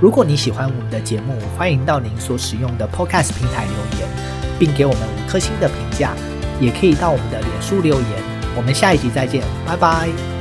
[0.00, 4.08] 如果你喜欢我们的节目，欢迎到您所使用的 Podcast 平台留言，
[4.58, 6.12] 并给我们五颗星的评价。
[6.58, 8.10] 也可以到我们的脸书留言。
[8.56, 10.35] 我们下一集再见，拜拜。